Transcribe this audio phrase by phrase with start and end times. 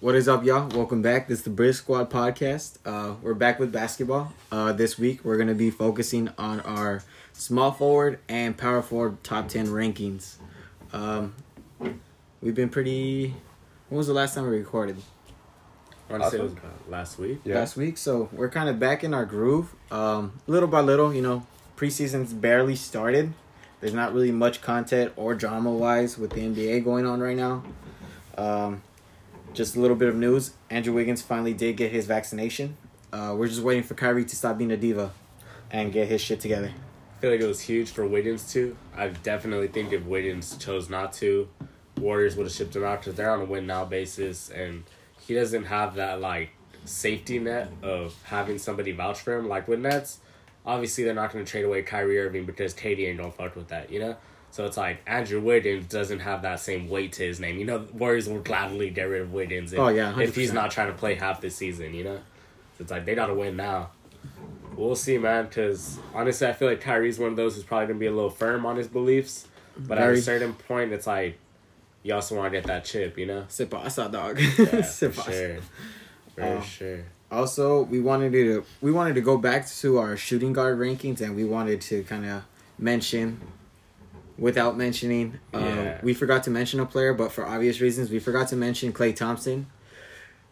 [0.00, 0.66] What is up, y'all?
[0.68, 1.28] Welcome back.
[1.28, 2.78] This is the Bridge Squad podcast.
[2.86, 4.32] Uh, we're back with basketball.
[4.50, 7.02] Uh, this week, we're going to be focusing on our
[7.34, 10.36] small forward and power forward top 10 rankings.
[10.94, 11.34] Um,
[12.40, 13.34] we've been pretty.
[13.90, 14.96] When was the last time we recorded?
[16.08, 16.54] I want to say it was
[16.88, 17.40] last week.
[17.44, 17.56] Yeah.
[17.56, 17.98] Last week.
[17.98, 19.74] So we're kind of back in our groove.
[19.90, 21.46] Um, little by little, you know,
[21.76, 23.34] preseason's barely started.
[23.82, 27.64] There's not really much content or drama wise with the NBA going on right now.
[28.38, 28.82] Um,
[29.52, 30.52] just a little bit of news.
[30.68, 32.76] Andrew Wiggins finally did get his vaccination.
[33.12, 35.12] Uh, we're just waiting for Kyrie to stop being a diva
[35.70, 36.72] and get his shit together.
[37.16, 38.76] I feel like it was huge for Wiggins too.
[38.96, 41.48] I definitely think if Wiggins chose not to,
[41.98, 44.84] Warriors would have shipped him out because they're on a win now basis, and
[45.20, 46.50] he doesn't have that like
[46.84, 49.48] safety net of having somebody vouch for him.
[49.48, 50.18] Like with Nets,
[50.64, 53.68] obviously they're not going to trade away Kyrie Irving because KD ain't gonna fuck with
[53.68, 54.16] that, you know.
[54.52, 57.58] So it's like Andrew Wiggins doesn't have that same weight to his name.
[57.58, 60.70] You know, Warriors will gladly get rid of Wiggins if, Oh, yeah, if he's not
[60.72, 61.94] trying to play half the season.
[61.94, 63.90] You know, so it's like they gotta win now.
[64.76, 65.44] We'll see, man.
[65.46, 68.30] Because honestly, I feel like Kyrie's one of those who's probably gonna be a little
[68.30, 69.46] firm on his beliefs,
[69.78, 71.38] but at a certain point, it's like
[72.02, 73.44] you also want to get that chip, you know?
[73.48, 74.38] Se pasa, dog.
[74.58, 75.32] Yeah, Se for pasa.
[75.32, 75.56] sure,
[76.34, 77.04] for Uh, sure.
[77.30, 81.36] Also, we wanted to we wanted to go back to our shooting guard rankings, and
[81.36, 82.42] we wanted to kind of
[82.78, 83.40] mention,
[84.40, 86.00] without mentioning, uh, Yeah.
[86.02, 89.14] we forgot to mention a player, but for obvious reasons, we forgot to mention Klay
[89.14, 89.66] Thompson.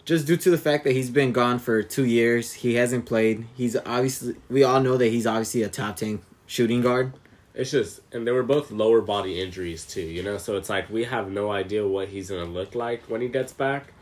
[0.04, 3.46] Just due to the fact that he's been gone for two years, he hasn't played.
[3.56, 7.12] He's obviously we all know that he's obviously a top ten shooting guard.
[7.54, 10.38] It's just, and they were both lower body injuries too, you know.
[10.38, 13.52] So it's like we have no idea what he's gonna look like when he gets
[13.52, 13.92] back.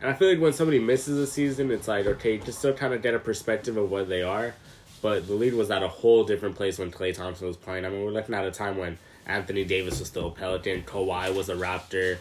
[0.00, 2.94] And I feel like when somebody misses a season, it's like okay, just to kind
[2.94, 4.54] of get a perspective of what they are.
[5.02, 7.84] But the league was at a whole different place when Klay Thompson was playing.
[7.84, 8.98] I mean, we're looking at a time when
[9.28, 12.18] Anthony Davis was still a Pelican, Kawhi was a Raptor,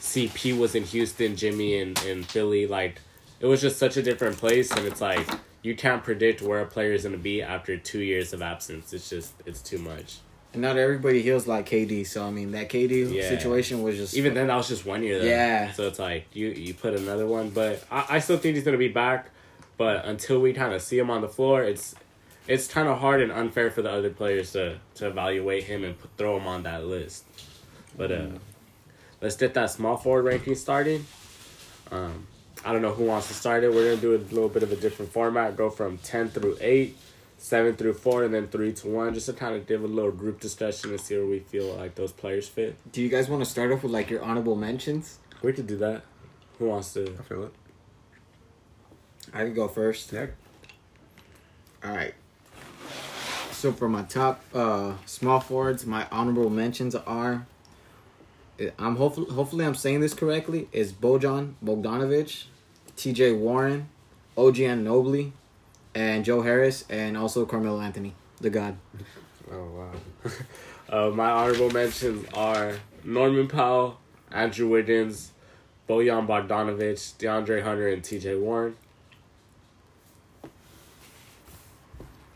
[0.00, 2.66] CP was in Houston, Jimmy in, in Philly.
[2.66, 3.00] Like,
[3.40, 5.26] it was just such a different place, and it's like
[5.62, 8.92] you can't predict where a player is going to be after two years of absence.
[8.92, 10.18] It's just, it's too much.
[10.52, 13.28] And not everybody heals like KD, so I mean that KD Yeah.
[13.28, 15.20] situation was just Even then, that was just one year.
[15.20, 15.24] Though.
[15.24, 15.70] Yeah.
[15.72, 18.76] So it's like you you put another one, but I, I still think he's gonna
[18.76, 19.30] be back.
[19.76, 21.94] But until we kind of see him on the floor, it's
[22.50, 25.98] it's kind of hard and unfair for the other players to to evaluate him and
[25.98, 27.24] put, throw him on that list.
[27.96, 28.26] But uh,
[29.20, 31.04] let's get that small forward ranking started.
[31.90, 32.26] Um,
[32.64, 33.72] I don't know who wants to start it.
[33.72, 35.56] We're gonna do a little bit of a different format.
[35.56, 36.96] Go from ten through eight.
[37.42, 40.10] Seven through four, and then three to one, just to kind of give a little
[40.10, 42.76] group discussion and see where we feel like those players fit.
[42.92, 45.18] Do you guys want to start off with like your honorable mentions?
[45.40, 46.02] We could do that.
[46.58, 47.16] Who wants to?
[47.18, 47.54] I feel it.
[49.32, 50.12] I can go first.
[50.12, 50.26] Yeah.
[51.82, 52.12] All right.
[53.60, 57.46] So for my top uh small forwards, my honorable mentions are.
[58.78, 60.66] I'm hopefully hopefully I'm saying this correctly.
[60.72, 62.44] Is Bojan Bogdanovic,
[62.96, 63.32] T.J.
[63.32, 63.90] Warren,
[64.38, 65.32] OG Anunoby,
[65.94, 68.78] and Joe Harris, and also Carmelo Anthony, the God.
[69.52, 69.92] Oh wow.
[71.08, 73.98] uh, my honorable mentions are Norman Powell,
[74.30, 75.32] Andrew Wiggins,
[75.88, 78.36] Bojan Bogdanovic, DeAndre Hunter, and T.J.
[78.36, 78.76] Warren.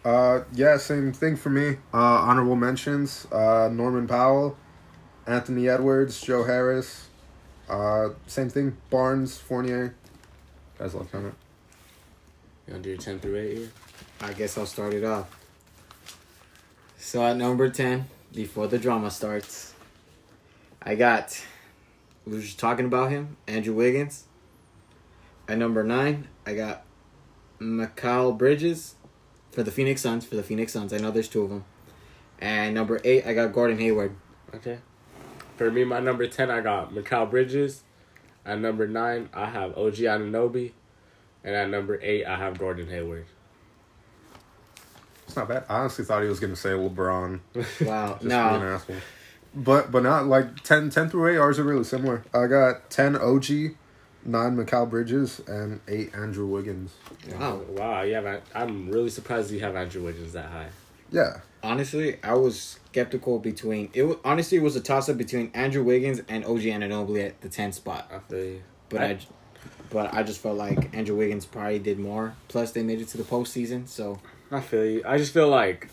[0.05, 1.79] Uh, yeah, same thing for me.
[1.93, 4.57] Uh, honorable mentions: uh, Norman Powell,
[5.27, 7.09] Anthony Edwards, Joe Harris.
[7.69, 9.95] Uh, same thing: Barnes, Fournier.
[10.79, 11.35] Guys love comment.
[12.67, 13.71] You want to do your ten through eight here?
[14.21, 15.29] I guess I'll start it off.
[17.05, 19.75] So at number 10, before the drama starts,
[20.83, 21.39] I got,
[22.25, 24.25] we were just talking about him, Andrew Wiggins.
[25.47, 26.85] At number 9, I got
[27.61, 28.95] Mikal Bridges
[29.55, 30.93] for the Phoenix Suns, for the Phoenix Suns.
[30.93, 31.65] I know there's two of them.
[32.41, 34.15] And number 8, I got Gordon Hayward.
[34.55, 34.79] Okay.
[35.57, 37.83] For me, my number ten, I got Mikal Bridges.
[38.45, 40.73] At number nine, I have OG Anunoby,
[41.43, 43.27] and at number eight, I have Gordon Hayward.
[45.27, 45.65] It's not bad.
[45.69, 47.41] I honestly thought he was gonna say LeBron.
[47.87, 48.13] Wow.
[48.15, 48.75] Just an no.
[48.75, 48.97] asshole.
[49.55, 51.39] But but not like 10, 10 through eight.
[51.39, 52.25] Ours are really similar.
[52.35, 53.77] I got ten OG,
[54.25, 56.93] nine Mikal Bridges, and eight Andrew Wiggins.
[57.33, 57.63] Wow.
[57.69, 58.43] Oh, wow, you have.
[58.55, 60.69] I'm really surprised you have Andrew Wiggins that high.
[61.11, 64.03] Yeah, Honestly, I was skeptical between it.
[64.03, 67.49] wa- Honestly, it was a toss up between Andrew Wiggins and OG Anunoby at the
[67.49, 68.11] 10 spot.
[68.15, 68.63] I feel you.
[68.91, 69.19] But I- I,
[69.91, 72.35] but I just felt like Andrew Wiggins probably did more.
[72.49, 75.03] Plus, they made it to the postseason, so I feel you.
[75.07, 75.89] I just feel like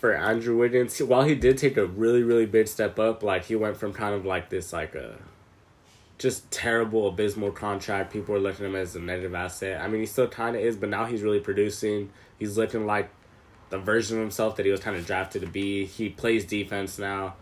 [0.00, 3.54] for Andrew Wiggins, while he did take a really, really big step up, like he
[3.56, 5.16] went from kind of like this, like a
[6.18, 8.12] just terrible, abysmal contract.
[8.12, 9.80] People are looking at him as a negative asset.
[9.80, 12.10] I mean, he still kind of is, but now he's really producing.
[12.38, 13.10] He's looking like
[13.70, 15.84] the version of himself that he was kind of drafted to be.
[15.86, 17.34] He plays defense now.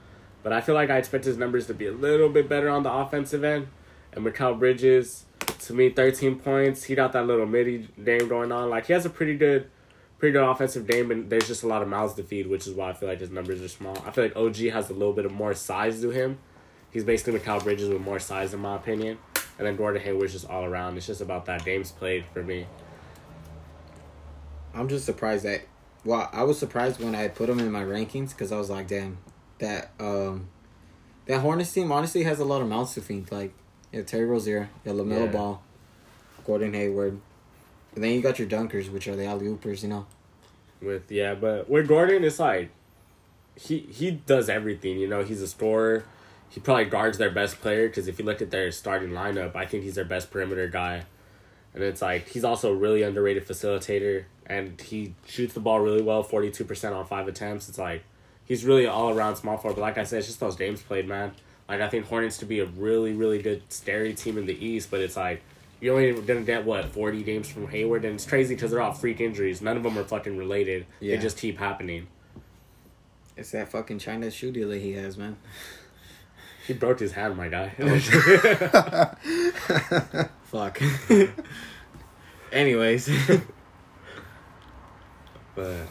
[0.43, 2.83] But I feel like I expect his numbers to be a little bit better on
[2.83, 3.69] the offensive end.
[4.13, 5.25] And Mikal Bridges,
[5.61, 6.85] to me, 13 points.
[6.85, 8.71] He got that little midi game going on.
[8.71, 9.71] Like he has a pretty good,
[10.19, 12.75] pretty good offensive game, and there's just a lot of mouths to feed, which is
[12.75, 13.97] why I feel like his numbers are small.
[14.07, 16.39] I feel like OG has a little bit of more size to him.
[16.93, 19.19] He's basically Mikal Bridges with more size, in my opinion.
[19.59, 20.97] And then Gordon Hayward's just all around.
[20.97, 22.67] It's just about that games played for me.
[24.75, 25.63] I'm just surprised that.
[26.05, 28.89] Well, I was surprised when I put him in my rankings because I was like,
[28.89, 29.19] damn,
[29.59, 30.49] that um,
[31.27, 33.31] that Hornets team honestly has a lot of mouths to feed.
[33.31, 33.53] Like,
[33.93, 35.33] you have Terry Rozier, you have LaMelo Yeah.
[35.33, 35.63] Ball,
[36.47, 37.21] Gordon Hayward,
[37.95, 39.83] and then you got your dunkers, which are the alley oopers.
[39.83, 40.07] You know,
[40.81, 42.71] With yeah, but with Gordon, it's like
[43.55, 44.99] he he does everything.
[44.99, 46.05] You know, he's a scorer.
[46.53, 49.65] He probably guards their best player because if you look at their starting lineup, I
[49.65, 51.05] think he's their best perimeter guy.
[51.73, 56.03] And it's like he's also a really underrated facilitator, and he shoots the ball really
[56.03, 57.71] well, forty two percent on five attempts.
[57.71, 58.05] It's like
[58.45, 59.77] he's really all around small forward.
[59.77, 61.33] But like I said, it's just those games played, man.
[61.71, 64.91] Like I think Hornets to be a really really good scary team in the East,
[64.91, 65.43] but it's like
[65.81, 68.93] you're only gonna get what forty games from Hayward, and it's crazy because they're all
[68.93, 69.63] freak injuries.
[69.63, 70.85] None of them are fucking related.
[71.01, 71.17] Yeah.
[71.17, 72.09] They just keep happening.
[73.39, 75.39] it's that fucking China shoe dealer he has, man.
[76.67, 77.71] He broke his hand, my guy.
[80.45, 80.81] Fuck.
[82.53, 83.09] Anyways,
[85.55, 85.87] but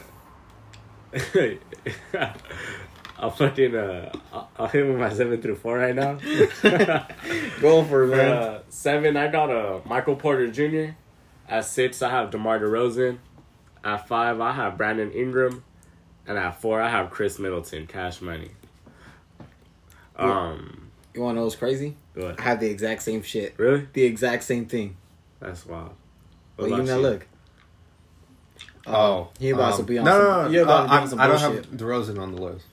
[3.17, 6.13] I'll fucking uh, I'll, I'll hit with my seven through four right now.
[7.59, 8.31] go for it, man.
[8.31, 10.93] uh, seven, I got a Michael Porter Jr.
[11.49, 13.17] At six, I have DeMar DeRozan.
[13.83, 15.63] At five, I have Brandon Ingram,
[16.27, 17.87] and at four, I have Khris Middleton.
[17.87, 18.51] Cash money.
[20.21, 21.97] Um, You want to know what's crazy?
[22.13, 22.39] what?
[22.39, 23.53] I have the exact same shit.
[23.57, 23.87] Really?
[23.93, 24.95] The exact same thing.
[25.39, 25.91] That's wild.
[26.57, 27.27] But What you about now look.
[28.87, 30.49] Oh, he about to um, be on no, some- no, no.
[30.49, 32.65] he about to be Uh, on some I, I don't have DeRozan on the list.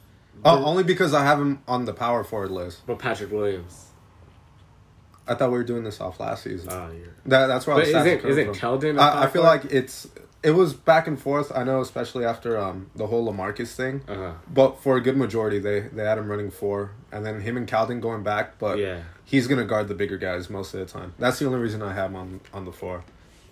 [0.44, 2.86] Oh, only because I have him on the power forward list.
[2.86, 3.86] But Patrick Williams.
[5.26, 6.70] I thought we were doing this off last season.
[6.72, 7.08] Oh, you're.
[7.26, 8.96] that, that's where But I was isn't isn't Keldon?
[8.98, 9.64] a I, I power feel forward?
[9.64, 10.08] like it's
[10.42, 11.50] it was back and forth.
[11.54, 14.02] I know, especially after um the whole Lamarcus thing.
[14.08, 14.32] Uh-huh.
[14.52, 17.66] But for a good majority, they they had him running four, and then him and
[17.68, 18.58] Keldon going back.
[18.58, 19.00] But Yeah.
[19.24, 21.14] he's gonna guard the bigger guys most of the time.
[21.18, 23.02] That's the only reason I have him on on the four.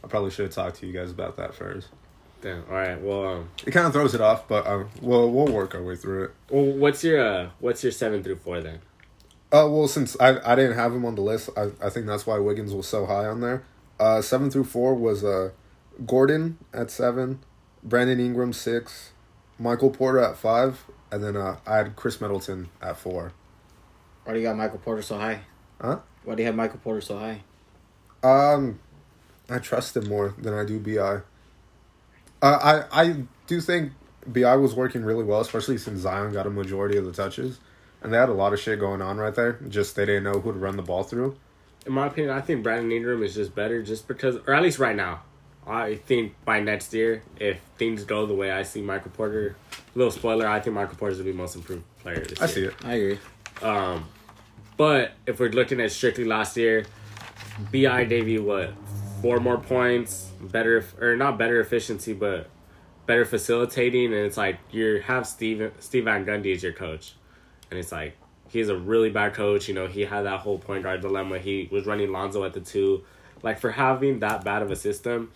[0.05, 1.89] I probably should have talked to you guys about that first.
[2.43, 2.63] Damn.
[2.71, 3.01] All right.
[3.01, 5.97] Well, um, It kind of throws it off, but uh, we'll we'll work our way
[5.97, 6.31] through it.
[6.51, 8.79] well, what's your uh, what's your seven through four then?
[9.53, 12.27] Uh, well, since I, I didn't have him on the list, I, I think that's
[12.27, 13.63] why Wiggins was so high on there.
[13.99, 15.51] Uh, seven through four was uh,
[16.05, 17.41] Gordon at seven,
[17.83, 19.13] Brandon Ingram six,
[19.59, 23.33] Michael Porter at five, and then uh, I had Khris Middleton at four.
[24.25, 25.41] Why do you got Michael Porter so high?
[25.81, 26.01] Huh?
[26.25, 27.43] Why do you have Michael Porter so high?
[28.23, 28.81] Um,
[29.49, 31.21] I trust him more than I do BI.
[32.43, 33.93] Uh, I I do think
[34.27, 37.61] BI was working really well, especially since Zion got a majority of the touches,
[38.03, 39.61] and they had a lot of shit going on right there.
[39.69, 41.37] Just they didn't know who to run the ball through.
[41.87, 44.81] In my opinion, I think Brandon Ingram is just better, just because, or at least
[44.81, 45.23] right now.
[45.67, 49.57] I think by next year, if things go the way I see Michael Porter,
[49.95, 52.55] little spoiler, I think Michael Porter's gonna be most improved player this I year.
[52.55, 52.75] see it.
[52.85, 53.19] I agree.
[53.63, 54.09] Um,
[54.77, 56.85] but if we're looking at strictly last year,
[57.73, 58.75] BI gave you what
[59.23, 62.49] four more points, better or not better efficiency, but
[63.07, 67.15] better facilitating, and it's like you have Steve Steve Van Gundy as your coach,
[67.71, 68.17] and it's like
[68.49, 69.67] he's a really bad coach.
[69.69, 71.39] You know, he had that whole point guard dilemma.
[71.39, 73.05] He was running Lonzo at the two,
[73.43, 75.33] like for having that bad of a system.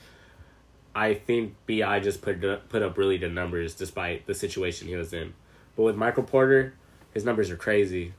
[0.94, 5.12] I think BI just put put up really good numbers despite the situation he was
[5.12, 5.34] in.
[5.76, 6.74] But with Michael Porter,
[7.14, 8.12] his numbers are crazy,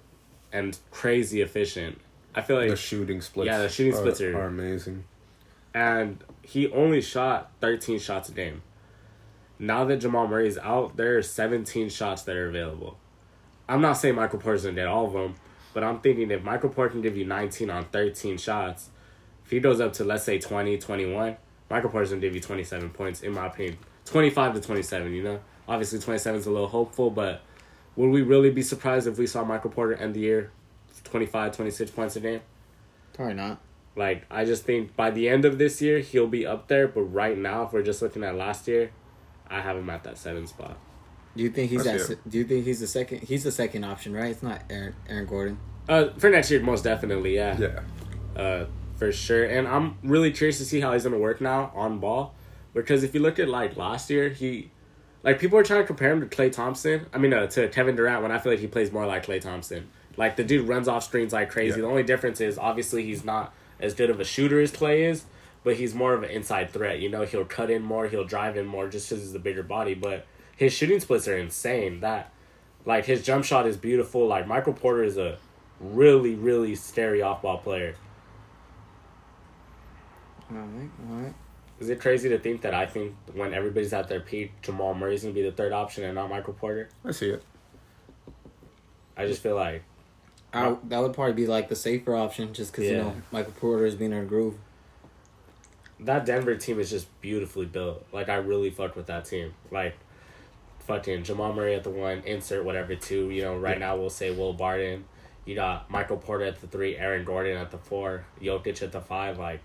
[0.54, 2.00] and crazy efficient.
[2.34, 3.48] I feel like The shooting splits.
[3.48, 5.04] Yeah, the shooting are- splits are- are amazing.
[5.74, 8.62] and he only shot 13 shots a game.
[9.60, 12.98] Now that Jamal Murray's out, there are 17 shots that are available.
[13.70, 15.36] I'm not saying Michael Porter's gonna get all of them,
[15.74, 18.90] but I'm thinking if Michael Porter can give you 19 on 13 shots,
[19.46, 21.38] if he goes up to let's say 20, 21,
[21.72, 23.78] Michael Porter's gonna give you 27 points in my opinion.
[24.06, 25.40] 25 to 27, you know?
[25.68, 27.42] Obviously 27 is a little hopeful, but
[27.96, 30.52] would we really be surprised if we saw Michael Porter end the year
[31.06, 32.42] 25, 26 points a game?
[33.14, 33.60] Probably not.
[33.96, 37.02] Like I just think by the end of this year he'll be up there, but
[37.04, 38.92] right now if we're just looking at last year,
[39.50, 40.78] I have him at that seven spot.
[41.38, 42.02] Do you think he's I that?
[42.02, 43.22] see Do you think he's the second?
[43.24, 44.32] He's the second option, right?
[44.32, 45.58] It's not Aaron, Aaron Gordon.
[45.88, 48.42] Uh, for next year, most definitely, yeah, Yeah.
[48.42, 48.66] uh,
[49.02, 49.44] for sure.
[49.44, 52.36] And I'm really curious to see how he's gonna work now on ball,
[52.72, 54.70] because if you look at like last year, he,
[55.24, 57.08] like people are trying to compare him to Klay Thompson.
[57.12, 59.42] I mean, uh, to Kevin Durant when I feel like he plays more like Klay
[59.42, 59.90] Thompson.
[60.18, 61.78] Like the dude runs off screens like crazy.
[61.80, 61.82] Yeah.
[61.82, 65.24] The only difference is obviously he's not as good of a shooter as Klay is,
[65.64, 67.00] but he's more of an inside threat.
[67.00, 69.64] You know, he'll cut in more, he'll drive in more, just because he's a bigger
[69.64, 69.96] body.
[69.96, 72.02] But his shooting splits are insane.
[72.02, 72.32] That,
[72.86, 74.28] like, his jump shot is beautiful.
[74.28, 75.40] Like Michael Porter is a
[75.80, 77.96] really, really scary off ball player.
[80.52, 81.34] All right, all right.
[81.80, 85.24] Is it crazy to think that I think when everybody's at their peak, Jamal Murray's
[85.24, 86.90] gonna be the third option and not Michael Porter?
[87.04, 87.44] I see it.
[89.18, 89.84] I just feel like
[90.54, 93.86] I, that would probably be like the safer option, just because you know Michael Porter
[93.86, 94.56] is being in a groove.
[96.00, 98.06] that Denver team is just beautifully built.
[98.12, 99.54] Like I really fucked with that team.
[99.72, 99.96] Like
[100.80, 103.30] fucking Jamal Murray at the one, insert whatever two.
[103.32, 103.88] You know, right Yeah.
[103.88, 105.06] now we'll say Will Barton.
[105.46, 109.02] You got Michael Porter at the three, Aaron Gordon at the four, Jokic at the
[109.02, 109.40] five.
[109.40, 109.64] Like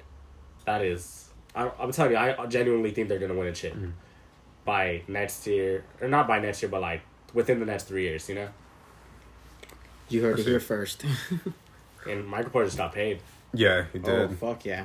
[0.67, 3.93] that is, I'm, I'm telling you, I genuinely think they're gonna win a chip mm.
[4.65, 7.01] by next year, or not by next year, but like
[7.33, 8.29] within the next three years.
[8.29, 8.49] You know,
[10.09, 11.05] You heard it here first.
[12.09, 13.21] and Michael Porter just got paid
[13.53, 14.39] Yeah, he oh did.
[14.39, 14.85] fuck yeah!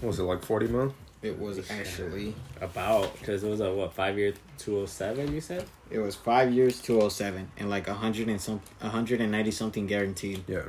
[0.00, 0.94] What was it like forty mil?
[1.20, 5.34] It was actually about because it was a what five year two oh seven.
[5.34, 5.64] You said.
[5.90, 9.20] it was five years, two oh seven, and like a hundred and some, a hundred
[9.20, 10.44] and ninety something guaranteed.
[10.46, 10.62] Yeah,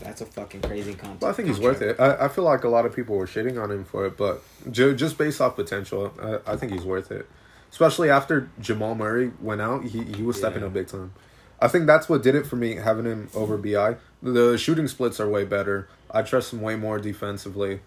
[0.00, 1.20] That's a fucking crazy contract.
[1.20, 1.98] but I think he's worth it.
[2.00, 4.42] I, I feel like a lot of people were shitting on him for it, but
[4.70, 7.28] ju- just based off potential, I, I think he's worth it.
[7.70, 10.66] Especially after Jamal Murray went out, he he was stepping Yeah.
[10.68, 11.12] up big time.
[11.60, 13.96] I think that's what did it for me having him over BI.
[14.22, 15.88] The shooting splits are way better.
[16.10, 17.80] I trust him way more defensively.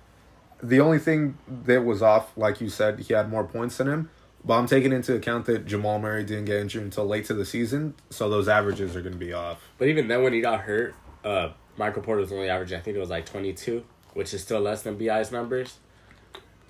[0.61, 4.09] The only thing that was off, like you said, he had more points than him.
[4.43, 7.45] But I'm taking into account that Jamal Murray didn't get injured until late to the
[7.45, 9.61] season, so those averages are going to be off.
[9.77, 11.49] But even then, when he got hurt, uh,
[11.79, 13.83] Michael Porter was only averaging, I think it was like 22,
[14.13, 15.77] which is still less than BI's numbers.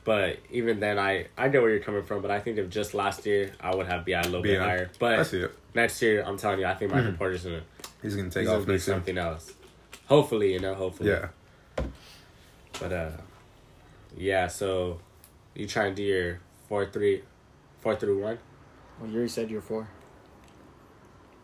[0.06, 2.94] But even then, I, I get where you're coming from, but I think if just
[2.94, 4.64] last year, I would have BI a little bit BI.
[4.64, 4.86] higher.
[4.94, 5.52] I But see it.
[5.74, 7.66] next year, I'm telling you, I think Michael Porter's going to
[8.04, 8.96] He's going to take he's gonna off be next year.
[8.96, 9.52] something else.
[10.06, 11.10] Hopefully, you know, hopefully.
[11.10, 11.28] Yeah.
[12.80, 13.10] But, uh,
[14.16, 15.00] yeah, so
[15.56, 16.40] you try and do your
[16.70, 17.24] 4 3,
[17.82, 18.38] 4 through 1?
[19.00, 19.88] Well, you already said you're four.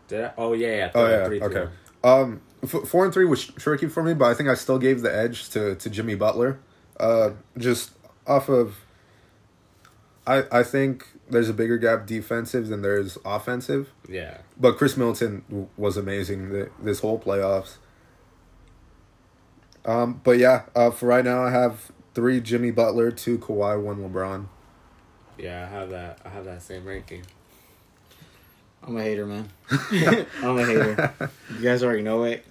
[0.08, 0.32] Did I?
[0.38, 0.90] Oh, yeah, yeah.
[0.94, 1.24] Oh yeah.
[1.26, 1.70] three, three, okay.
[2.02, 2.20] one.
[2.20, 5.02] Um, f- four and three was tricky for me, but I think I still gave
[5.02, 6.58] the edge to to Jimmy Butler.
[6.98, 7.92] Uh, just
[8.26, 8.76] off of.
[10.26, 14.38] I I think there's a bigger gap defensive than there is offensive, Yeah.
[14.58, 17.76] but Khris Middleton w- was amazing th- this whole playoffs.
[19.84, 23.98] Um, but yeah, uh, for right now I have three Jimmy Butler, two Kawhi, one
[23.98, 24.46] LeBron.
[25.38, 26.20] Yeah, I have that.
[26.24, 27.22] I have that same ranking.
[28.86, 29.48] I'm a hater, man.
[29.70, 31.12] I'm a hater.
[31.50, 32.44] You guys already know it.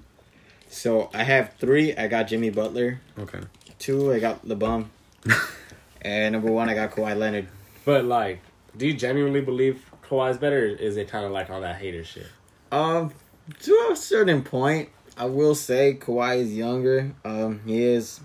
[0.70, 1.96] So I have three.
[1.96, 3.00] I got Jimmy Butler.
[3.18, 3.40] Okay.
[3.80, 4.88] Two, I got LeBum.
[6.02, 7.48] and number one, I got Kawhi Leonard.
[7.86, 8.42] But like,
[8.76, 10.66] do you genuinely believe Kawhi's better?
[10.66, 12.28] Or is it kind of like all that hater shit?
[12.72, 13.14] Um,
[13.62, 17.14] to a certain point, I will say Kawhi is younger.
[17.24, 18.20] Um, he is.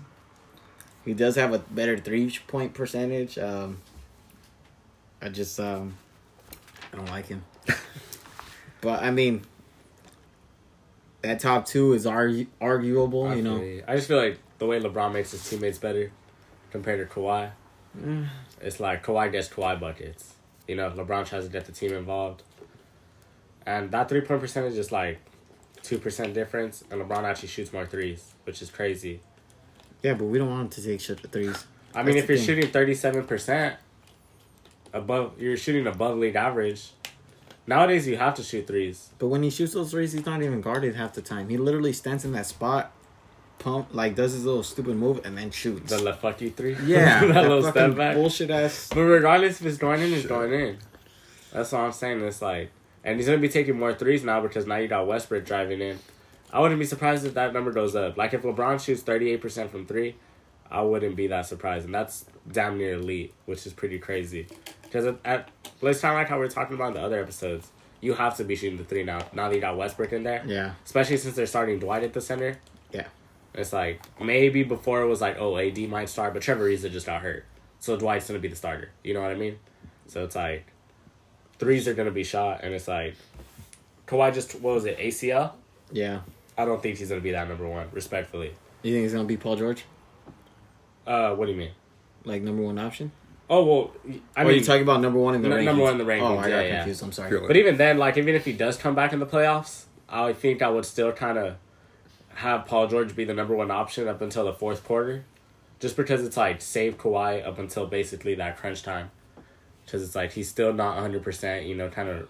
[1.05, 3.37] He does have a better three point percentage.
[3.37, 3.81] Um,
[5.21, 5.95] I just um,
[6.91, 7.43] I don't like him.
[8.81, 9.43] but I mean,
[11.21, 13.27] that top two is argu- arguable.
[13.27, 13.83] I you know, you.
[13.87, 16.11] I just feel like the way LeBron makes his teammates better
[16.71, 17.51] compared to Kawhi,
[17.99, 18.27] Mm.
[18.61, 20.35] it's like Kawhi gets Kawhi buckets.
[20.67, 22.41] You know, LeBron tries to get the team involved,
[23.65, 25.19] and that three point percentage is like
[25.83, 29.19] two percent difference, and LeBron actually shoots more threes, which is crazy.
[30.01, 31.65] yeah, but we don't want him to take shit threes.
[31.93, 32.45] I mean, That's if you're thing.
[32.47, 33.75] shooting thirty seven percent
[34.93, 36.91] above, you're shooting above league average.
[37.67, 39.09] Nowadays, you have to shoot threes.
[39.19, 41.49] But when he shoots those threes, he's not even guarded half the time.
[41.49, 42.91] He literally stands in that spot,
[43.59, 45.91] pump like does his little stupid move, and then shoots.
[45.91, 46.75] The left fuck three.
[46.85, 48.15] Yeah, that, little step back.
[48.15, 48.89] bullshit ass.
[48.93, 50.77] But regardless if it's going in, it's going in.
[51.53, 52.21] That's all I'm saying.
[52.21, 52.71] It's like,
[53.03, 55.99] and he's gonna be taking more threes now because now you got Westbrook driving in.
[56.51, 58.17] I wouldn't be surprised if that number goes up.
[58.17, 60.15] Like if LeBron shoots 38 percent from three,
[60.69, 64.47] I wouldn't be that surprised, and that's damn near elite, which is pretty crazy.
[64.91, 65.49] Because at, at
[65.81, 67.69] let's kind of like how we were talking about in the other episodes,
[68.01, 69.19] you have to be shooting the three now.
[69.31, 72.19] Now that you got Westbrook in there, Yeah, especially since they're starting Dwight at the
[72.21, 72.59] center.
[72.91, 73.07] Yeah.
[73.53, 77.05] It's like maybe before it was like, oh, AD might start, but Trevor Ariza just
[77.05, 77.45] got hurt,
[77.79, 78.89] so Dwight's gonna be the starter.
[79.03, 79.59] You know what I mean?
[80.07, 80.65] So it's like
[81.57, 83.15] threes are gonna be shot, and it's like
[84.07, 85.53] Kawhi just what was it ACL?
[85.91, 86.21] yeah.
[86.57, 87.87] I don't think he's gonna be that number one.
[87.93, 88.51] Respectfully,
[88.83, 89.85] You think he's gonna be Paul George,
[91.07, 91.71] uh, what do you mean?
[92.23, 93.11] like number one option?
[93.51, 95.65] Oh well, I oh, I mean, you talking about number one in the N- rankings?
[95.65, 96.21] number one in the oh, rankings.
[96.21, 96.75] Oh, rankings, I got yeah, yeah.
[96.77, 97.03] confused.
[97.03, 97.27] I'm sorry.
[97.27, 97.47] Purely.
[97.47, 100.61] But even then, like even if he does come back in the playoffs, I think
[100.61, 101.55] I would still kind of
[102.35, 105.25] have Paul George be the number one option up until the fourth quarter,
[105.81, 109.11] just because it's like save Kawhi up until basically that crunch time,
[109.85, 111.65] because it's like he's still not hundred percent.
[111.65, 112.29] You know, kind of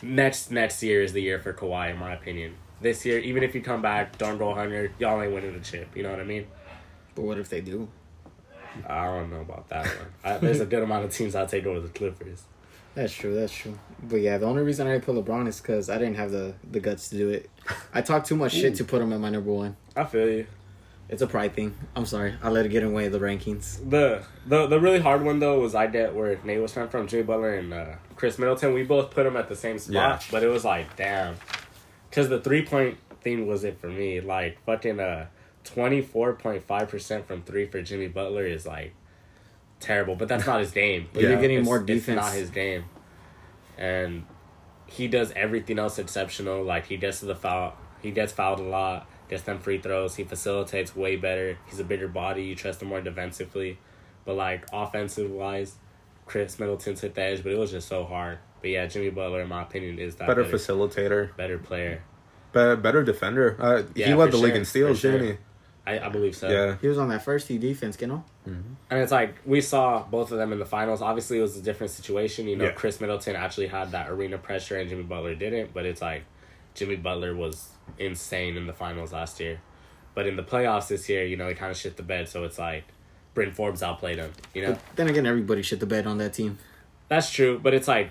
[0.00, 2.54] next next year is the year for Kawhi, in my opinion.
[2.80, 5.94] This year, even if you come back, don't go hundred, y'all ain't winning the chip.
[5.94, 6.46] You know what I mean?
[7.14, 7.88] But what if they do?
[8.86, 10.06] I don't know about that one.
[10.24, 12.42] I, there's a good amount of teams I'll take over the Clippers.
[12.94, 13.34] That's true.
[13.34, 13.78] That's true.
[14.02, 16.54] But yeah, the only reason I didn't put LeBron is because I didn't have the
[16.70, 17.48] the guts to do it.
[17.94, 19.76] I talked too much shit to put him at my number one.
[19.96, 20.46] I feel you.
[21.08, 21.74] It's a pride thing.
[21.96, 22.34] I'm sorry.
[22.42, 23.78] I let it get in the way of the rankings.
[23.88, 27.06] The the the really hard one though was I get where Nate was from, from
[27.06, 28.74] Jimmy Butler and uh, Khris Middleton.
[28.74, 30.18] We both put them at the same spot, Yeah.
[30.30, 31.36] but it was like damn,
[32.10, 34.20] because the three point thing was it for me.
[34.20, 35.26] Like fucking uh
[35.68, 38.94] twenty four point five percent from three for Jimmy Butler is like
[39.80, 41.08] terrible, but that's not his game.
[41.12, 41.40] But you're Yeah.
[41.40, 42.84] getting It's- more It's not his game,
[43.76, 44.24] and
[44.86, 46.62] he does everything else exceptional.
[46.64, 50.16] Like he gets to the foul, he gets fouled a lot, gets them free throws.
[50.16, 51.58] He facilitates way better.
[51.66, 52.42] He's a bigger body.
[52.44, 53.78] You trust him more defensively,
[54.24, 55.76] but like offensive wise,
[56.26, 58.38] Khris Middleton took the edge, but it was just so hard.
[58.60, 62.02] But yeah, Jimmy Butler, in my opinion, is that Better better, facilitator, better player.
[62.52, 63.56] better, better defender.
[63.60, 65.12] Uh, Yeah, he led the league in steals, sure.
[65.12, 65.38] didn't
[65.88, 66.48] I, I believe so.
[66.48, 66.76] Yeah.
[66.80, 68.24] He was on that first team defense, you know?
[68.48, 68.74] Mm-hmm.
[68.90, 71.00] And it's like we saw both of them in the finals.
[71.02, 72.46] Obviously, it was a different situation.
[72.48, 72.72] You know, Yeah.
[72.72, 75.72] Khris Middleton actually had that arena pressure, and Jimmy Butler didn't.
[75.72, 76.24] But it's like
[76.74, 77.68] Jimmy Butler was
[77.98, 79.60] insane in the finals last year,
[80.14, 82.28] but in the playoffs this year, you know, he kind of shit the bed.
[82.28, 82.84] So it's like
[83.34, 84.32] Bryn Forbes outplayed him.
[84.54, 86.58] You know, But then again, everybody shit the bed on that team.
[87.08, 87.58] that's true.
[87.62, 88.10] But it's like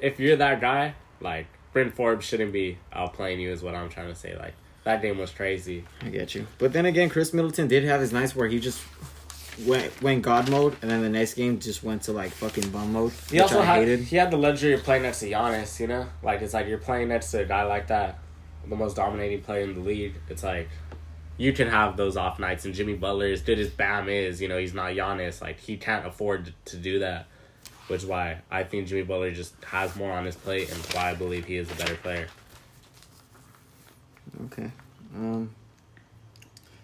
[0.00, 3.50] if you're that guy, like Bryn Forbes shouldn't be outplaying you.
[3.50, 4.36] Is what I'm trying to say.
[4.36, 4.54] Like
[4.88, 5.84] that game was crazy.
[6.00, 6.46] I get you.
[6.56, 8.80] But then again, Khris Middleton did have his nights where he just
[9.66, 12.94] went went God mode, and then the next game just went to like fucking bum
[12.94, 13.12] mode.
[13.30, 14.00] He also I had hated.
[14.00, 16.06] he had the luxury of playing next to Giannis, you know?
[16.22, 18.18] Like it's like you're playing next to a guy like that,
[18.66, 20.14] the most dominating player in the league.
[20.30, 20.70] It's like
[21.36, 24.48] you can have those off nights and Jimmy Butler, as good as Bam is, you
[24.48, 25.42] know, he's not Giannis.
[25.42, 27.26] Like he can't afford to do that.
[27.88, 31.10] Which is why I think Jimmy Butler just has more on his plate and why
[31.10, 32.28] I believe he is a better player.
[34.46, 34.70] Okay.
[35.14, 35.50] Um.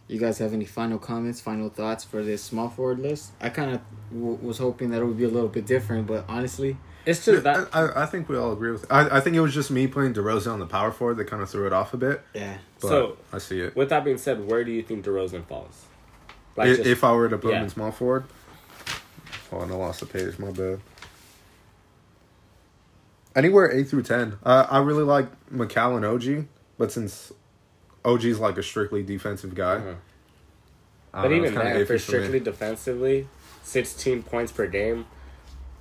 [0.06, 3.32] You guys have any final comments, final thoughts for this small forward list?
[3.40, 3.80] I kind of
[4.12, 7.42] w- was hoping that it would be a little bit different, but honestly, It's just
[7.44, 8.84] that I, I, I think we all agree with.
[8.92, 11.42] I, I think it was just me playing DeRozan on the power forward that kind
[11.42, 12.20] of threw it off a bit.
[12.34, 12.58] yeah.
[12.82, 13.74] But So- I see it.
[13.74, 15.86] with that being said, where do you think DeRozan falls?
[16.58, 17.58] I- just- if I were to put yeah.
[17.60, 18.24] him in small forward,
[19.52, 20.38] oh, and I lost the page.
[20.38, 20.80] My bad.
[23.34, 24.36] Anywhere eight through ten.
[24.44, 26.46] Uh, I really like Mikal and OG,
[26.78, 27.32] but since
[28.04, 29.94] OG's like a strictly defensive guy, Uh-huh.
[31.12, 33.28] But know, even kinda then, iffy for strictly defensively,
[33.62, 35.06] 16 points per game,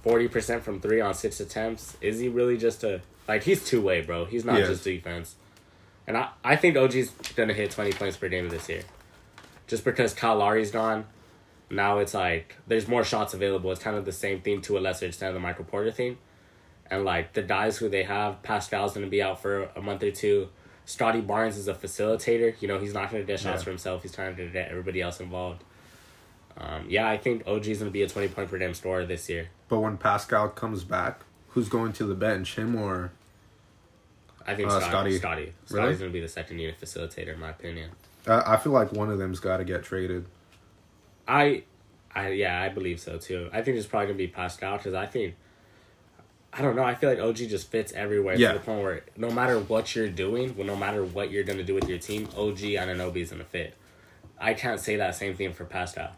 [0.05, 1.97] 40% from three on six attempts.
[2.01, 3.01] Is he really just a.
[3.27, 4.25] Like, he's two way, bro.
[4.25, 5.35] He's not He just defense.
[6.05, 8.83] And I, I think OG's going to hit 20 points per game this year.
[9.65, 11.05] Just because Kyle Lowry's gone,
[11.69, 13.71] now it's like there's more shots available.
[13.71, 16.17] It's kind of the same thing to a lesser extent of the Michael Porter thing.
[16.91, 20.03] And, like, the guys who they have, Pascal's going to be out for a month
[20.03, 20.49] or two.
[20.85, 22.53] Scottie Barnes is a facilitator.
[22.61, 24.01] You know, he's not going to get shots for himself.
[24.01, 25.63] He's trying to get everybody else involved.
[26.57, 29.29] Um, yeah, I think OG's going to be a 20 point per game scorer this
[29.29, 29.49] year.
[29.69, 32.55] But when Pascal comes back, who's going to the bench?
[32.55, 33.11] Him or
[34.45, 34.89] I think Uh, Scottie.
[34.89, 35.17] Scottie.
[35.17, 35.41] Scottie.
[35.41, 35.53] Really?
[35.65, 37.91] Scottie's going to be the second unit facilitator, in my opinion.
[38.27, 40.25] uh, I feel like one of them's got to get traded.
[41.27, 41.63] I,
[42.13, 43.49] I yeah, I believe so too.
[43.53, 45.35] I think it's probably going to be Pascal because I think,
[46.55, 48.49] I don't know, I feel like OG just fits everywhere Yeah.
[48.53, 51.57] to the point where no matter what you're doing, well, no matter what you're going
[51.57, 53.73] to do with your team, OG Anunoby is going to fit.
[54.39, 56.11] I can't say that same thing for Pascal.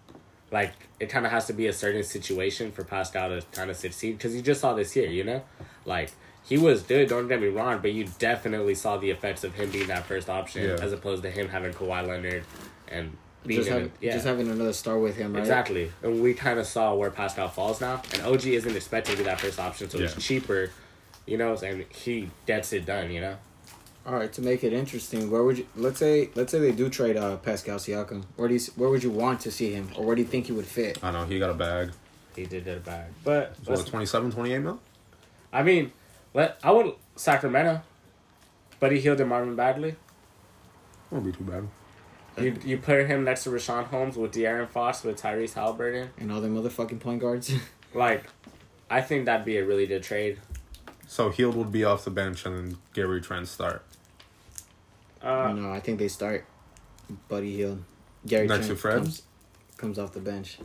[0.51, 3.77] Like, it kind of has to be a certain situation for Pascal to kind of
[3.77, 5.43] succeed because you just saw this year, you know?
[5.85, 6.11] Like,
[6.43, 9.71] he was good, don't get me wrong, but you definitely saw the effects of him
[9.71, 10.75] being that first option Yeah.
[10.81, 12.43] as opposed to him having Kawhi Leonard
[12.87, 13.15] and
[13.47, 14.13] Just, in have, a- yeah.
[14.13, 15.39] just having another star with him, right?
[15.39, 15.91] Exactly.
[16.03, 18.01] And we kind of saw where Pascal falls now.
[18.13, 20.05] And OG isn't expected to be that first option, so Yeah.
[20.05, 20.71] it's cheaper,
[21.25, 23.37] you know, and he gets it done, you know?
[24.07, 26.89] All right, to make it interesting, where would you let's say let's say they do
[26.89, 28.23] trade uh, Pascal Siakam?
[28.35, 30.45] Where do you, where would you want to see him, or where do you think
[30.45, 31.03] he would fit?
[31.03, 31.89] I know he got a bag.
[32.35, 34.79] He did get a bag, But, So what, 27, 28 mil?
[35.51, 35.91] I mean,
[36.35, 37.81] let I would Sacramento,
[38.79, 39.95] but he Hield in Marvin Bagley.
[41.09, 41.67] Won't be too bad.
[42.37, 46.09] You you put him next to Richaun Holmes with De'Aaron Fox with Tyrese Haliburton.
[46.17, 47.51] And all them motherfucking point guards.
[47.93, 48.25] Like,
[48.89, 50.37] I think that'd be a really good trade.
[51.07, 53.85] So Hield would be off the bench and then Gary Trent start.
[55.21, 56.45] Uh, no, I think they start
[57.29, 57.81] Buddy Hield.
[58.27, 58.97] Gary Next Trent to Fred?
[58.97, 59.21] comes,
[59.77, 60.57] comes off the bench.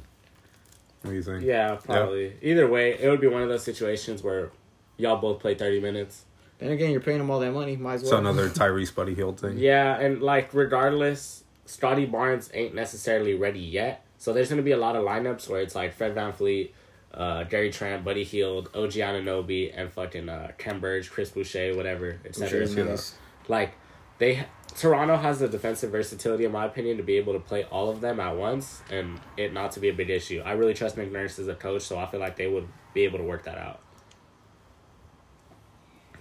[1.02, 1.44] What do you think?
[1.44, 2.34] yeah, probably.
[2.42, 4.50] Either way, it would be one of those situations where
[4.96, 6.24] y'all both play thirty minutes.
[6.58, 7.76] Then again, you're paying them all that money.
[7.76, 8.10] Might as well.
[8.10, 9.56] So another Tyrese Buddy Hield thing.
[9.56, 14.04] Yeah, and like regardless, Scottie Barnes ain't necessarily ready yet.
[14.18, 16.70] So there's gonna be a lot of lineups where it's like Fred VanVleet,
[17.14, 22.18] uh, Gary Trent, Buddy Hield, OG Anunoby, and fucking uh, Khem Birch, Chris Boucher, whatever,
[22.24, 22.66] etc.
[22.66, 23.14] sure nice.
[23.48, 23.74] Like
[24.18, 24.44] they
[24.76, 28.00] Toronto has the defensive versatility, in my opinion, to be able to play all of
[28.00, 30.42] them at once and it not to be a big issue.
[30.44, 33.02] I really trust Nick Nurse as a coach, so I feel like they would be
[33.02, 33.80] able to work that out.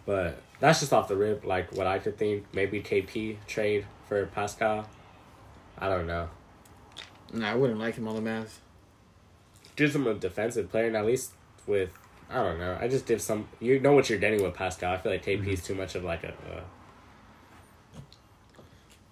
[0.06, 2.46] But that's just off the rip, like what I could think.
[2.54, 4.88] Maybe KP trade for Pascal.
[5.80, 6.30] I don't know.
[7.34, 8.56] Nah, I wouldn't like him on the Mavs.
[9.76, 11.32] Gives him a defensive player, and at least
[11.66, 11.90] with
[12.30, 12.78] I don't know.
[12.80, 13.48] I just did some.
[13.60, 14.94] You know what you're getting with Pascal.
[14.94, 16.30] I feel like KP is too much of like a.
[16.30, 16.62] Uh,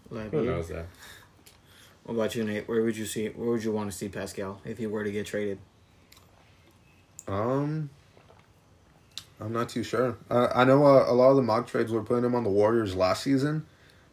[0.10, 0.86] Like, who you- knows that?
[2.04, 2.68] What about you, Nate?
[2.70, 3.28] Where would you see?
[3.28, 5.60] Where would you want to see Pascal if he were to get traded?
[7.28, 7.90] Um,
[9.42, 10.16] I'm not too sure.
[10.30, 12.50] Uh, I know uh, a lot of the mock trades were putting him on the
[12.50, 13.66] Warriors last season,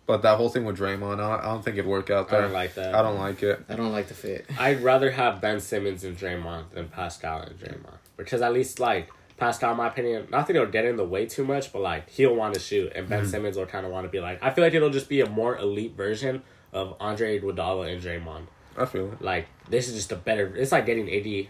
[0.06, 2.40] but that whole thing with Draymond, I, I don't think it'd work out there.
[2.40, 2.94] I don't like that.
[2.94, 3.64] I don't like it.
[3.68, 4.46] I don't like the fit.
[4.58, 9.10] I'd rather have Ben Simmons and Draymond than Pascal and Draymond because at least like
[9.36, 12.08] Pascal, in my opinion, not that he'll get in the way too much, but like
[12.10, 13.30] he'll want to shoot, and Ben mm-hmm.
[13.30, 14.42] Simmons will kind of want to be like.
[14.42, 18.46] I feel like it'll just be a more elite version of Andre Iguodala and Draymond.
[18.76, 19.22] I feel it.
[19.22, 20.54] Like this is just a better.
[20.54, 21.48] It's like getting AD,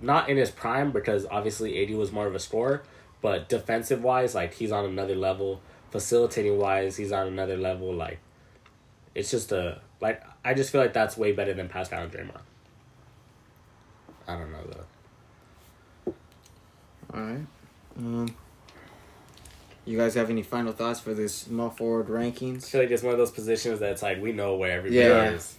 [0.00, 2.82] not in his prime because obviously AD was more of a scorer,
[3.20, 5.60] but defensive wise, like he's on another level.
[5.90, 7.94] Facilitating wise, he's on another level.
[7.94, 8.18] Like,
[9.14, 12.40] it's just a like I just feel like that's way better than Pascal and Draymond.
[14.26, 14.64] I don't know
[16.04, 16.12] though.
[17.14, 17.46] All right.
[17.96, 18.34] Um,
[19.86, 22.66] you guys have any final thoughts for this small forward I rankings?
[22.66, 25.30] feel like it's one of those positions that's like we know where everybody Yeah.
[25.30, 25.56] is.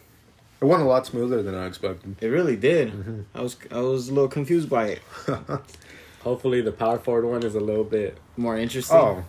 [0.61, 2.17] It went a lot smoother than I expected.
[2.21, 3.25] It really did.
[3.33, 5.01] I was I was a little confused by it.
[6.23, 8.17] Hopefully, the power forward one is a little bit.
[8.37, 8.97] More interesting.
[8.97, 9.23] Oh,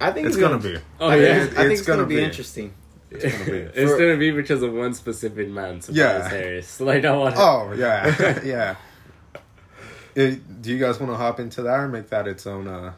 [0.00, 0.76] I think it's gonna be.
[0.98, 2.22] Oh I think, yeah, it's, I think It's it's gonna, gonna be, be.
[2.24, 2.72] interesting.
[3.10, 3.50] It's gonna be.
[3.74, 6.28] it's gonna be because of one specific man, Tobias Yeah.
[6.28, 6.80] Harris.
[6.80, 7.34] Like I want.
[7.38, 8.76] Oh yeah, yeah.
[10.14, 12.92] It- do you guys want to hop into that or make that its own uh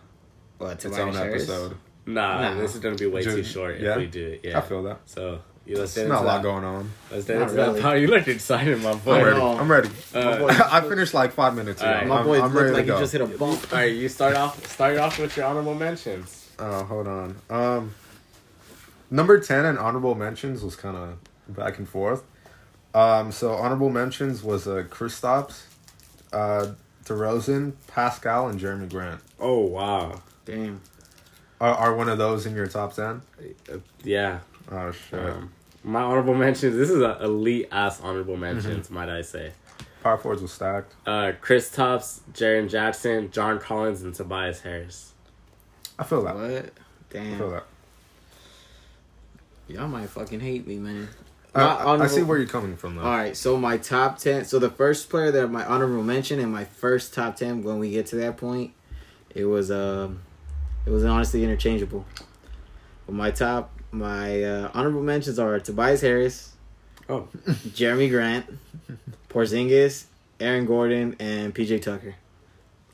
[0.59, 1.43] What, its own Harris?
[1.49, 1.77] episode?
[2.07, 2.61] Nah, Nah.
[2.61, 3.93] this is gonna be way too short yeah?
[3.93, 4.41] if we do it.
[4.45, 5.01] Yeah, I feel that.
[5.07, 5.41] so.
[5.65, 6.43] You let's There's not a lot that.
[6.43, 6.91] going on.
[7.13, 7.73] Let's get Not into really.
[7.75, 7.83] that.
[7.83, 7.97] Power.
[7.97, 9.25] You look excited, my I'm boy.
[9.25, 9.41] ready.
[9.41, 9.91] I'm ready.
[10.13, 11.89] Uh, I finished like five minutes ago.
[11.89, 12.09] Alright.
[12.09, 13.73] My I'm, boy I'm looked ready like to he just hit a bump.
[13.73, 14.67] All right, you start off.
[14.67, 16.42] Start off with your honorable mentions.
[16.59, 17.37] Oh, hold on.
[17.51, 17.95] Um,
[19.11, 21.19] number ten and honorable mentions was kind of
[21.55, 22.25] back and forth.
[22.95, 25.63] Um, so honorable mentions was uh, Kristaps,
[26.33, 26.73] uh,
[27.05, 29.21] DeRozan, Pascal, and Jerami Grant.
[29.41, 30.21] Oh wow.
[30.45, 30.81] Damn.
[31.61, 33.23] Are, are one of those in your top ten?
[34.05, 34.41] Yeah.
[34.71, 35.19] Oh shit!
[35.19, 36.77] Um, my honorable mentions.
[36.77, 39.53] This is a elite ass honorable mentions, might I say.
[40.03, 40.95] Power forwards was stacked.
[41.07, 45.12] Uh, Chris Tops, Jaren Jackson, John Collins, and Tobias Harris.
[46.03, 46.35] I feel that.
[46.35, 46.45] What?
[46.45, 46.63] I
[47.11, 47.39] Damn.
[47.39, 47.65] feel that.
[49.69, 51.09] Y'all might fucking hate me, man.
[51.55, 53.03] I, My I, I see where you're coming from though.
[53.03, 54.45] All right, so my top ten.
[54.45, 57.91] So the first player that my honorable mention and my first top ten when we
[57.93, 58.73] get to that point,
[59.33, 60.23] it was um,
[60.87, 62.05] it was honestly interchangeable.
[63.07, 66.53] But my top, my uh, honorable mentions are Tobias Harris,
[67.09, 68.47] Oh, Jerami Grant,
[69.29, 70.07] Porzingis,
[70.41, 72.17] Aaron Gordon, and PJ Tucker.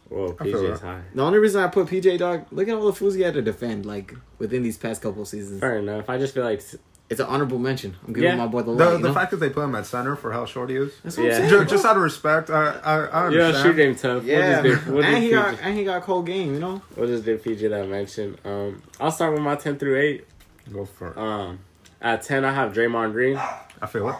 [0.09, 1.03] Whoa, I feel PJ's high.
[1.15, 3.43] The only reason I put PJ dog, look at all the fools he had to
[3.43, 5.61] defend like within these past couple of seasons.
[5.61, 6.09] Fair enough.
[6.09, 6.63] I just feel like
[7.11, 7.97] It's an honorable mention.
[8.07, 8.37] I'm giving Yeah.
[8.37, 8.97] my boy the The, light.
[8.99, 11.17] you the fact that they put him at center for how short he is, That's
[11.17, 11.33] what Yeah.
[11.33, 11.51] I'm saying.
[11.51, 13.57] just, just out of respect, I I, I yeah, understand.
[13.65, 14.25] shoot game tough.
[14.25, 16.53] Yeah, we'll do, we'll and he just got and he got cold game.
[16.55, 16.83] You know.
[16.97, 18.39] We'll just do PJ that I mentioned.
[18.45, 20.27] Um, I'll start with my ten through eight.
[20.73, 21.17] Go for it.
[21.19, 21.61] Um,
[22.03, 23.37] at ten I have Draymond Green.
[23.37, 24.17] I feel it.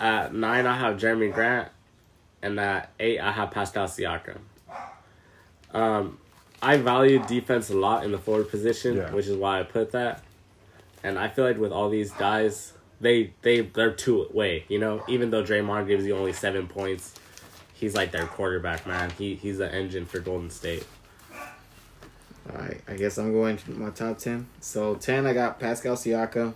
[0.00, 1.68] At nine I have Jerami Grant,
[2.42, 4.38] and at eight I have Pascal Siakam.
[5.74, 6.18] Um,
[6.62, 9.10] I value defense a lot in the forward position, Yeah.
[9.12, 10.22] which is why I put that.
[11.02, 14.64] And I feel like with all these guys, they they they're two way.
[14.68, 17.14] You know, even though Draymond gives you only seven points,
[17.74, 19.10] he's like their quarterback, man.
[19.18, 20.86] He he's the engine for Golden State.
[22.50, 24.46] All right, I guess I'm going to my top ten.
[24.60, 26.54] So ten, I got Pascal Siakam.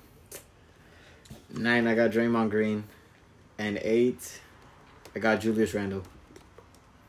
[1.54, 2.84] Nine, I got Draymond Green,
[3.58, 4.40] and eight,
[5.16, 6.02] I got Julius Randle.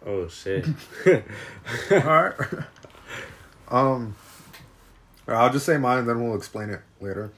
[0.05, 0.65] Oh shit.
[1.91, 2.33] All right.
[3.69, 4.15] um,
[5.27, 7.31] I'll just say mine, then we'll explain it later.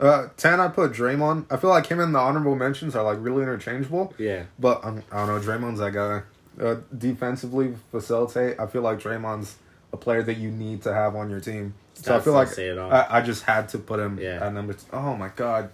[0.00, 1.46] Uh, ten, I put Draymond.
[1.50, 4.12] I feel like him and the honorable mentions are like really interchangeable.
[4.18, 4.44] yeah.
[4.58, 5.40] But um, I don't know.
[5.40, 6.22] Draymond's that guy.
[6.60, 8.58] Uh, defensively, facilitate.
[8.60, 9.56] I feel like Draymond's
[9.92, 11.74] a player that you need to have on your team.
[11.94, 12.92] So I feel like say it all.
[12.92, 14.44] I, I just had to put him Yeah.
[14.44, 14.72] at number.
[14.74, 15.70] T- oh my god.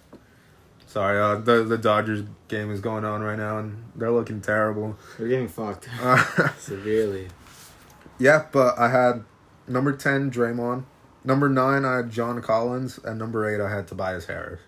[0.91, 4.97] Sorry, uh, the the Dodgers game is going on right now, and they're looking terrible.
[5.17, 5.87] They're getting fucked.
[6.01, 7.29] Uh, Severely.
[8.19, 9.23] yeah, but I had
[9.69, 10.83] number ten Draymond,
[11.23, 14.59] number nine I had John Collins, and number eight I had Tobias Harris.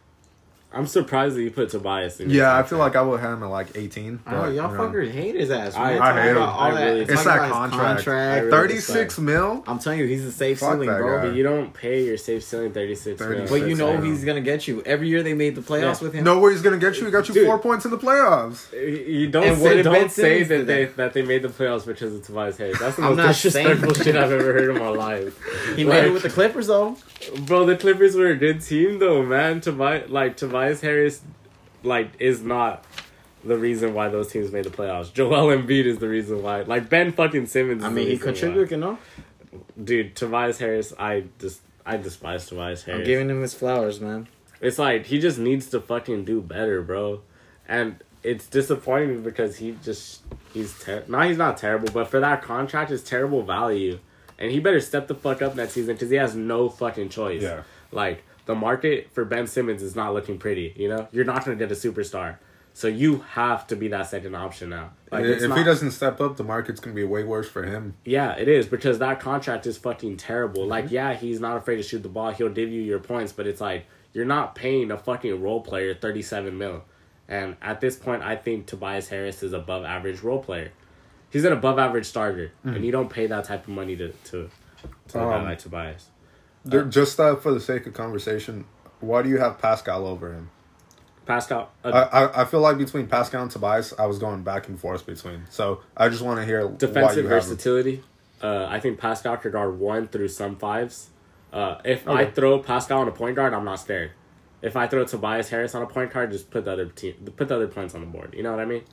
[0.75, 2.29] I'm surprised that you put Tobias in.
[2.31, 4.19] your Yeah, I feel like I would have him at like eighteen.
[4.25, 4.83] I know but, y'all you know.
[4.83, 5.75] fuckers hate his ass.
[5.75, 6.37] I- I hate him.
[6.41, 7.13] all I really It's do.
[7.13, 7.71] It's that contract.
[7.71, 8.45] contract.
[8.45, 9.63] Really- Thirty six mil.
[9.67, 11.17] I'm telling you, he's a safe Fuck ceiling, bro.
[11.19, 11.27] guy.
[11.27, 13.45] But you don't pay your safe ceiling 36 mil.
[13.47, 14.81] But you know he's gonna get you.
[14.85, 16.05] Every year they made the playoffs Yeah.
[16.07, 16.23] with him.
[16.23, 17.05] Know where he's gonna get you?
[17.05, 17.45] He got you Dude.
[17.45, 18.71] four points in the playoffs.
[18.73, 21.49] You don't And what say did don't say that do they that they made the
[21.49, 22.79] playoffs because of Tobias Harris.
[22.79, 25.37] That's the most disrespectful shit I've ever heard in my life.
[25.75, 26.97] he made it with the Clippers though.
[27.45, 29.61] Bro, the Clippers were a good team though, man.
[29.61, 31.21] Tobias like Tobias Harris,
[31.83, 32.85] like is not
[33.43, 35.13] the reason why those teams made the playoffs.
[35.13, 36.61] Joel Embiid is the reason why.
[36.61, 37.83] Like Ben fucking Simmons.
[37.83, 38.97] I is mean, the he contributed, you know.
[39.81, 42.99] Dude, Tobias Harris, I just I despise Tobias Harris.
[42.99, 44.27] I'm giving him his flowers, man.
[44.61, 47.21] It's like he just needs to fucking do better, bro.
[47.67, 50.21] And it's disappointing because he just
[50.53, 53.99] he's ter- now he's not terrible, but for that contract, it's terrible value,
[54.43, 57.41] and he better step the fuck up next season because he has no fucking choice.
[57.41, 57.63] Yeah.
[57.93, 60.73] Like the market for Ben Simmons is not looking pretty.
[60.75, 62.37] You know, you're not gonna get a superstar,
[62.73, 64.91] so you have to be that second option now.
[65.11, 67.95] Like if it's he doesn't step up, the market's gonna be way worse for him.
[68.03, 70.67] yeah, it is because that contract is fucking terrible.
[70.67, 70.95] Like, mm-hmm.
[70.95, 72.31] yeah, he's not afraid to shoot the ball.
[72.31, 75.93] He'll give you your points, but it's like you're not paying a fucking role player
[75.93, 76.83] thirty seven mil.
[77.29, 80.73] And at this point, I think Tobias Harris is above average role player.
[81.33, 84.49] He's an above average starter, and you don't pay that type of money to to,
[85.09, 86.07] to a guy Um, like Tobias.
[86.63, 88.65] There- Just uh, for the sake of conversation,
[89.01, 90.49] why do you have Pascal over him?
[91.25, 94.67] Pascal, uh, I, I I feel like between Pascal and Tobias, I was going back
[94.67, 95.43] and forth between.
[95.49, 97.49] So I just want to hear why defensive you have him.
[97.49, 98.03] versatility.
[98.41, 101.09] Uh, I think Pascal could guard one through some fives.
[101.53, 104.11] Uh, if I throw Pascal on a point guard, I'm not scared.
[104.61, 107.47] If I throw Tobias Harris on a point guard, just put the other team, put
[107.47, 108.33] the other points on the board.
[108.35, 108.83] You know what I mean?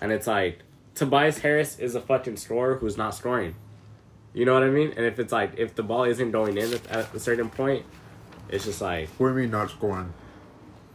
[0.00, 0.60] And it's like
[0.98, 3.54] Tobias Harris is a fucking scorer who's not scoring.
[4.34, 4.92] You know what I mean?
[4.96, 7.84] And if it's like if the ball isn't going in at, a certain point,
[8.48, 10.12] it's just like What do you mean not scoring?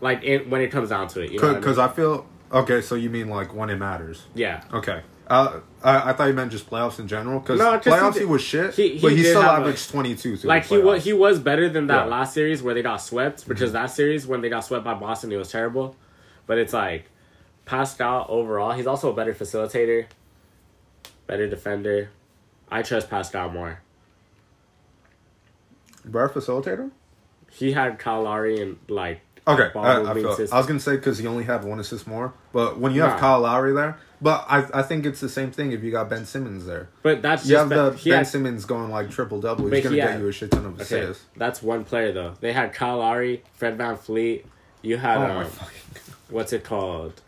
[0.01, 1.31] like it, when it comes down to it.
[1.31, 1.85] You know what I Because mean?
[1.87, 2.81] I feel okay.
[2.81, 4.23] So you mean like when it matters?
[4.35, 4.63] yeah.
[4.73, 5.01] Okay.
[5.25, 7.39] Uh, I, I thought you meant just playoffs in general.
[7.39, 10.15] Because No, he playoffs he, did- was shit, he- he but he still averaged twenty
[10.15, 10.35] two.
[10.43, 12.11] like he was he was better than that Yeah.
[12.11, 15.31] last series where they got swept because that series when they got swept by Boston
[15.31, 15.95] it was terrible,
[16.45, 17.05] but it's like
[17.65, 20.05] Pascal overall he's also a better facilitator,
[21.27, 22.09] better defender.
[22.69, 23.79] I trust Pascal more.
[26.05, 26.91] better facilitator.
[27.51, 30.31] He had Kyle Lowry and like Okay, I, I, feel.
[30.53, 33.11] I was gonna say because he only had one assist more, but when you have
[33.11, 33.19] Nah.
[33.19, 36.25] Kyle Lowry there, but I I think it's the same thing if you got Ben
[36.25, 36.87] Simmons there.
[37.01, 39.67] but that's You just have the Ben had- Simmons going like triple double.
[39.69, 41.25] He's gonna he get had- you a shit ton of Okay, assists.
[41.35, 42.33] that's one player though.
[42.39, 44.45] They had Kyle Lowry, Fred VanVleet.
[44.81, 45.51] You had Oh my um,
[46.29, 47.21] what's it called?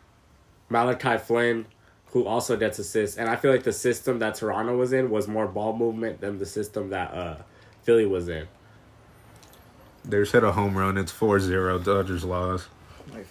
[0.69, 1.65] Malachi Flynn,
[2.07, 3.17] who also gets assists.
[3.17, 6.37] And I feel like the system that Toronto was in was more ball movement than
[6.39, 7.35] the system that uh,
[7.83, 8.47] Philly was in.
[10.03, 10.97] They just hit a home run.
[10.97, 11.83] It's 4-0.
[11.83, 12.67] Dodgers lost.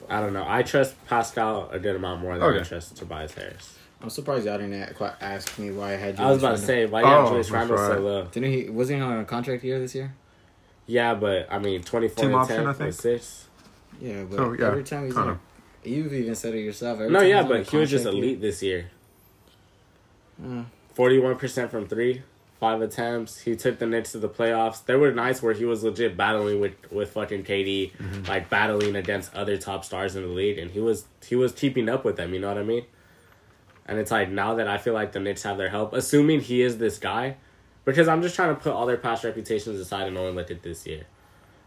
[0.09, 0.44] I don't know.
[0.47, 3.79] I trust Pascal a good amount more than I trust Tobias Harris.
[4.03, 6.20] I'm surprised y'all didn't quite ask me why I had.
[6.20, 8.25] I was Julius about to say, why you have Oh, Julius that's Randle so low?
[8.27, 8.68] Didn't he?
[8.70, 10.14] Wasn't he on a contract year this year?
[10.87, 12.92] Yeah, but I mean, 24 Team and option, 10 I think.
[12.92, 13.49] six.
[14.01, 15.31] Yeah, but Oh, yeah, every time he's kinda.
[15.31, 15.40] on,
[15.87, 17.01] you've even said it yourself.
[17.01, 18.90] Every No, yeah, he's on a but he was just contract year- elite this year.
[20.42, 20.66] Mm.
[20.97, 22.23] 41% from three,
[22.61, 23.40] five attempts.
[23.40, 24.85] He took the Knicks to the playoffs.
[24.85, 28.25] There were nights where he was legit battling with, with fucking KD, Mm-hmm.
[28.27, 31.88] like battling against other top stars in the league, and he was he was keeping
[31.88, 32.33] up with them.
[32.35, 32.85] You know what I mean?
[33.87, 36.62] And it's like now that I feel like the Knicks have their help, assuming he
[36.62, 37.37] is this guy,
[37.85, 40.62] because I'm just trying to put all their past reputations aside and only look at
[40.62, 41.05] this year.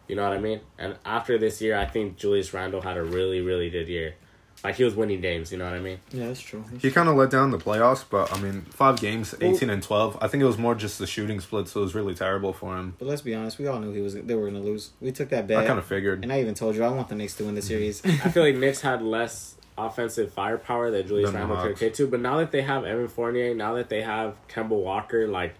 [0.07, 0.61] You know what I mean?
[0.77, 4.15] And after this year, I think Julius Randle had a really really good year.
[4.63, 5.51] Like he was winning games.
[5.51, 5.99] You know what I mean?
[6.11, 6.63] Yeah, that's true.
[6.81, 10.17] He kind of let down the playoffs, but I mean, five games, 18 and 12.
[10.19, 12.75] I think it was more just the shooting split, so it was really terrible for
[12.75, 12.95] him.
[12.97, 14.15] But let's be honest, we all knew he was.
[14.15, 14.91] They were gonna lose.
[14.99, 16.23] We took that bet, I kind of figured.
[16.23, 18.03] and I even told you I want the Knicks to win the series.
[18.05, 21.79] I feel like Knicks had less offensive firepower that Julius Randle could Hawks.
[21.79, 22.07] get to.
[22.07, 25.53] But now that they have Evan Fournier, now that they have Kemba Walker, like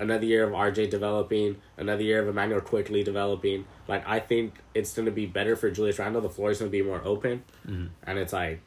[0.00, 4.92] another year of RJ developing, another year of Immanuel Quickley developing, like I think it's
[4.94, 6.20] gonna be better for Julius Randle.
[6.22, 7.86] The floor is gonna be more open, Mm-hmm.
[8.04, 8.60] and it's like.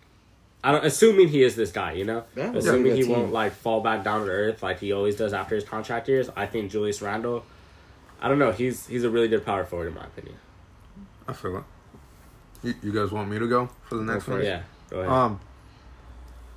[0.66, 3.12] I don't, assuming he is this guy, you know, That was assuming he team.
[3.12, 6.30] won't like fall back down to earth like he always does after his contract years.
[6.38, 7.44] I think Julius Randle,
[8.22, 10.36] I don't know, he's he's a really good power forward in my opinion.
[11.28, 11.64] I feel it.
[12.64, 14.44] You, you guys want me to go for the next for one?
[14.46, 15.12] Yeah, go ahead.
[15.12, 15.42] Um,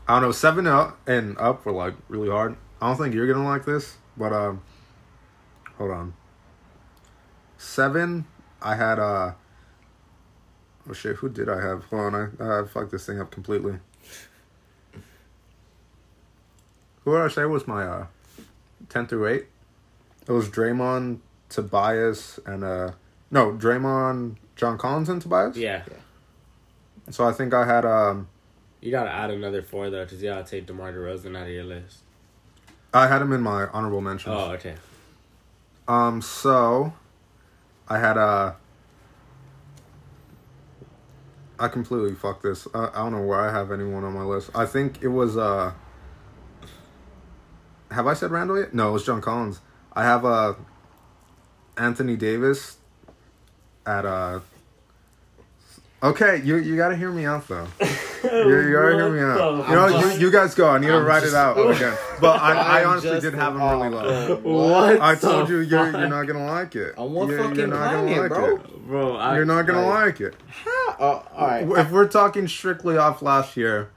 [0.07, 0.31] I don't know.
[0.33, 2.55] Seven up and up were like really hard.
[2.81, 4.63] I don't think you're gonna like this, but um,
[5.79, 6.15] hold on.
[7.59, 8.27] Seven,
[8.63, 9.33] I had uh.
[10.89, 11.17] Oh shit!
[11.17, 11.85] Who did I have?
[11.87, 13.79] Hold on, I I fucked this thing up completely.
[17.05, 18.07] Who did I say was my uh,
[18.89, 19.47] ten through eight?
[20.29, 22.93] It was Draymond, Tobias, and uh,
[23.31, 25.57] no Draymond, John Collins, and Tobias.
[25.57, 25.83] yeah,
[27.11, 28.29] So I think I had um.
[28.81, 31.65] you gotta add another four though, because you gotta take DeMar DeRozan out of your
[31.65, 31.99] list.
[32.93, 34.35] I had him in my honorable mentions.
[34.35, 34.75] Oh, okay.
[35.89, 36.93] Um, so
[37.89, 38.55] I had uh
[41.59, 42.67] I completely fucked this.
[42.75, 44.51] I, I don't know where I have anyone on my list.
[44.55, 45.73] I think it was uh
[47.91, 48.75] Have I said Randle yet?
[48.75, 49.61] No, it was John Collins.
[49.93, 50.55] I have uh
[51.77, 52.77] Anthony Davis
[53.87, 54.41] at uh
[56.03, 57.67] Okay, you you got to hear me out though.
[58.33, 59.69] You're, you're hear me out.
[59.69, 60.69] You know, just- you, you guys go.
[60.69, 61.97] I need to I'm write just- it out again.
[62.21, 64.37] But I, I honestly did have him an- really low.
[64.37, 65.01] What?
[65.03, 66.97] I told you you're, you're not gonna like it.
[66.97, 68.57] On what You're- fucking you're not gonna planet, like bro?
[68.57, 68.87] it.
[68.87, 69.17] bro.
[69.17, 70.35] I, You're not gonna like, like it.
[70.99, 71.69] Oh, all right.
[71.79, 73.91] If we're talking strictly off last year,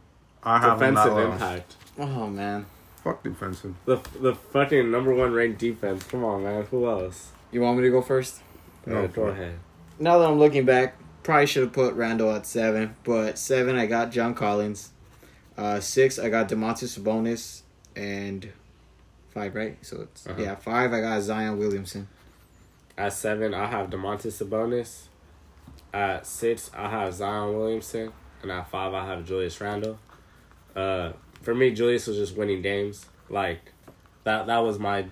[0.43, 1.31] I have defensive low.
[1.31, 1.75] impact.
[1.97, 2.65] Oh man,
[3.03, 3.75] Fuck defensive.
[3.85, 6.03] The the fucking number one ranked defense.
[6.03, 6.63] Come on, man.
[6.65, 7.31] Who else?
[7.51, 8.41] you want me to go first?
[8.85, 9.59] No, Yeah, go ahead.
[9.99, 10.95] Now that I'm looking back,
[11.29, 14.91] probably should have put Randle at seven, but seven I got John Collins.
[15.57, 17.61] Uh, six I got Domantas Sabonis,
[17.95, 18.49] and
[19.33, 19.77] five right.
[19.85, 20.41] So it's Uh-huh.
[20.41, 22.07] yeah five I got Zion Williamson.
[22.97, 25.03] At seven, I have Domantas Sabonis.
[25.93, 28.11] At six, I have Zion Williamson,
[28.41, 29.99] and at five, I have Julius Randle.
[30.75, 31.11] Uh,
[31.41, 33.05] for me, Julius was just winning games.
[33.29, 33.71] Like
[34.23, 34.47] that.
[34.47, 35.05] That was my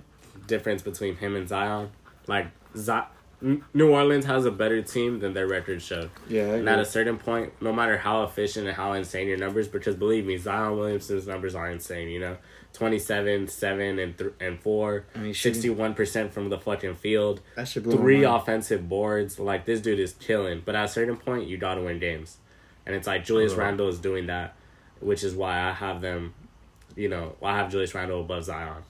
[0.47, 1.91] difference between him and Zion.
[2.27, 3.05] Like Z- N-
[3.41, 6.09] New Orleans has a better team than their record showed.
[6.27, 9.67] Yeah, And at a certain point, no matter how efficient and how insane your numbers,
[9.67, 12.09] because believe me, Zion Williamson's numbers are insane.
[12.09, 12.37] You know,
[12.73, 16.95] twenty seven, seven, and th- and four, I mean, sixty one percent from the fucking
[16.95, 19.37] field, that should blow three offensive boards.
[19.39, 20.63] Like this dude is killing.
[20.65, 22.37] But at a certain point, you gotta win games,
[22.87, 23.61] and it's like Julius Uh-huh.
[23.61, 24.55] Randle is doing that,
[24.99, 26.33] which is why I have them.
[26.95, 28.81] You know, I have Julius Randle above Zion.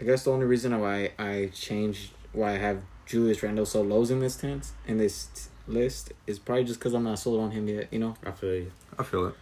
[0.00, 4.02] I guess the only reason why I changed why I have Julius Randle so low
[4.04, 7.50] in this tense in this t- list is probably just because I'm not sold on
[7.50, 7.88] him yet.
[7.92, 8.16] You know.
[8.24, 9.34] I feel you, I feel it.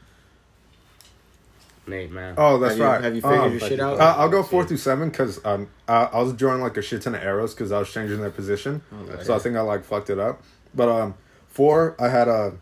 [1.87, 2.13] Nate.
[2.13, 3.03] Man, Oh, that's have you, right.
[3.05, 3.99] Have you figured Um, your shit you- out?
[4.01, 7.03] Uh, I'll go four through seven because um, I, I was drawing like a shit
[7.03, 8.83] ton of arrows because I was changing their position.
[9.11, 9.25] Okay.
[9.25, 10.43] So I think I like fucked it up.
[10.75, 11.15] But um,
[11.49, 12.55] four, I had a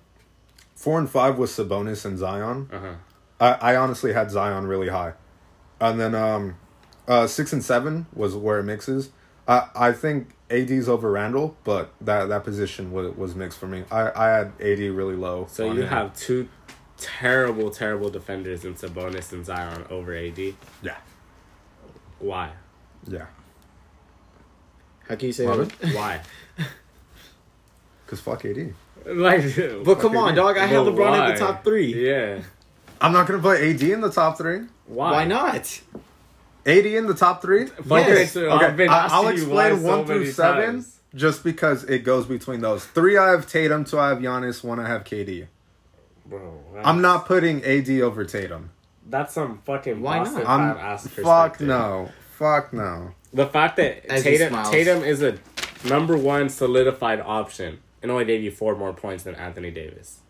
[0.74, 2.68] four and five was Sabonis and Zion.
[2.72, 2.94] uh huh.
[3.40, 5.12] I, I honestly had Zion really high,
[5.80, 6.56] and then um,
[7.08, 9.10] uh, six and seven was where it mixes.
[9.50, 13.84] I I think AD's over Randle, but that that position was was mixed for me.
[13.90, 15.46] I I had AD really low.
[15.50, 15.88] So you him.
[15.88, 16.48] have two
[16.96, 20.38] terrible, terrible defenders in Sabonis and Zion over AD.
[20.82, 20.96] yeah
[22.18, 22.50] Why?
[23.08, 23.26] yeah
[25.08, 25.94] How can you say Love that?
[25.94, 26.20] Why?
[28.04, 28.74] because fuck AD.
[29.06, 29.42] like,
[29.84, 30.58] But come on, dog.
[30.58, 31.30] I have LeBron why?
[31.30, 32.08] at the top three.
[32.08, 32.42] Yeah.
[33.00, 34.66] I'm not gonna put AD in the top three.
[34.86, 35.10] Why?
[35.12, 35.80] Why not?
[36.66, 37.66] AD in the top three.
[37.66, 38.36] Fuck Yes.
[38.36, 41.00] it, I've Okay, been I- I'll asking you why explain so one through seven times.
[41.14, 42.84] just because it goes between those.
[42.84, 45.46] Three I have Tatum, two I have Giannis, one I have KD.
[46.26, 48.70] Bro, I'm not putting AD over Tatum.
[49.08, 50.76] That's some fucking Why Boston not?
[50.78, 53.12] I'm fan fuck no, fuck no.
[53.32, 54.54] The fact that As Tatum.
[54.70, 55.38] Tatum is a
[55.88, 60.20] number one solidified option and only gave you four more points than Anthony Davis.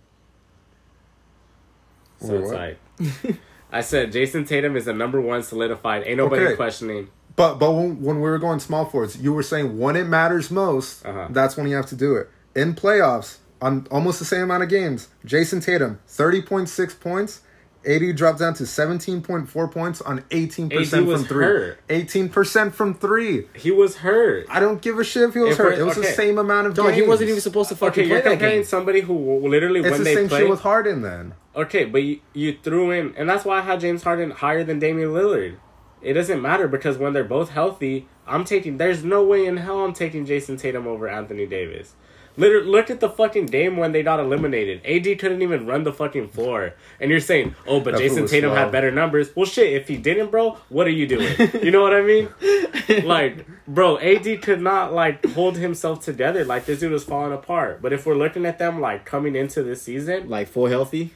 [2.21, 3.37] So Wait, it's like
[3.73, 6.03] I said, Jayson Tatum is a number one solidified.
[6.07, 6.57] Ain't nobody Okay.
[6.57, 7.09] questioning.
[7.37, 10.51] But but when, when we were going small forwards, you were saying when it matters
[10.51, 11.29] most, Uh-huh.
[11.31, 12.29] that's when you have to do it.
[12.55, 17.41] In playoffs, on almost the same amount of games, Jayson Tatum, 30.6 points.
[17.87, 21.45] AD dropped down to 17.4 points on 18% AD was from three.
[21.47, 21.79] hurt.
[21.89, 23.47] 18% from three.
[23.55, 24.45] He was hurt.
[24.51, 25.79] I don't give a shit if he was If hurt.
[25.79, 26.97] It was the same amount of Dog, games.
[26.97, 28.65] he wasn't even supposed to fucking Okay, you're that comparing game.
[28.65, 29.15] somebody who
[29.49, 30.41] literally It's when the they same play.
[30.41, 31.33] shit with Harden then.
[31.55, 34.79] Okay, but you, you threw in, and that's why I had James Harden higher than
[34.79, 35.57] Damian Lillard.
[36.01, 38.79] It doesn't matter because when they're both healthy, I'm taking.
[38.79, 41.95] There's no way in hell I'm taking Jayson Tatum over Anthony Davis.
[42.37, 44.81] Literally, look at the fucking game when they got eliminated.
[44.87, 48.51] AD couldn't even run the fucking floor, and you're saying, "Oh, but That Jayson Tatum
[48.51, 48.57] slow.
[48.57, 49.73] had better numbers." Well, shit.
[49.73, 51.35] If he didn't, bro, what are you doing?
[51.61, 52.29] You know what I mean?
[53.05, 56.45] like, bro, AD could not like hold himself together.
[56.45, 57.83] Like this dude was falling apart.
[57.83, 61.13] But if we're looking at them like coming into this season, Like full healthy.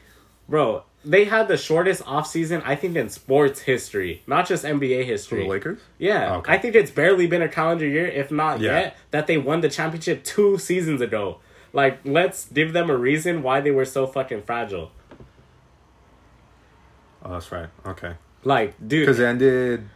[0.49, 5.05] Bro, they had the shortest offseason, I think, in sports history, not just NBA For
[5.07, 5.43] history.
[5.45, 5.79] the Lakers?
[5.99, 6.53] Yeah, Okay.
[6.53, 8.73] I think it's barely been a calendar year, if not Yeah.
[8.81, 11.39] yet, that they won the championship two seasons ago.
[11.73, 14.93] Like, let's give them a reason why they were so fucking fragile.
[17.25, 17.69] Oh, that's right.
[17.87, 18.15] Okay.
[18.45, 19.03] Like, dude.
[19.07, 19.89] Because it ended,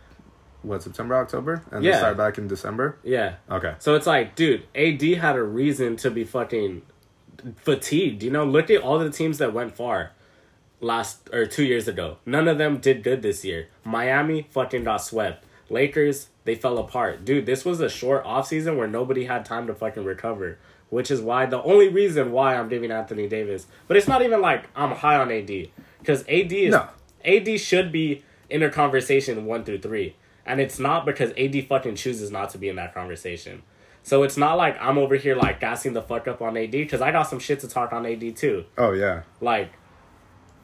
[0.63, 1.63] what, September, October?
[1.71, 1.93] And Yeah.
[1.93, 2.97] they started back in December?
[3.03, 3.35] yeah.
[3.51, 3.75] Okay.
[3.79, 6.83] So it's like, dude, AD had a reason to be fucking
[7.57, 8.23] fatigued.
[8.23, 10.13] You know, look at all the teams that went far
[10.81, 12.19] last or two years ago.
[12.25, 13.69] None of them did good this year.
[13.85, 15.45] Miami fucking got swept.
[15.71, 17.25] Lakers, they fell apart.
[17.25, 20.59] Dude, this was a short offseason where nobody had time to fucking recover.
[20.91, 23.67] Which is why the only reason why I'm giving Anthony Davis.
[23.87, 25.69] But it's not even like I'm high on AD.
[25.99, 26.89] Because AD is No.
[27.25, 30.17] AD should be in a conversation one through three.
[30.47, 33.63] And it's not because AD fucking chooses not to be in that conversation.
[34.03, 37.03] So it's not like I'm over here like gassing the fuck up on AD because
[37.03, 38.65] I got some shit to talk on AD too.
[38.79, 39.25] Oh, yeah.
[39.43, 39.73] Like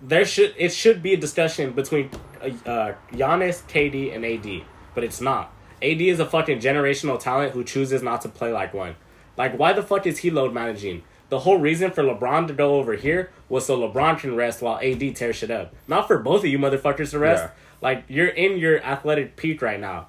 [0.07, 5.02] there should it should be a discussion between uh, uh, Giannis, KD, and AD, but
[5.02, 5.52] it's not.
[5.82, 8.96] AD is a fucking generational talent who chooses not to play like one.
[9.36, 11.02] Like why the fuck is he load managing?
[11.30, 14.78] The whole reason for LeBron to go over here was so LeBron can rest while
[14.78, 15.74] AD tears shit up.
[15.88, 17.44] Not for both of you motherfuckers to rest.
[17.44, 17.50] Yeah.
[17.80, 20.09] Like you're in your athletic peak right now.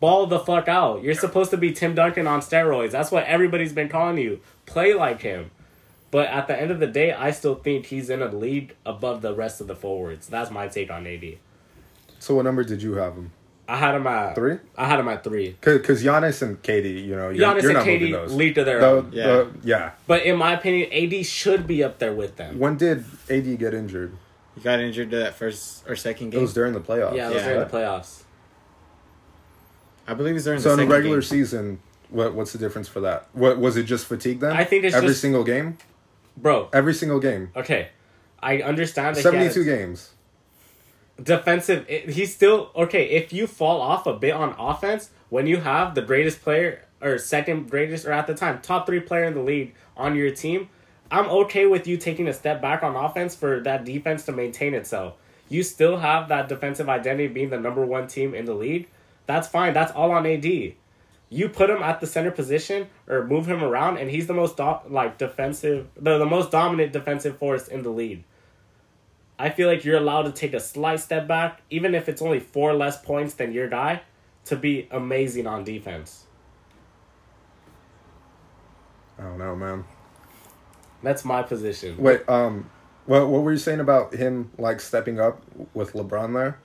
[0.00, 1.02] Ball the fuck out.
[1.02, 2.90] You're supposed to be Tim Duncan on steroids.
[2.90, 4.40] That's what everybody's been calling you.
[4.66, 5.50] Play like him.
[6.10, 9.20] But at the end of the day, I still think he's in a league above
[9.20, 10.26] the rest of the forwards.
[10.26, 11.36] That's my take on AD.
[12.18, 13.32] So what number did you have him?
[13.70, 14.56] I had him at Three?
[14.78, 15.50] I had him at three.
[15.50, 18.32] Because Cause Giannis and KD, you know, you're, Giannis you're and not moving KD those.
[18.32, 19.10] lead to their The- own.
[19.12, 19.26] Yeah.
[19.26, 19.90] the- yeah.
[20.06, 22.58] But in my opinion, AD should be up there with them.
[22.58, 24.16] When did AD get injured?
[24.54, 26.38] He got injured that first or second game.
[26.38, 27.14] It was during the playoffs.
[27.14, 27.48] Yeah, those Yeah.
[27.50, 28.22] are in the playoffs.
[30.06, 31.22] I believe he's during So the in the regular game.
[31.28, 33.26] season, what what's the difference for that?
[33.34, 33.82] What was it?
[33.82, 34.52] Just fatigue then?
[34.56, 35.76] I think it's every just- single game.
[36.42, 37.50] Bro, Every single game.
[37.56, 37.88] okay.
[38.40, 40.10] I understand that Seventy-two a games.
[41.22, 45.58] defensive it- he's still okay, if you fall off a bit on offense when you
[45.58, 49.34] have the greatest player or second greatest or at the time top 3 player in
[49.34, 50.68] the league on your team,
[51.10, 54.74] I'm okay with you taking a step back on offense for that defense to maintain
[54.74, 55.14] itself.
[55.48, 58.88] You still have that defensive identity being the number 1 team in the league.
[59.26, 59.72] That's fine.
[59.74, 60.74] That's all on AD.
[61.30, 64.56] You put him at the center position or move him around, and he's the most
[64.56, 68.24] do- like defensive, the, the most dominant defensive force in the league.
[69.38, 72.40] I feel like you're allowed to take a slight step back, even if it's only
[72.40, 74.02] four less points than your guy,
[74.46, 76.24] to be amazing on defense.
[79.18, 79.84] I don't know, man.
[81.02, 81.98] That's my position.
[81.98, 82.70] Wait, um,
[83.06, 85.42] what what were you saying about him like stepping up
[85.74, 86.58] with LeBron there?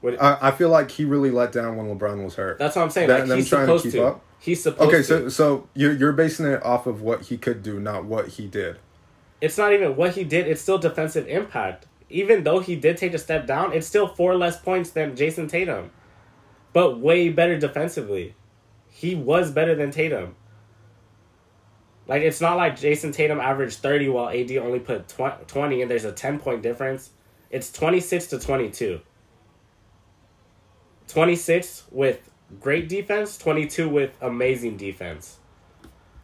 [0.00, 2.58] What- I, I feel like he really let down when LeBron was hurt.
[2.58, 3.08] That's what I'm saying.
[3.08, 4.04] Them- Like he's trying to keep to.
[4.04, 4.24] up?
[4.40, 5.04] He's supposed Okay, to.
[5.04, 8.46] so so you're you're basing it off of what he could do, not what he
[8.46, 8.76] did.
[9.40, 10.46] it's not even what he did.
[10.46, 11.86] It's still defensive impact.
[12.10, 15.48] Even though he did take a step down, it's still four less points than Jayson
[15.48, 15.90] Tatum,
[16.72, 18.34] but way better defensively.
[18.88, 20.34] He was better than Tatum.
[22.06, 25.08] Like it's not like Jayson Tatum averaged thirty while AD only put
[25.48, 27.10] twenty, and there's a ten point difference.
[27.50, 29.00] It's twenty six to twenty two.
[31.08, 32.30] Twenty six with
[32.60, 35.38] great defense, twenty two with amazing defense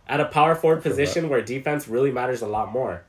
[0.06, 3.02] at a power forward position where defense really matters a lot more.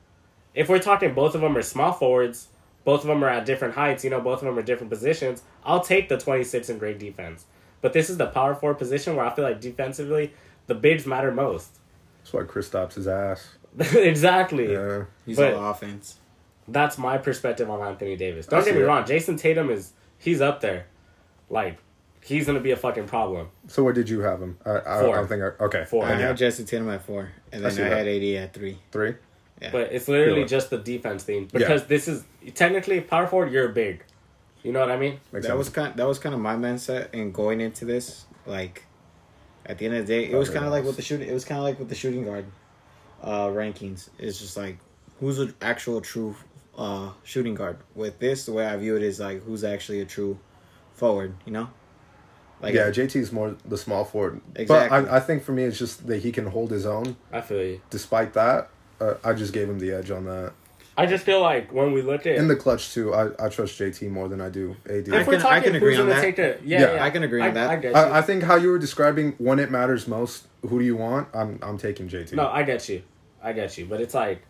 [0.53, 2.47] If we're talking both of them are small forwards,
[2.85, 5.43] both of them are at different heights, you know, both of them are different positions,
[5.65, 7.45] I'll take the 26 in great defense.
[7.81, 10.33] But this is the power forward position where I feel like defensively,
[10.67, 11.77] the bigs matter most.
[12.19, 13.55] That's why Kristaps his ass.
[13.77, 14.71] exactly.
[14.71, 15.03] Yeah.
[15.25, 16.15] He's But- all offense.
[16.67, 18.47] That's my perspective on Anthony Davis.
[18.47, 18.85] Don't I get me it.
[18.85, 20.87] wrong, Jayson Tatum is, he's up there.
[21.49, 21.77] Like,
[22.23, 23.49] he's going to be a fucking problem.
[23.67, 24.57] So where did you have him?
[24.65, 24.93] I, I, Four.
[24.93, 25.85] I don't think I, okay.
[25.85, 26.05] Four.
[26.05, 26.27] I then yeah.
[26.27, 27.97] had Jesse Tatum at four, and I then see I, that.
[27.97, 28.77] had AD at three.
[28.91, 29.15] Three.
[29.61, 29.71] Yeah.
[29.71, 30.49] But it's literally Feel it.
[30.49, 31.49] just the defense thing.
[31.51, 32.23] Because this is,
[32.55, 34.03] technically, power forward, you're big.
[34.63, 35.19] You know what I mean?
[35.31, 35.57] Makes that sense.
[35.57, 35.87] was kind.
[35.89, 38.25] Of, That was kind of my mindset in going into this.
[38.45, 38.83] Like,
[39.65, 41.27] at the end of the day, it was kind of like with the shooting.
[41.27, 42.45] It was kind of like with the shooting guard
[43.21, 44.09] uh, rankings.
[44.17, 44.77] It's just like
[45.19, 46.35] who's an actual true
[46.77, 47.77] uh, shooting guard.
[47.95, 50.37] With this, the way I view it is like who's actually a true
[50.95, 51.35] forward.
[51.45, 51.69] You know,
[52.61, 54.41] like yeah, JT's more the small forward.
[54.55, 54.89] Exactly.
[54.99, 57.15] But I, I think for me, it's just that he can hold his own.
[57.31, 57.81] I feel you.
[57.89, 58.69] Despite that,
[58.99, 60.53] uh, I just gave him the edge on that.
[60.97, 63.77] I just feel like when we look at In the clutch too, I, I trust
[63.77, 65.09] JT more than I do AD.
[65.09, 66.25] if I we're can- talking I can agree who's on gonna that.
[66.25, 67.69] take the yeah, Yeah, yeah, I can agree on that.
[67.69, 67.97] I get you.
[67.97, 71.27] I, I think how you were describing when it matters most, who do you want?
[71.33, 72.31] I'm I'm taking JT.
[72.33, 73.03] no, I get you,
[73.43, 73.85] I get you.
[73.87, 74.43] But it's like,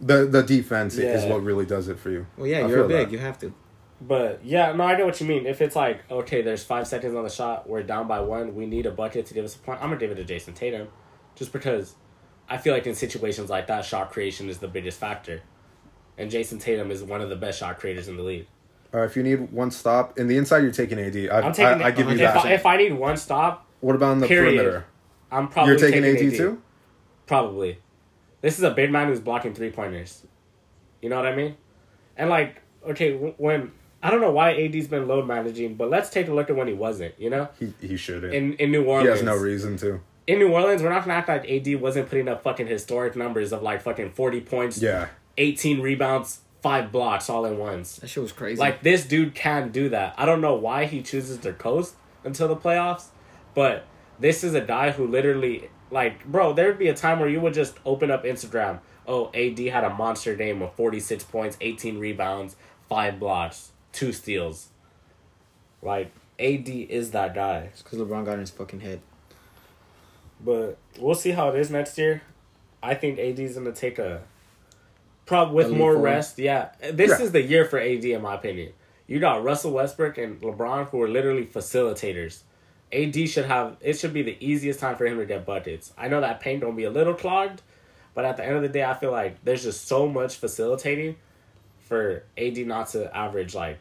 [0.00, 2.26] the the defense is what really does it for you.
[2.38, 3.08] well, yeah, I you're big.
[3.08, 3.12] that.
[3.12, 3.52] You have to.
[4.00, 5.46] But yeah, no, I get what you mean.
[5.46, 8.66] If it's like, okay, there's five seconds on the shot, we're down by one, we
[8.66, 9.80] need a bucket to give us a point.
[9.82, 10.88] I'm gonna give it to Jayson Tatum,
[11.34, 11.94] just because
[12.48, 15.42] I feel like in situations like that, shot creation is the biggest factor,
[16.16, 18.46] and Jayson Tatum is one of the best shot creators in the league.
[18.92, 21.16] Uh, if you need one stop in the inside, you're taking AD.
[21.16, 21.82] I, I'm taking.
[21.82, 22.44] I, I give you if, that.
[22.44, 24.56] I, if I need one stop, what about on the Period.
[24.56, 24.86] perimeter?
[25.30, 26.62] I'm probably You're taking, AD, AD too.
[27.26, 27.78] Probably.
[28.40, 30.26] This is a big man who's blocking three pointers.
[31.00, 31.56] You know what I mean?
[32.16, 33.70] And like, okay, when
[34.02, 36.66] I don't know why AD's been load managing, but let's take a look at when
[36.68, 37.14] he wasn't.
[37.18, 38.32] You know, He he shouldn't.
[38.34, 40.00] in in New Orleans, he has no reason to.
[40.26, 43.52] in New Orleans, we're not gonna act like AD wasn't putting up fucking historic numbers
[43.52, 45.08] of like fucking forty points, Yeah.
[45.38, 47.96] eighteen rebounds, five blocks all in once.
[47.96, 48.58] That shit was crazy.
[48.58, 50.14] Like this dude can do that.
[50.16, 51.94] I don't know why he chooses to coast
[52.24, 53.06] until the playoffs,
[53.54, 53.84] but
[54.18, 57.52] this is a guy who literally like, bro, there'd be a time where you would
[57.54, 58.78] just open up Instagram.
[59.08, 62.54] Oh, AD had a monster game of 46 points, 18 rebounds,
[62.88, 64.68] 5 blocks, 2 steals.
[65.82, 67.70] Like AD is that guy.
[67.78, 69.00] because LeBron got in his fucking head.
[70.42, 72.22] But we'll see how it is next year.
[72.82, 74.22] I think AD's going to take a
[75.26, 76.04] prob with more forward.
[76.04, 76.38] rest.
[76.38, 76.70] Yeah.
[76.92, 77.24] This Yeah.
[77.24, 78.72] is the year for AD in my opinion.
[79.06, 82.42] You got Russell Westbrook and LeBron who are literally facilitators.
[82.92, 85.92] AD should have it should be the easiest time for him to get buckets.
[85.98, 87.62] I know that paint don't be a little clogged,
[88.14, 91.16] But at the end of the day, I feel like there's just so much facilitating
[91.90, 93.78] for AD not to average like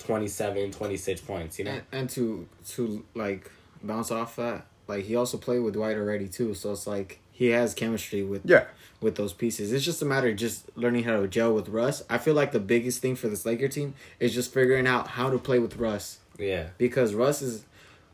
[0.00, 1.70] 27, 26 points, you know?
[1.70, 3.50] And, and to to like
[3.82, 7.48] bounce off that, like he also played with Dwight already too, so it's like he
[7.48, 8.64] has chemistry with Yeah.
[9.00, 9.72] with those pieces.
[9.72, 12.02] It's just a matter of just learning how to gel with Russ.
[12.10, 15.30] I feel like the biggest thing for this Laker team is just figuring out how
[15.30, 17.64] to play with Russ Yeah, because Russ is,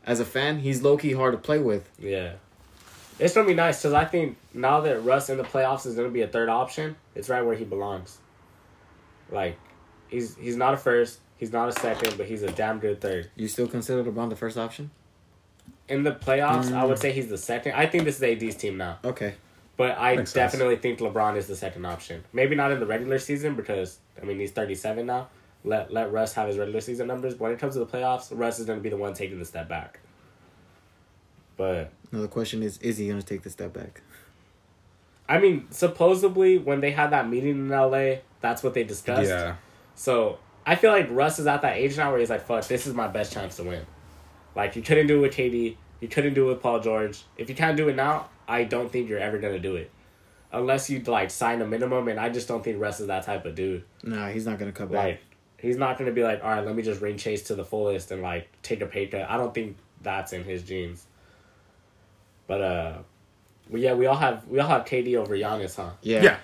[0.05, 1.89] as a fan, he's low key hard to play with.
[1.99, 2.33] yeah.
[3.19, 6.07] It's gonna be nice because I think now that Russ in the playoffs is gonna
[6.09, 8.17] be a third option, it's right where he belongs.
[9.31, 9.57] Like,
[10.07, 13.29] he's he's not a first, he's not a second, but he's a damn good third.
[13.35, 14.91] You still consider LeBron the first option?
[15.87, 17.01] In the playoffs, I would Mm.
[17.01, 17.73] say he's the second.
[17.73, 18.99] I think this is AD's team now.
[19.03, 19.35] Okay.
[19.77, 20.51] But I Makes sense.
[20.51, 22.23] definitely think LeBron is the second option.
[22.33, 25.29] Maybe not in the regular season because I mean he's thirty seven now.
[25.63, 27.33] Let let Russ have his regular season numbers.
[27.33, 29.39] But when it comes to the playoffs, Russ is going to be the one taking
[29.39, 29.99] the step back.
[31.57, 34.01] But Now the question is, is he gonna take the step back?
[35.29, 39.29] I mean, supposedly when they had that meeting in LA, that's what they discussed.
[39.29, 39.55] Yeah.
[39.93, 42.87] So I feel like Russ is at that age now where he's like, "Fuck, this
[42.87, 43.85] is my best chance to win."
[44.55, 47.23] Like you couldn't do it with KD, you couldn't do it with Paul George.
[47.37, 49.91] If you can't do it now, I don't think you're ever gonna do it,
[50.51, 52.07] unless you like sign a minimum.
[52.07, 53.83] And I just don't think Russ is that type of dude.
[54.03, 55.03] Nah, he's not gonna cut back.
[55.03, 55.21] Like
[55.57, 58.09] he's not gonna be like, "All right, let me just ring chase to the fullest
[58.09, 61.05] and like take a pay cut." I don't think that's in his genes.
[62.47, 62.97] But uh,
[63.69, 65.91] well, yeah, we all have we all have KD over Giannis, huh?
[66.01, 66.23] Yeah.
[66.23, 66.37] Yeah.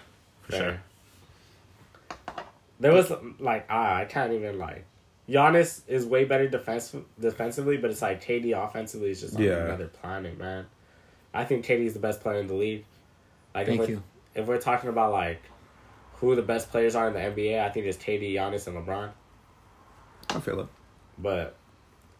[0.44, 0.62] For Fair.
[0.62, 2.36] sure.
[2.80, 4.86] There was like ah, I can't even like.
[5.28, 9.66] Giannis is way better defense defensively, but it's like KD offensively is just on Yeah.
[9.66, 10.68] another planet, man.
[11.34, 12.86] I think KD is the best player in the league.
[13.54, 14.04] Like Thank if we're, you.
[14.36, 15.42] If we're talking about like
[16.16, 19.10] who the best players are in the NBA, I think it's KD, Giannis, and LeBron.
[20.30, 20.68] I feel it.
[21.18, 21.56] But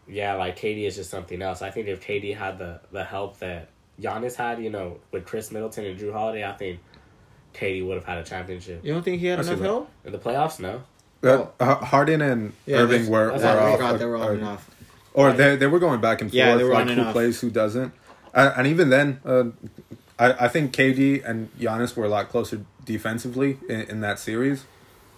[0.08, 1.62] yeah, like KD is just something else.
[1.62, 3.68] I think if KD had the the help that
[4.00, 6.80] Giannis had, you know, with Khris Middleton and Jrue Holiday, I think
[7.54, 9.90] KD would have had a championship You don't think he had I see enough help?
[10.04, 10.60] in the playoffs.
[10.60, 10.82] No,
[11.58, 14.24] Uh, Harden and Irving that's- were, that's were what I off, forgot they were or-
[14.24, 14.70] on and off.
[15.14, 16.34] or they they were going back and forth.
[16.36, 17.12] Yeah, they were like who off.
[17.12, 17.92] plays, who doesn't.
[18.34, 19.44] Uh, and even then, uh,
[20.18, 24.66] I I think KD and Giannis were a lot closer defensively in, in that series.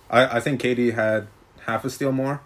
[0.09, 1.27] I I think KD had
[1.67, 2.41] half a steal more,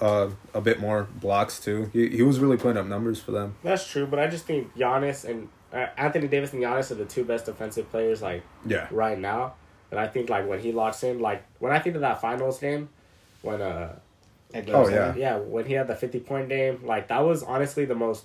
[0.00, 1.88] uh, a bit more blocks too.
[1.92, 3.54] He he was really putting up numbers for them.
[3.62, 4.06] that's true.
[4.06, 7.46] But I just think Giannis and uh, Anthony Davis and Giannis are the two best
[7.46, 9.54] defensive players like Yeah, right now.
[9.90, 12.58] And I think like when he locks in, like when I think of that finals
[12.58, 12.88] game,
[13.42, 13.96] when uh
[14.68, 15.14] Oh, yeah.
[15.14, 18.24] yeah, when he had the fifty point game, like that was honestly the most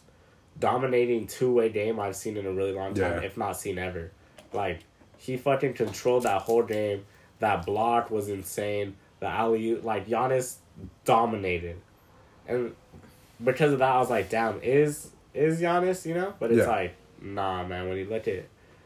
[0.59, 3.27] dominating two way game I've seen in a really long time, Yeah.
[3.27, 4.11] if not seen ever.
[4.53, 4.79] Like
[5.17, 7.05] he fucking controlled that whole game.
[7.39, 8.95] That block was insane.
[9.19, 10.55] The alley like Giannis
[11.03, 11.77] dominated,
[12.47, 12.75] and
[13.43, 16.33] because of that, I was like, damn, is is Giannis, you know?
[16.39, 16.67] But it's Yeah.
[16.67, 17.89] like, nah, man.
[17.89, 18.45] When you look at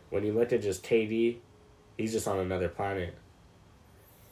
[0.09, 1.37] when you look at just KD,
[1.97, 3.15] he's just on another planet.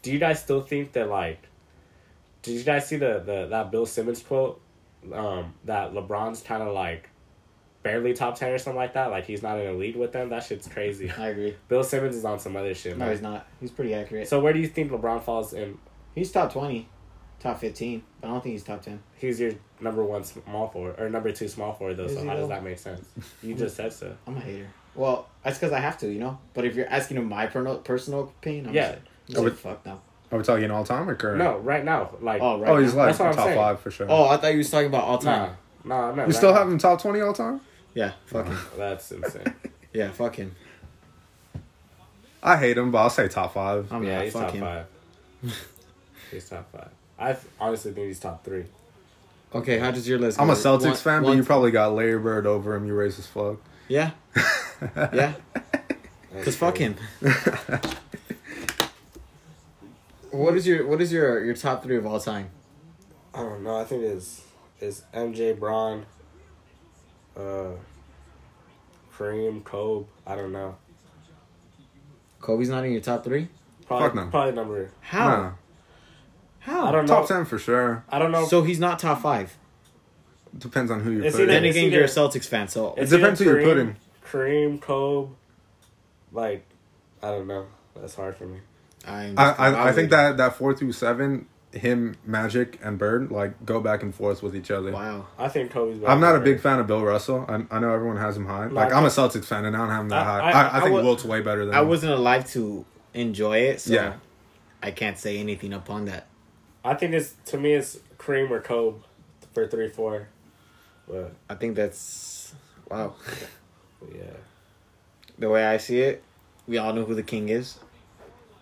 [0.02, 1.44] Do you guys still think that like?
[2.42, 4.62] Did you guys see the, the that Bill Simmons quote?
[5.14, 7.10] Um, that LeBron's kind of like
[7.84, 9.12] barely top ten or something like that.
[9.12, 10.30] Like he's not in a league with them.
[10.30, 11.12] That shit's crazy.
[11.18, 11.56] I agree.
[11.68, 12.98] Bill Simmons is on some other shit.
[12.98, 13.12] No, man.
[13.12, 13.48] he's not.
[13.60, 14.28] He's pretty accurate.
[14.28, 15.78] So where do you think LeBron falls in?
[16.16, 16.88] He's top twenty,
[17.40, 18.04] top fifteen.
[18.22, 19.02] But I don't think he's top ten.
[19.18, 22.06] He's your number one small forward or number two small forward though.
[22.06, 22.48] Is so how does though?
[22.50, 23.08] that make sense?
[23.44, 24.16] You just said so.
[24.26, 24.68] I'm a hater.
[24.96, 26.40] Well, that's because I have to, you know.
[26.56, 28.96] But if you're asking him my personal personal opinion, I'm Yeah.
[29.28, 30.02] just, I like, would- fuck no.
[30.32, 31.38] are we talking all time or current?
[31.38, 32.70] No, right now, like Oh right.
[32.70, 33.00] Oh, he's now.
[33.02, 33.58] like That's what I'm top saying.
[33.58, 34.08] five for sure.
[34.10, 35.58] Oh, I thought you was talking about all nah, time.
[35.84, 36.16] nah, no.
[36.16, 36.58] you right still now.
[36.60, 37.62] have him top twenty all time?
[37.94, 38.58] Yeah, fuck him.
[38.78, 39.54] That's insane.
[39.94, 40.54] Yeah, fuck him.
[42.44, 43.92] I hate him, but I'll say top five.
[43.92, 44.24] I'm yeah, not.
[44.26, 44.62] he's Fuck top him.
[44.62, 44.86] five.
[46.32, 46.90] he's top five.
[47.20, 48.66] I th- honestly think he's top three.
[49.56, 50.40] Okay, how does your list?
[50.40, 50.54] I'm go?
[50.54, 52.86] a Celtics One- fan, but you probably got Larry Bird over him.
[52.86, 53.58] You racist fuck.
[53.88, 54.12] Yeah,
[55.14, 55.34] yeah.
[56.44, 56.96] Cause fuck him.
[60.32, 62.50] what is your What is your your top three of all time?
[63.34, 63.78] I don't know.
[63.80, 64.42] I think it's
[64.80, 66.06] it's MJ Braun,
[67.38, 67.72] uh,
[69.18, 70.08] Kareem Kobe.
[70.26, 70.76] I don't know.
[72.42, 73.48] Kobe's not in your top three.
[73.88, 74.28] Probably, Fuck no.
[74.30, 74.92] Probably number.
[75.02, 75.28] How?
[75.30, 75.52] Nah.
[76.68, 76.86] How?
[76.86, 77.16] I don't know.
[77.16, 78.04] Top ten for sure.
[78.10, 78.46] I don't know.
[78.46, 79.58] So he's not top five.
[80.58, 81.44] Depends on who you It's put.
[81.44, 81.70] either- Then in.
[81.70, 83.96] it's again, you're a Celtics fan, so It depends either who you're putting.
[84.30, 85.32] Kareem Kobe.
[86.34, 86.66] Like,
[87.24, 87.66] I don't know.
[87.96, 88.60] That's hard for me.
[89.08, 93.66] I'm I, I I think that that four through seven, him, Magic, and Bird like
[93.66, 94.92] go back and forth with each other.
[94.92, 95.28] Wow.
[95.40, 96.00] I think Kobe's.
[96.00, 96.64] better I'm not a than big Bird.
[96.64, 97.46] fan of Bill Russell.
[97.48, 98.68] I, I know everyone has him high.
[98.68, 100.40] No, Like I I'm a Celtics fan, and I don't have him that I- high.
[100.40, 101.88] I- I, I, I think would- Wilt's way better than I him.
[101.88, 104.14] wasn't alive to enjoy it, so Yeah.
[104.84, 106.28] I can't say anything upon that.
[106.88, 109.00] I think it's to me it's Kareem or Kobe
[109.54, 110.30] for three four,
[111.08, 112.54] but I think that's
[112.90, 113.14] wow.
[114.16, 114.38] yeah.
[115.38, 116.24] The way I see it,
[116.66, 117.78] we all know who the king is,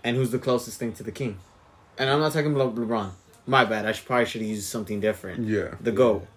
[0.03, 1.38] and who's the closest thing to the king.
[1.97, 3.11] And I'm not talking about LeBron.
[3.45, 3.86] My bad.
[3.86, 5.47] I should probably should have used something different.
[5.47, 5.76] Yeah.
[5.80, 6.28] The GOAT.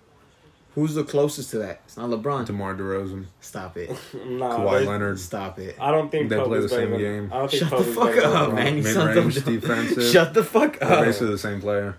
[0.78, 1.80] Who's the closest to that?
[1.86, 2.46] It's not LeBron.
[2.46, 3.90] DeMar DeRozan, Stop it.
[4.26, 5.76] Nah, Kawhi Leonard, Stop it.
[5.80, 7.30] I don't think They play the same than- game.
[7.32, 8.54] I don't think Shut the fuck up, LeBron.
[8.54, 8.76] man.
[8.76, 10.04] You Mid-range sound defensive.
[10.12, 11.04] Shut the fuck they're up.
[11.04, 11.96] basically the same player.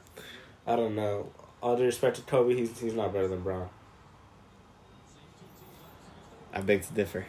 [0.66, 1.30] I don't know.
[1.62, 3.68] All due respect to Kobe, he's he's not better than Brown.
[6.54, 7.26] I beg to differ.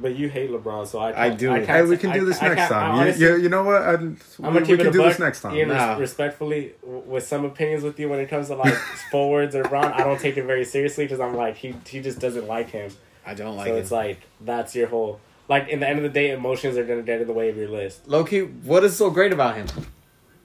[0.00, 1.26] But you hate LeBron, so I.
[1.26, 1.50] I do.
[1.52, 2.94] I Hey, we can do this I next can't- I time.
[2.94, 3.82] honestly- you, you, you know what?
[3.82, 5.08] I, I'm gonna we keep it can a do buck.
[5.10, 5.56] this next time.
[5.56, 5.96] Ian, Nah.
[5.96, 8.74] respectfully, with some opinions with you when it comes to like
[9.10, 12.18] forwards or Brown, I don't take it very seriously because I'm like he he just
[12.20, 12.90] doesn't like him.
[13.26, 13.78] I don't like so it.
[13.80, 15.68] it's like that's your whole like.
[15.68, 17.68] In the end of the day, emotions are gonna get in the way of your
[17.68, 19.66] list, Loki, what is so great about him?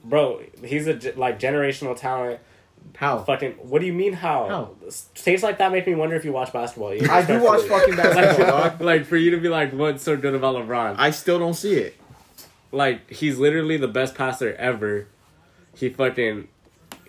[0.04, 0.40] bro.
[0.62, 2.40] He's a like generational talent.
[2.96, 3.18] How?
[3.24, 4.12] Fucking, what do you mean?
[4.12, 4.48] How?
[4.48, 4.90] How?
[4.90, 6.92] States like that make me wonder if you watch basketball.
[6.92, 8.80] Ian, I do watch fucking basketball, like, dog.
[8.80, 10.94] like for you to be like, what's so good about LeBron?
[10.98, 11.96] I still don't see it.
[12.72, 15.08] like he's literally the best passer ever.
[15.74, 16.48] He fucking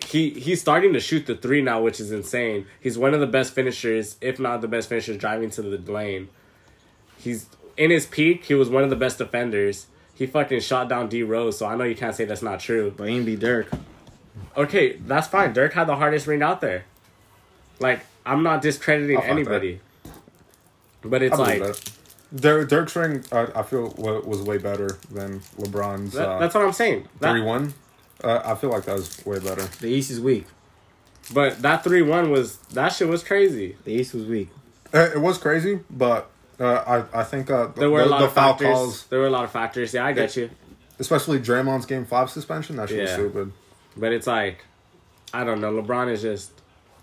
[0.06, 2.66] he he's starting to shoot the three now, which is insane.
[2.80, 6.28] He's one of the best finishers, if not the best finishers, driving to the lane.
[7.18, 7.46] He's
[7.76, 8.44] in his peak.
[8.44, 9.86] He was one of the best defenders.
[10.14, 12.92] He fucking shot down D Rose, so I know you can't say that's not true.
[12.96, 13.68] But he ain't be Dirk.
[14.56, 15.52] Okay, that's fine.
[15.52, 16.84] Dirk had the hardest ring out there.
[17.80, 19.80] Like I'm not discrediting I'll fuck anybody,
[21.02, 21.90] but it's I like that.
[22.34, 26.64] Dirk, Dirk's ring, uh, I feel, was way better than LeBron's that, uh, that's what
[26.64, 27.06] I'm saying.
[27.20, 27.74] That- three one.
[28.24, 29.62] Uh, I feel like that was way better.
[29.80, 30.46] The East is weak.
[31.34, 33.76] but that three one was that shit was crazy.
[33.84, 34.48] The East was weak.
[34.94, 38.18] Uh, It was crazy, but uh, I I think uh, There were the, a lot
[38.20, 38.68] the of foul factors.
[38.74, 39.92] calls, There were a lot of factors.
[39.92, 40.48] Yeah, I get you.
[40.98, 42.76] especially Draymond's game five suspension.
[42.76, 43.52] That shit was stupid.
[43.96, 44.64] But it's like,
[45.32, 45.72] I don't know.
[45.72, 46.50] LeBron is just.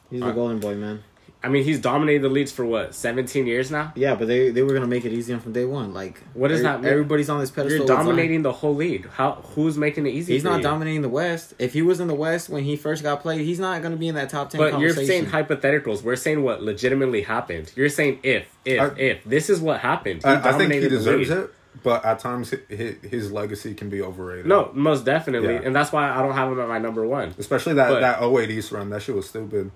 [0.09, 1.03] He's Uh, the golden boy, man.
[1.45, 3.91] I mean, he's dominated the leagues for what, 17 years now?
[3.97, 5.93] Yeah, but they, they were gonna make it easy on from day one.
[5.93, 6.89] Like, What does that mean?
[6.89, 7.79] Everybody's on this pedestal.
[7.79, 9.09] You're dominating the whole league.
[9.09, 9.43] How?
[9.55, 10.33] Who's making it easy?
[10.33, 10.63] He's for not you?
[10.63, 11.53] dominating the West.
[11.59, 14.07] If he was in the West when he first got played, he's not gonna be
[14.07, 14.59] in that top ten.
[14.59, 16.01] But you're saying hypotheticals.
[16.01, 17.73] We're saying what legitimately happened.
[17.75, 19.23] You're saying if, if, I- if.
[19.25, 20.23] This is what happened.
[20.23, 24.01] He I, I think he deserves it, but at times his, his legacy can be
[24.01, 24.45] overrated.
[24.45, 25.53] No, most definitely.
[25.55, 25.61] Yeah.
[25.63, 27.33] And that's why I don't have him at my number one.
[27.37, 28.89] especially that But- that 08 East run.
[28.91, 29.71] That shit was stupid.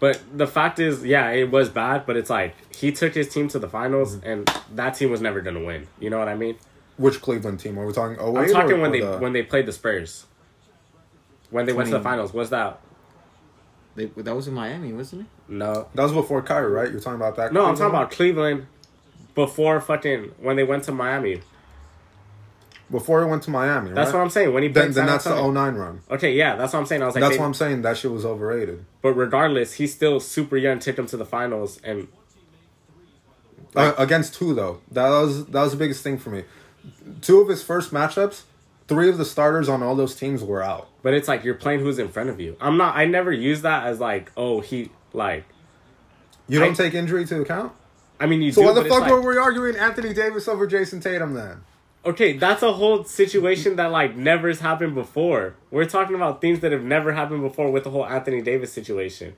[0.00, 3.48] But the fact is, yeah, it was bad, but it's like he took his team
[3.48, 4.30] to the finals, Mm-hmm.
[4.30, 5.86] and that team was never going to win.
[5.98, 6.56] You know what I mean?
[6.96, 8.16] Which Cleveland team are we talking?
[8.18, 10.26] 08 I'm talking or, when or they the- when they played the Spurs.
[11.50, 12.80] When they went to the finals, was that
[13.96, 15.26] They, that was in Miami, wasn't it?
[15.52, 15.88] no?
[15.94, 16.90] that was before Kyrie, right?
[16.90, 17.52] You're talking about that?
[17.52, 18.66] No, I'm talking about Cleveland
[19.34, 21.40] before fucking when they went to Miami.
[22.90, 23.90] before he went to Miami.
[23.92, 24.18] That's right?
[24.18, 24.52] what I'm saying.
[24.52, 25.52] When he Then, then that's the Antonio.
[25.52, 26.00] 09 run.
[26.10, 27.02] Okay, yeah, that's what I'm saying.
[27.02, 28.84] I was like, That's they- why I'm saying that shit was overrated.
[29.00, 30.80] but regardless, he's still super young.
[30.80, 32.08] Took him to the finals, and
[33.76, 36.44] Uh, against two though, that was that was the biggest thing for me.
[37.20, 38.42] Two of his first matchups,
[38.88, 40.88] three of the starters on all those teams were out.
[41.02, 42.56] but it's like you're playing who's in front of you.
[42.60, 42.96] I'm not.
[42.96, 45.44] I never use that as like, oh, he like.
[46.48, 47.72] You don't I- take injury to account.
[48.20, 48.68] I mean, you So do.
[48.68, 51.62] why the fuck like- were we arguing Anthony Davis over Jason Tatum then?
[52.04, 55.54] Okay, that's a whole situation that like never has happened before.
[55.70, 59.36] We're talking about things that have never happened before with the whole Anthony Davis situation.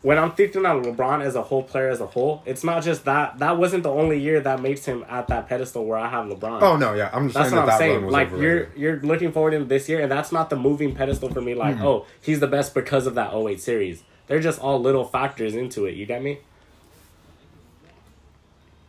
[0.00, 3.04] When I'm thinking of LeBron as a whole player as a whole, it's not just
[3.06, 3.38] that.
[3.40, 6.62] That wasn't the only year that makes him at that pedestal where I have LeBron.
[6.62, 8.06] Oh no, yeah, I'm just That's saying what that I'm saying.
[8.06, 8.72] Like overrated.
[8.76, 11.54] you're you're looking forward to this year, and that's not the moving pedestal for me.
[11.54, 11.86] Like, hmm.
[11.86, 14.02] oh, he's the best because of that 08 series.
[14.28, 15.94] They're just all little factors into it.
[15.94, 16.38] You get me?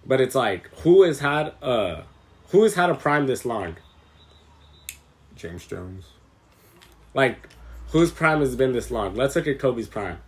[0.07, 2.01] But it's like who has had uh
[2.49, 3.75] who has had a prime this long?
[5.35, 6.05] James Jones.
[7.13, 7.49] Like
[7.89, 9.15] whose prime has been this long?
[9.15, 10.19] Let's look at Kobe's prime.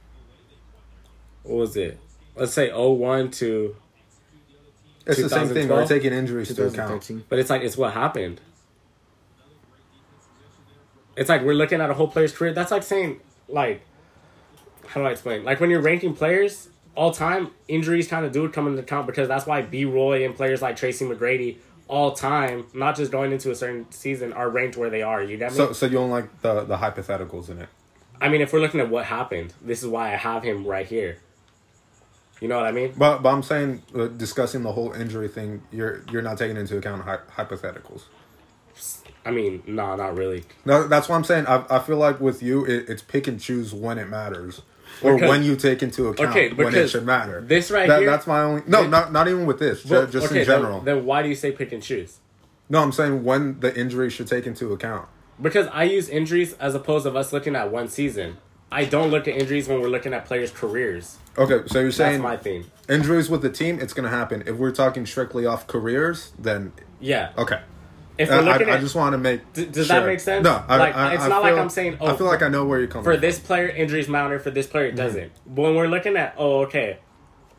[1.44, 2.00] What was it?
[2.36, 3.76] Let's say 01 to
[5.06, 5.68] It's the same thing.
[5.70, 5.90] We're 2012?
[5.90, 7.30] taking injuries to account.
[7.30, 8.42] But it's like it's what happened.
[11.16, 12.54] It's like we're looking at a whole player's career.
[12.54, 13.82] That's like saying like
[14.88, 15.44] how do I explain?
[15.44, 19.28] Like when you're ranking players all time, injuries kind of do come into account because
[19.28, 23.52] that's why B Roy and players like Tracy McGrady all time, not just going into
[23.52, 25.24] a certain season, are ranked where they are.
[25.24, 25.58] You get me?
[25.58, 27.70] So so you don't like the the hypotheticals in it.
[28.22, 30.86] I mean, if we're looking at what happened, this is why I have him right
[30.86, 31.18] here.
[32.42, 32.94] You know what I mean?
[32.98, 36.78] But but I'm saying uh, discussing the whole injury thing, you're you're not taking into
[36.78, 38.04] account hy- hypotheticals.
[39.26, 40.46] I mean, no, not really.
[40.64, 41.46] No, that's what I'm saying.
[41.48, 44.62] I, I feel like with you, it, it's pick and choose when it matters,
[45.02, 47.42] or Because- when you take into account Okay, when it should matter.
[47.46, 48.64] this right That- here- That's my only.
[48.68, 49.86] No, not not even with this.
[49.86, 50.82] Well, just okay, in general.
[50.82, 52.18] Then, then why do you say pick and choose?
[52.70, 55.08] no, I'm saying when the injury should take into account.
[55.42, 58.38] Because I use injuries as opposed of us looking at one season.
[58.72, 61.18] I don't look at injuries when we're looking at players' careers.
[61.38, 62.66] Okay, so you're That's saying my thing.
[62.88, 64.44] injuries with the team, it's gonna happen.
[64.46, 67.30] If we're talking strictly off careers, then Yeah.
[67.38, 67.62] okay.
[68.20, 69.53] If Uh, we're I, looking I at just want to make.
[69.53, 70.43] D- does that make sense?
[70.43, 72.49] No, I, Like, I, it's I not like I'm saying, I oh, feel like I
[72.49, 73.22] know where you're coming for from.
[73.22, 75.32] this player injuries matter, for this player it doesn't.
[75.47, 76.99] But when we're looking at oh okay,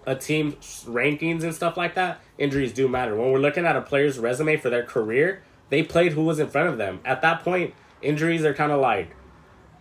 [0.07, 3.17] a team's rankings and stuff like that, injuries do matter.
[3.17, 6.49] When we're looking at a player's resume for their career, they played who was in
[6.49, 7.01] front of them.
[7.05, 9.15] At that point, injuries are kind of like,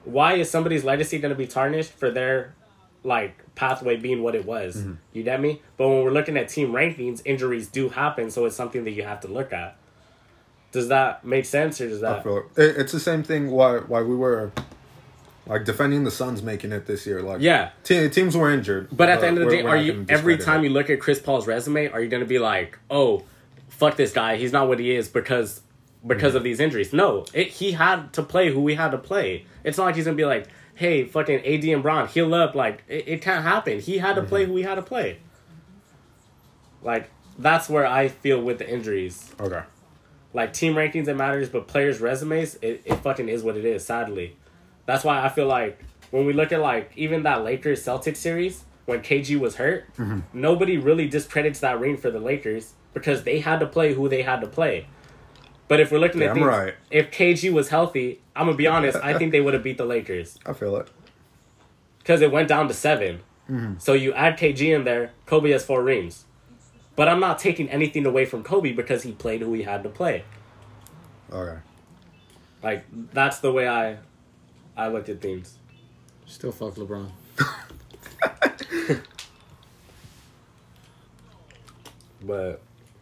[0.06, 2.56] why is somebody's legacy going to be tarnished for their
[3.04, 4.78] like pathway being what it was?
[4.78, 4.94] Mm-hmm.
[5.12, 5.62] You get me?
[5.76, 9.04] But when we're looking at team rankings, injuries do happen, so it's something that you
[9.04, 9.76] have to look at.
[10.72, 12.24] Does that make sense, or does that?
[12.24, 12.62] feel it.
[12.62, 13.50] It- It's the same thing.
[13.52, 14.52] Why why we were
[15.50, 17.22] like defending the Suns making it this year.
[17.24, 17.72] Like Yeah.
[17.84, 18.88] te- teams were injured.
[18.92, 20.68] But at the end of the day, we're you every time it.
[20.68, 23.24] you look at Chris Paul's resume, are you going to be like, "Oh,
[23.68, 24.36] fuck this guy.
[24.38, 25.62] He's not what he is because
[26.06, 26.38] because mm-hmm.
[26.38, 29.46] of these injuries." No, it, he had to play who he had to play.
[29.64, 32.54] It's not like he's going to be like, "Hey, fucking AD and Braun, heal up."
[32.54, 33.80] Like it, it can't happen.
[33.80, 34.52] He had to play mm-hmm.
[34.52, 35.18] who he had to play.
[36.84, 37.10] Like
[37.40, 39.32] that's where I feel with the injuries.
[39.40, 39.62] okay.
[40.34, 43.86] Like team rankings, it matters, but players' resumes, it, it fucking is what it is.
[43.86, 44.36] Sadly,
[44.86, 45.80] that's why I feel like
[46.12, 50.20] when we look at like even that Lakers Celtics series when KG was hurt, mm-hmm.
[50.34, 54.24] nobody really discredits that ring for the Lakers because they had to play who they
[54.24, 54.88] had to play.
[55.68, 56.74] But if we're looking at Damn things, right.
[56.90, 58.98] if KG was healthy, I'm gonna be honest.
[58.98, 60.90] I think they would have beat the Lakers I feel it.
[62.00, 63.20] because it went down to 7
[63.50, 63.74] mm-hmm.
[63.78, 66.26] So you add KG in there, Kobe has four rings.
[66.96, 69.90] But I'm not taking anything away from Kobe because he played who he had to
[69.90, 70.24] play.
[71.32, 71.60] Okay.
[72.62, 73.98] Like that's the way I
[74.76, 75.58] I look at things.
[76.26, 77.10] Still fuck LeBron.
[82.22, 82.62] But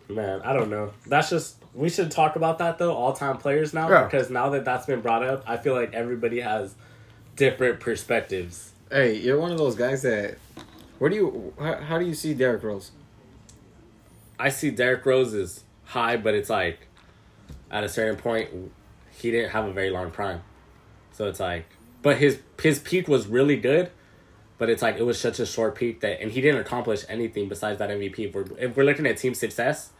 [0.09, 0.91] man, I don't know.
[1.05, 2.93] That's just we should talk about that though.
[2.93, 4.03] All time players now Yeah.
[4.03, 6.75] because now that that's been brought up, I feel like everybody has
[7.35, 8.71] different perspectives.
[8.91, 10.37] Hey, you're one of those guys that.
[10.99, 11.53] Where do you?
[11.59, 12.91] How, how do you see Derrick Rose?
[14.39, 16.87] I see Derrick Rose is high, but it's like
[17.71, 18.49] at a certain point
[19.11, 20.41] he didn't have a very long prime.
[21.11, 21.65] So it's like
[22.01, 23.89] but his his peak was really good,
[24.57, 27.49] but it's like it was such a short peak that and he didn't accomplish anything
[27.49, 28.19] besides that MVP.
[28.19, 29.91] If we're if we're looking at team success,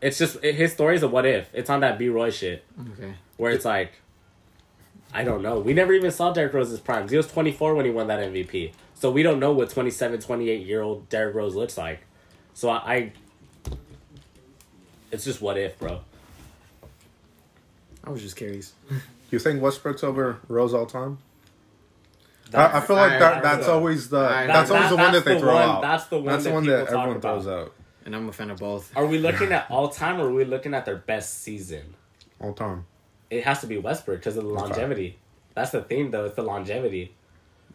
[0.00, 1.48] it's just it, his story's a what if.
[1.52, 3.14] It's on that B Roy shit Okay.
[3.36, 3.92] where it's like
[5.14, 5.60] I don't know.
[5.60, 7.08] We never even saw Derrick Rose's prime.
[7.08, 8.72] He was 24 when he won that MVP.
[8.94, 12.00] So we don't know what 27, 28 year old Derrick Rose looks like.
[12.54, 13.12] So I, I
[15.16, 16.00] it's just what if, bro.
[18.04, 18.72] I was just curious.
[19.28, 21.18] You think Westbrook's over Rose all time?
[22.54, 24.90] I, I feel like I- that, I- that's I- always the I- that's that- always
[24.90, 25.82] the one that they the throw one- out.
[25.82, 27.42] that's the one That's that the one that talk everyone about.
[27.42, 27.72] throws out
[28.04, 28.96] And I'm a fan of both.
[28.96, 31.94] Are we looking at all time or are we looking at their best season?
[32.40, 32.86] all time.
[33.30, 35.18] It has to be Westbrook because of the longevity.
[35.54, 36.26] That's the theme, though.
[36.26, 37.16] It's the longevity.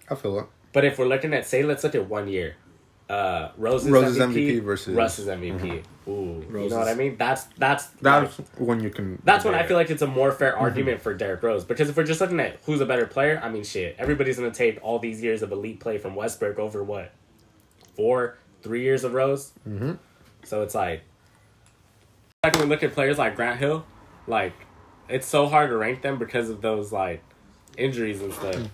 [0.10, 0.46] I feel it.
[0.72, 2.56] But if we're looking at, say, let's look at one year.
[3.12, 5.84] Uh, Rose's, Rose's MVP, MVP versus- Russ's MVP.
[6.07, 7.18] Ooh, you know what I mean?
[7.18, 9.22] That's that's That's when you can.
[9.26, 11.66] That's when I feel like it's a more fair argument for Derrick Rose.
[11.66, 14.49] Because if we're just looking at who's a better player, I mean, shit, everybody's gonna
[14.49, 17.12] take all these years of elite play from Westbrook over what,
[17.97, 19.51] four, three years of Rose.
[19.68, 19.93] Mm-hmm.
[20.45, 21.01] So it's like,
[22.45, 23.86] like when we look at players like Grant Hill,
[24.26, 24.53] like
[25.09, 27.22] it's so hard to rank them because of those like
[27.78, 28.70] injuries and stuff.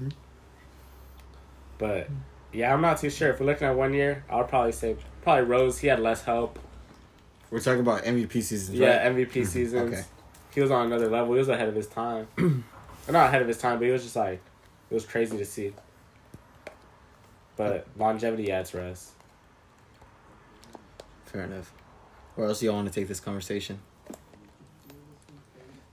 [1.80, 2.10] But
[2.54, 3.30] yeah, I'm not too sure.
[3.30, 5.80] If we're looking at one year, I would probably say probably Rose.
[5.80, 6.60] He had less help.
[7.50, 9.16] We're talking about MVP seasons, Yeah, right?
[9.16, 9.44] MVP mm-hmm.
[9.44, 9.94] seasons.
[9.94, 10.04] Okay.
[10.54, 11.34] He was on another level.
[11.34, 12.28] He was ahead of his time.
[13.10, 14.42] Not ahead of his time, but he was just like
[14.90, 15.74] it was crazy to see.
[17.56, 19.12] But longevity, adds it's Russ.
[21.26, 21.74] Fair enough.
[22.36, 23.80] Where else do y'all want to take this conversation?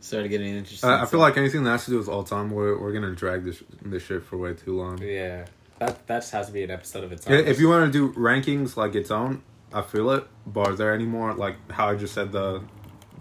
[0.00, 0.90] Started getting interesting.
[0.90, 3.14] I, I feel like anything that has to do with all time, we're we're gonna
[3.14, 5.00] drag this this shit for way too long.
[5.00, 5.46] Yeah,
[5.78, 7.46] that that just has to be an episode of its Yeah, own.
[7.46, 10.26] If you want to do rankings like its own, I feel it.
[10.46, 12.62] But are there any more like how I just said the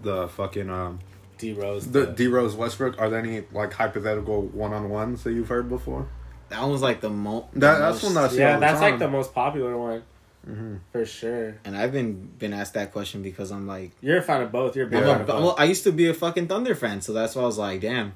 [0.02, 1.00] the fucking um
[1.38, 3.00] D Rose, the D Rose Westbrook?
[3.00, 6.08] Are there any like hypothetical one on ones that you've heard before?
[6.50, 7.48] that one's like the mo.
[7.54, 10.02] That- the that's most- one that's- yeah, all the that's like the most popular one
[10.48, 10.76] Mm-hmm.
[10.92, 11.54] for sure.
[11.64, 14.76] And I've been been asked that question because I'm like, You're a fan of both.
[14.76, 15.06] You're a big Yeah.
[15.06, 15.58] fan a, of well, both.
[15.60, 18.12] I used to be a fucking Thunder fan, so that's why I was like, damn.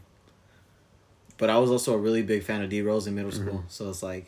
[1.38, 3.88] But I was also a really big fan of D Rose in middle school, so
[3.88, 4.26] it's like,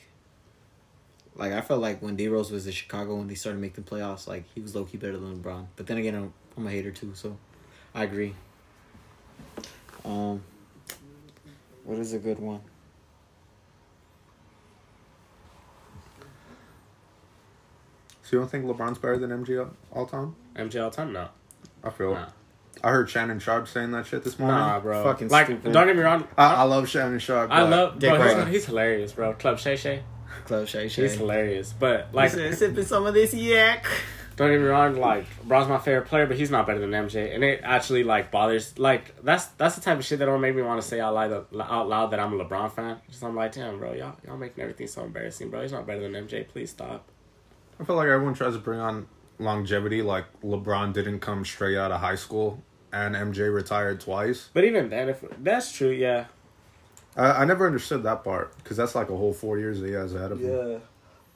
[1.34, 3.90] like I felt like when D Rose was in Chicago when they started making the
[3.90, 5.66] playoffs, like he was low key better than LeBron.
[5.76, 7.36] But then again, I'm, I'm a hater too, so
[7.94, 8.34] I agree.
[10.04, 10.42] Um,
[11.84, 12.60] what is a good one?
[18.22, 20.36] So you don't think LeBron's better than MJ all- all time?
[20.54, 21.28] MJ all time, no,
[21.82, 22.26] I feel no.
[22.82, 24.58] I heard Shannon Sharpe saying that shit this morning.
[24.58, 25.04] Nah, bro.
[25.04, 25.72] Fucking like, stupid.
[25.72, 26.26] don't get me wrong.
[26.36, 27.50] I, I love Shannon Sharpe.
[27.50, 28.44] I love, bro.
[28.44, 29.34] He's, he's hilarious, bro.
[29.34, 30.02] Club Shay Shay.
[30.46, 31.02] Club Shay Shay.
[31.02, 33.86] He's hilarious, but like, Like sipping some of this yak.
[34.36, 34.96] don't get me wrong.
[34.96, 38.30] Like, Braun's my favorite player, but he's not better than MJ, and it actually like
[38.30, 38.78] bothers.
[38.78, 41.14] Like, that's that's the type of shit that don't make me want to say out
[41.14, 42.96] loud, out loud that I'm a LeBron fan.
[43.10, 45.62] Just I'm like, damn, bro, y'all y'all making everything so embarrassing, bro.
[45.62, 46.48] He's not better than MJ.
[46.48, 47.06] Please stop.
[47.78, 49.06] I feel like everyone tries to bring on
[49.38, 50.02] longevity.
[50.02, 52.62] Like LeBron didn't come straight out of high school,
[52.92, 54.48] and MJ retired twice.
[54.52, 56.26] But even then, if that's true, yeah,
[57.16, 59.92] I, I never understood that part because that's like a whole four years that he
[59.94, 60.48] has ahead of him.
[60.72, 60.78] Yeah.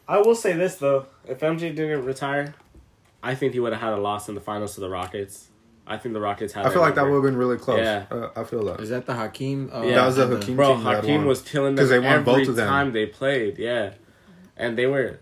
[0.06, 2.54] I will say this though: if MJ didn't retire,
[3.22, 5.48] I think he would have had a loss in the finals to the Rockets.
[5.86, 6.64] I think the Rockets had.
[6.64, 7.78] I feel their like that would have been really close.
[7.80, 8.06] Yeah.
[8.10, 8.80] Uh, I feel that.
[8.80, 9.70] Is that the Hakeem?
[9.72, 9.96] Uh, Yeah.
[9.96, 12.24] That was the the- Hakeem Bro, team Hakeem was killing them 'Cause they won every
[12.24, 12.68] both of them.
[12.68, 13.58] time they played.
[13.58, 13.92] Yeah,
[14.56, 15.18] and they were,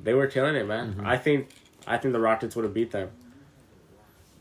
[0.00, 0.92] they were killing it, man.
[0.94, 1.06] Mm-hmm.
[1.06, 1.48] I think,
[1.88, 3.10] I think the Rockets would have beat them.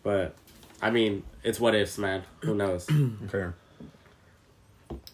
[0.04, 0.36] But,
[0.84, 2.24] I mean, it's what ifs, man.
[2.42, 2.88] Who knows?
[3.34, 3.52] Okay.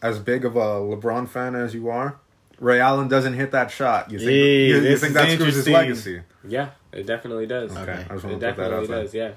[0.02, 2.18] As big of a LeBron fan as you are,
[2.60, 4.12] Ray Allen doesn't hit that shot.
[4.12, 6.22] You think, Yee, you, you think that screws his legacy?
[6.48, 7.72] yeah, it definitely does.
[7.72, 7.92] Okay, Okay.
[7.92, 9.04] I just It want to put that definitely out there.
[9.04, 9.14] does.
[9.14, 9.32] Yeah.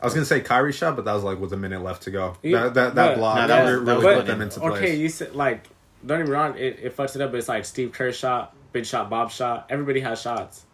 [0.00, 2.12] I was gonna say Kyrie shot, but that was like with a minute left to
[2.12, 2.36] go.
[2.42, 4.60] Yeah, that that, that but- block No, that that was- really that put them into
[4.60, 4.72] place.
[4.74, 5.64] Okay, you said like
[6.06, 8.54] don't get me wrong, it, it fucks it up, but it's like Steve Kerr shot,
[8.72, 9.66] big shot, Bob shot.
[9.68, 10.64] Everybody has shots.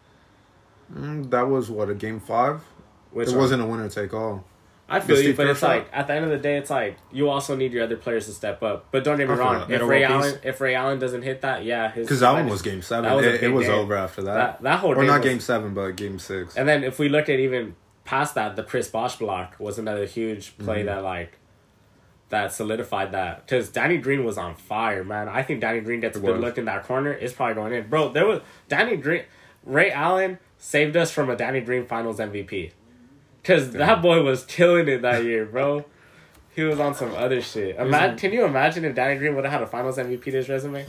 [0.93, 2.61] Mm, that was what a game five.
[3.15, 4.43] Which it wasn't a winner take all.
[4.87, 5.67] I feel you, but it's shot?
[5.69, 8.27] like at the end of the day, it's like you also need your other players
[8.27, 8.85] to step up.
[8.91, 10.25] But don't get me I wrong, if Ray row piece.
[10.27, 13.11] Allen if Ray Allen doesn't hit that, yeah, Because that one was game seven.
[13.11, 13.73] was it, it was game.
[13.75, 14.35] over after that.
[14.35, 16.55] that that whole or game not was- game seven, but game six.
[16.55, 20.05] And then if we look at even past that, the Chris Bosh block was another
[20.05, 20.85] huge play Mm-hmm.
[20.87, 21.39] that like
[22.29, 25.27] that solidified that because Danny Green was on fire, man.
[25.29, 27.11] I think Danny Green gets a It good look in that corner.
[27.11, 28.09] It's probably going in, bro.
[28.09, 29.23] There was Danny Green,
[29.63, 32.71] Ray Allen saved us from a Danny Green Finals MVP
[33.45, 35.85] because that boy was killing it that year, bro.
[36.55, 37.75] He was on some other shit.
[37.75, 40.49] Ima- can you imagine if Danny Green would have had a Finals MVP to his
[40.49, 40.85] resume?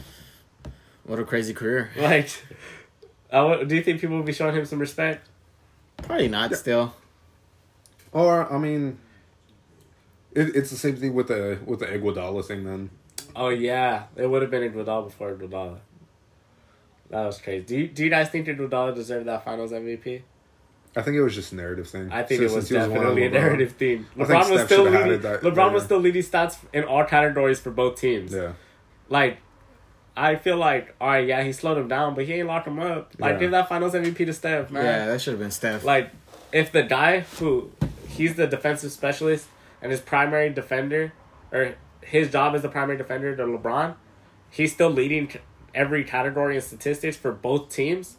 [1.05, 1.91] What a crazy career.
[1.99, 2.31] Like,
[3.31, 5.29] I would- do you think people would be showing him some respect?
[5.99, 6.55] Probably not.
[6.55, 6.95] Still,
[8.13, 8.99] Or I mean,
[10.33, 12.65] it, it's the same thing with the with the Iguodala thing.
[12.65, 12.91] Then
[13.35, 15.79] Oh yeah, it would have been Iguodala before Iguodala.
[17.11, 17.65] That was crazy.
[17.67, 20.23] Do you, do you guys think Iguodala deserved that Finals MVP?
[20.97, 22.11] I think it was just a narrative thing.
[22.11, 24.07] I think Since- it was since he one of definitely a narrative theme.
[24.17, 25.21] LeBron was Steph still leading.
[25.21, 28.33] that- LeBron was still leading stats in all categories for both teams.
[28.33, 28.53] Yeah,
[29.11, 29.39] Like,
[30.17, 32.79] I feel like, all right, yeah, he slowed him down, but he ain't locked him
[32.79, 33.13] up.
[33.19, 33.39] Like, Yeah.
[33.41, 34.85] give that Finals MVP to Steph, man.
[34.85, 35.85] yeah, that should have been Steph.
[35.85, 36.11] Like,
[36.53, 37.71] if the guy who
[38.09, 39.47] he's the defensive specialist
[39.83, 41.13] and his primary defender,
[41.53, 43.95] or his job is the primary defender to LeBron,
[44.49, 45.31] he's still leading
[45.75, 48.17] every category and statistics for both teams.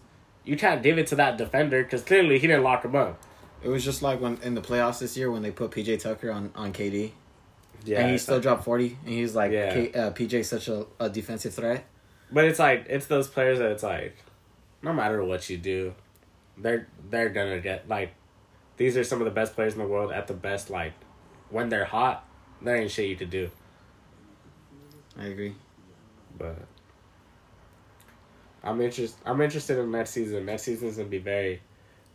[0.48, 3.22] You can't give it to that defender because clearly he didn't lock him up.
[3.64, 6.32] it was just like when in the playoffs this year when they put PJ Tucker
[6.32, 7.12] on on KD
[7.84, 9.74] Yeah, and he still like- dropped forty and he was like, Yeah.
[9.74, 11.86] K, uh, PJ's such a, a defensive threat.
[12.32, 14.16] But it's like it's those players that it's like,
[14.82, 15.94] no matter what you do,
[16.58, 18.14] they're they're gonna get like,
[18.78, 20.94] these are some of the best players in the world at the best like,
[21.50, 22.26] when they're hot,
[22.62, 23.50] there ain't shit you could do.
[25.18, 25.56] I agree.
[26.38, 26.58] But
[28.68, 29.20] I'm interested.
[29.26, 30.46] I'm interested in next season.
[30.46, 31.62] Next season's gonna be very.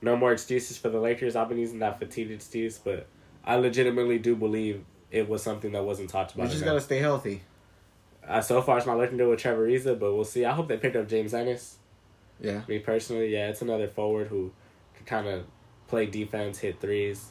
[0.00, 1.36] No more excuses for the Lakers.
[1.36, 3.07] I've been using that fatigued excuse, but
[3.44, 6.44] I legitimately do believe it was something that wasn't talked about.
[6.44, 6.50] about.
[6.53, 6.74] just enough.
[6.74, 7.42] gotta stay healthy.
[8.26, 10.44] Uh, so far, it's not looking good with Trevor Ariza, but we'll see.
[10.44, 11.78] I hope they pick up James Ennis.
[12.40, 12.62] Yeah.
[12.68, 14.53] Me personally, yeah, it's another forward who
[14.96, 15.44] can kind of
[15.88, 17.30] play defense, hit threes.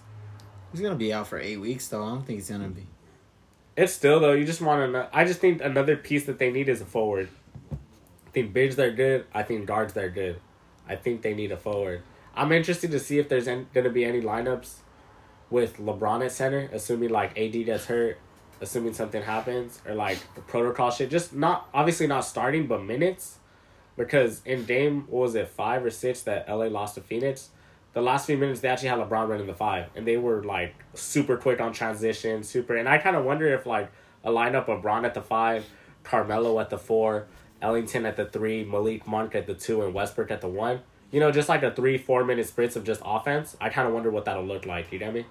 [0.71, 2.03] He's gonna be out for eight weeks though.
[2.03, 2.87] I don't think he's gonna be.
[3.75, 4.33] It's still though.
[4.33, 5.09] You just want to.
[5.13, 7.29] I just think another piece that they need is a forward.
[8.31, 9.25] I think bigs they're good.
[9.33, 10.39] I think guards they're good.
[10.87, 12.01] I think they need a forward.
[12.33, 14.75] I'm interested to see if there's going to be any lineups
[15.49, 18.17] with LeBron at center, assuming like AD gets hurt,
[18.61, 21.09] assuming something happens, or like the protocol shit.
[21.09, 23.39] Just not obviously not starting, but minutes.
[23.97, 27.49] Because in game, what was it, five or six that LA lost to Phoenix?
[27.91, 30.73] The last few minutes, they actually had LeBron running the five, and they were like
[30.93, 32.77] super quick on transition, super.
[32.77, 33.91] And I kind of wonder if like
[34.23, 35.65] a lineup of Braun at the five,
[36.03, 37.27] Carmelo at the four,
[37.61, 40.81] Ellington at the three, Malik Monk at the two, and Westbrook at the one.
[41.11, 43.57] You know, just like a three, four minute sprints of just offense.
[43.59, 44.91] I kind of wonder what that'll look like.
[44.91, 45.25] You get me?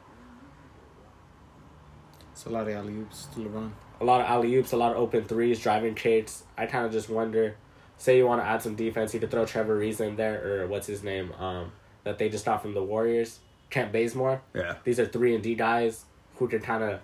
[2.32, 3.70] It's a lot of alley oops to LeBron.
[4.00, 6.44] A lot of alley oops, a lot of open threes, driving kicks.
[6.56, 7.56] I kind of just wonder.
[7.98, 10.66] Say you want to add some defense, you could throw Trevor Ariza in there, or
[10.68, 11.72] what's his name, um,
[12.04, 14.40] that they just got from the Warriors, Kent Bazemore.
[14.54, 14.76] yeah.
[14.84, 16.06] These are three and D guys
[16.36, 17.00] who can kind of,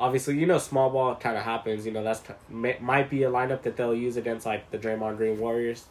[0.00, 1.86] obviously, you know, small ball kind of happens.
[1.86, 5.18] You know, that's may, might be a lineup that they'll use against like the Draymond
[5.18, 5.84] Green Warriors.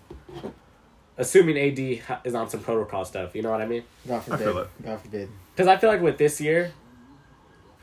[1.18, 3.84] Assuming AD ha- is on some protocol stuff, you know what I mean?
[4.07, 4.39] God forbid.
[4.39, 4.70] feel it.
[4.84, 5.30] God forbid.
[5.53, 6.72] Because I feel like with this year,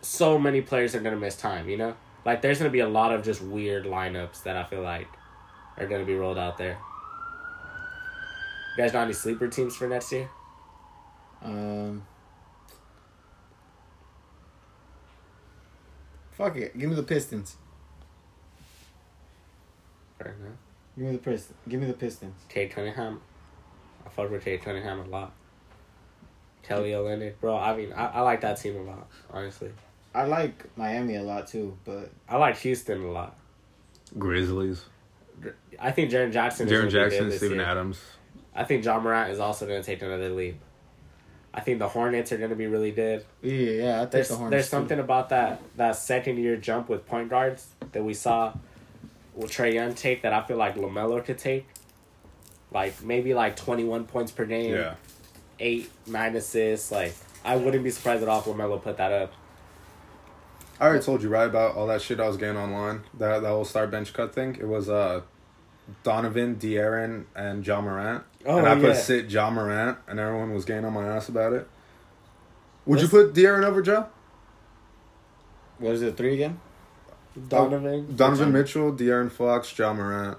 [0.00, 1.68] so many players are gonna miss time.
[1.68, 4.82] You know, like there's gonna be a lot of just weird lineups that I feel
[4.82, 5.08] like
[5.78, 6.78] are gonna be rolled out there.
[8.76, 10.28] You guys know any sleeper teams for next year?
[11.42, 12.02] Um.
[16.36, 16.78] Fuck it.
[16.78, 17.56] Give me the Pistons.
[20.18, 20.56] Fair enough.
[20.96, 21.58] Give me the Pistons.
[21.68, 22.34] Give me the Pistons.
[22.48, 23.20] Cade Cunningham.
[24.04, 25.32] I fuck with Cade Cunningham a lot.
[26.62, 27.56] Kelly Olynyk, bro.
[27.56, 29.08] I mean, I, I like that team a lot.
[29.30, 29.70] Honestly,
[30.14, 33.36] I like Miami a lot too, but I like Houston a lot.
[34.18, 34.84] Grizzlies.
[35.78, 36.66] I think Jaren Jackson.
[36.66, 37.66] is Jaren gonna be good Jackson, Stephen year.
[37.66, 38.00] Adams.
[38.54, 40.58] I think Ja Morant is also going to take another leap.
[41.56, 43.24] I think the Hornets are going to be really good.
[43.40, 43.96] yeah, yeah.
[43.96, 44.50] I think There's the Hornets.
[44.52, 44.70] there's too.
[44.70, 48.52] something about that that second year jump with point guards that we saw
[49.34, 51.66] with Trae Young take that I feel like LaMelo could take.
[52.72, 54.94] Like maybe like twenty one points per game, Yeah.
[55.58, 56.92] eight nine assists.
[56.92, 59.32] Like I wouldn't be surprised at all if LaMelo put that up.
[60.78, 63.02] I already told you right about all that shit I was getting online.
[63.18, 64.56] That that whole star bench cut thing.
[64.60, 65.22] It was uh
[66.02, 68.24] Donovan, De'Aaron, and Ja Morant.
[68.46, 71.52] Oh, and I put sit Ja Morant, and everyone was getting on my ass about
[71.52, 71.68] it.
[72.86, 74.06] Would Let's- you put De'Aaron over Joe?
[75.78, 76.16] What is it?
[76.16, 76.60] Three again?
[77.48, 80.38] Donovan, Donovan Mitchell, De'Aaron Fox, Ja Morant.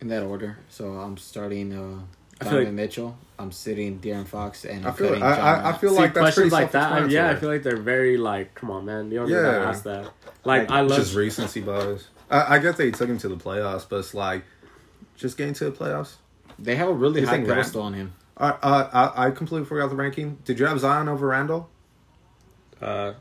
[0.00, 0.58] In that order.
[0.68, 2.00] So I'm starting uh,
[2.44, 3.16] Donovan like- Mitchell.
[3.40, 5.80] I'm sitting De'Aaron Fox, and I I'm feel cutting I, John I, I Morant.
[5.80, 7.10] feel See, like that's questions like that.
[7.10, 9.84] Yeah, I feel like they're very like, come on, man, you don't need to ask
[9.84, 10.10] that.
[10.44, 12.08] Like I love just recency bias.
[12.30, 14.44] I, I get that he took him to the playoffs, but it's like
[15.16, 16.16] just getting to the playoffs.
[16.58, 18.12] They have a really You high think Rand- pedestal on him.
[18.36, 20.38] Uh, uh, I I completely forgot the ranking.
[20.44, 21.68] Did you have Zion over Randle?
[22.80, 23.14] Uh,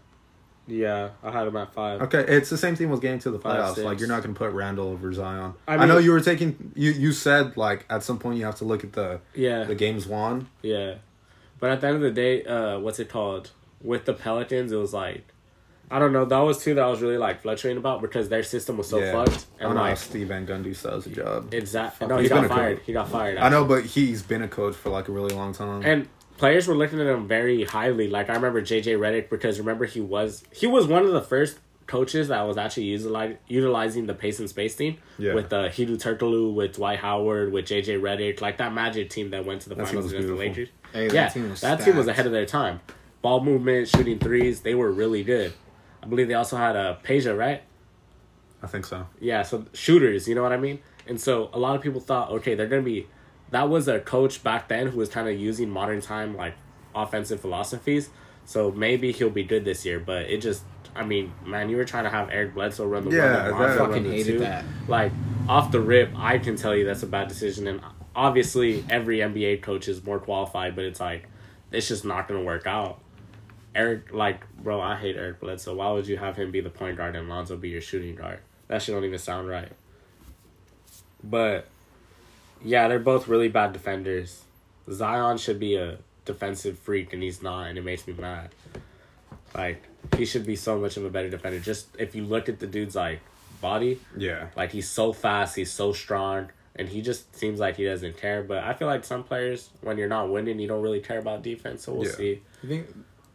[0.67, 2.01] yeah, I had him at five.
[2.03, 3.75] Okay, it's the same thing with getting to the Five, playoffs.
[3.75, 3.85] six.
[3.85, 5.53] like you're not going to put Randle over Zion.
[5.67, 8.55] I I, know you were taking you you said like at some point you have
[8.57, 10.49] to look at the Yeah, the games won.
[10.61, 10.95] yeah.
[11.59, 13.49] But at the end of the day, uh, what's it called?
[13.81, 15.23] With the Pelicans, it was like,
[15.89, 16.25] I don't know.
[16.25, 18.99] That was two that I was really like fluctuating about because their system was so
[18.99, 19.11] yeah.
[19.13, 19.45] fucked.
[19.59, 21.53] I don't And know Steve Van Gundy still has a job.
[21.53, 22.07] exactly.
[22.07, 22.81] No, he got fired.
[22.85, 23.37] He got fired.
[23.37, 25.83] I know, but he's been a coach for like a really long time.
[25.85, 26.07] and
[26.37, 28.09] players were looking at him very highly.
[28.09, 31.59] Like I remember JJ Redick because remember he was he was one of the first
[31.87, 35.35] coaches that was actually utilize, utilizing the pace and space team Yeah.
[35.35, 39.45] with uh, Hedo Turkoglu, with Dwight Howard, with JJ Redick, like that Magic team that
[39.45, 40.35] went to the That finals against the.
[40.35, 40.67] Lakers.
[40.91, 42.81] Hey, that yeah, team was that team was ahead of their time.
[43.21, 45.53] Ball movement, shooting threes, they were really good.
[46.07, 47.63] I believe they also had a Peja, right?
[48.63, 49.07] I think so.
[49.19, 50.79] Yeah, so shooters, you know what I mean?
[51.05, 53.07] And so a lot of people thought, okay, they're gonna be
[53.51, 56.53] that was a coach back then who was kind of using modern time like
[56.95, 58.09] offensive philosophies.
[58.45, 60.63] So maybe he'll be good this year, but it just
[60.95, 63.67] I mean, man, you were trying to have Eric Bledsoe run the Yeah, one, that-
[63.67, 64.39] Lonzo fucking hated two.
[64.39, 64.63] that.
[64.87, 65.11] Like
[65.49, 67.81] off the rip, I can tell you that's a bad decision, and
[68.15, 71.27] obviously every NBA coach is more qualified, but it's like
[71.71, 72.99] it's just not gonna work out.
[73.77, 75.75] Eric, like, bro, I hate Eric Bledsoe.
[75.75, 78.39] Why would you have him be the point guard and Lonzo be your shooting guard?
[78.67, 79.71] That shit don't even sound right.
[81.23, 81.67] But
[82.63, 84.43] yeah, they're both really bad defenders.
[84.91, 88.49] Zion should be a defensive freak, and he's not, and it makes me mad.
[89.55, 89.83] Like
[90.17, 91.59] he should be so much of a better defender.
[91.59, 93.19] Just if you look at the dude's like
[93.61, 94.47] body, Yeah.
[94.55, 98.43] like he's so fast, he's so strong, and he just seems like he doesn't care.
[98.43, 101.43] But I feel like some players, when you're not winning, you don't really care about
[101.43, 101.83] defense.
[101.83, 102.15] So we'll Yeah.
[102.15, 102.41] see.
[102.63, 102.87] You think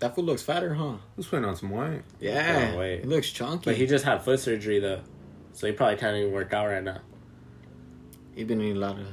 [0.02, 0.96] that fool looks fatter, huh?
[1.16, 2.02] He's putting on some weight.
[2.20, 2.72] Yeah.
[2.74, 3.00] Oh, wait.
[3.00, 3.64] He looks chunky.
[3.64, 5.00] But he just had foot surgery though,
[5.52, 6.98] so he probably can't even work out right now.
[8.34, 9.06] he been eating a lot of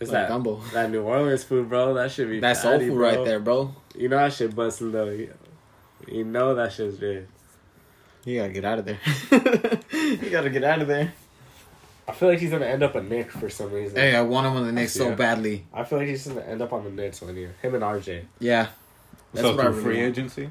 [0.00, 0.60] Is Like that gumbo.
[0.72, 1.94] that New Orleans food, bro?
[1.94, 3.08] That should be that soul fatty, food bro.
[3.16, 3.74] right there, bro.
[3.94, 5.10] You know that shit busting though.
[5.10, 5.32] You,
[6.08, 7.28] you know that shit's good.
[8.24, 8.98] You gotta get out of there.
[9.92, 11.12] you gotta get out of there.
[12.08, 13.96] I feel like he's gonna end up a Knicks for some reason.
[13.96, 15.64] Hey, I want him on the Knicks so badly.
[15.74, 17.54] I feel like he's gonna end up on the Knicks one year.
[17.62, 18.24] Him and RJ.
[18.38, 18.68] Yeah.
[19.32, 20.08] That's so what I through really free want.
[20.08, 20.50] agency,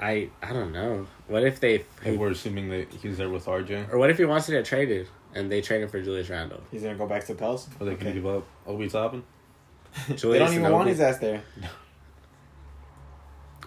[0.00, 1.06] I I don't know.
[1.28, 3.92] What if they and we're assuming that he's there with RJ.
[3.92, 6.60] or what if he wants to get traded and they trade him for Julius Randle?
[6.70, 7.68] He's gonna go back to Pels.
[7.80, 8.04] Are they Okay.
[8.04, 9.22] gonna give up Obi Toppin?
[10.08, 10.90] They don't even and want Obi?
[10.90, 11.42] his ass there.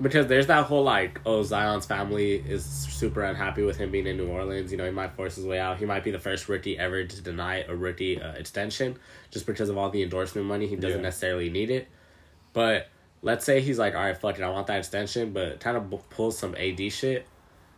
[0.01, 4.15] because there's that whole like, oh, Zion's family is super unhappy with him being in
[4.15, 4.71] New Orleans.
[4.71, 5.77] You know, he might force his way out.
[5.77, 8.97] He might be the first rookie ever to deny a rookie uh, extension
[9.29, 10.67] just because of all the endorsement money.
[10.67, 11.03] He doesn't Yeah.
[11.03, 11.87] necessarily need it.
[12.53, 12.87] But
[13.22, 15.89] let's say he's like, all right, fuck it, I want that extension, but kind of
[15.89, 17.28] b- pulls some AD shit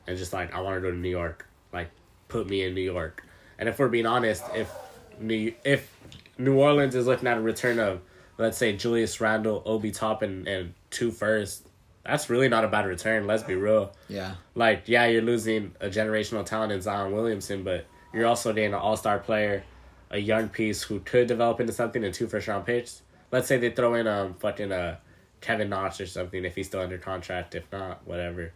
[0.07, 1.47] and just like, I want to go to New York.
[1.73, 1.89] Like,
[2.27, 3.23] put me in New York.
[3.57, 4.71] And if we're being honest, if
[5.19, 5.95] New if
[6.37, 8.01] New Orleans is looking at a return of,
[8.37, 11.67] let's say Julius Randle, Obi Toppin, and two first,
[12.03, 13.27] that's really not a bad return.
[13.27, 13.93] Let's be real.
[14.09, 14.35] Yeah.
[14.55, 18.79] Like, yeah, you're losing a generational talent in Zion Williamson, but you're also getting an
[18.79, 19.63] All Star player,
[20.09, 23.03] a young piece who could develop into something, and two first round picks.
[23.31, 24.97] Let's say they throw in um fucking uh
[25.41, 27.55] Kevin Knox or something if he's still under contract.
[27.55, 28.53] If not, whatever.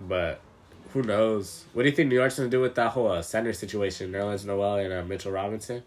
[0.00, 0.40] but
[0.92, 1.64] who knows?
[1.72, 4.12] What do you think New York's gonna do with that whole uh, center situation?
[4.12, 5.82] Nerlens Noel and uh, Mitchell Robinson.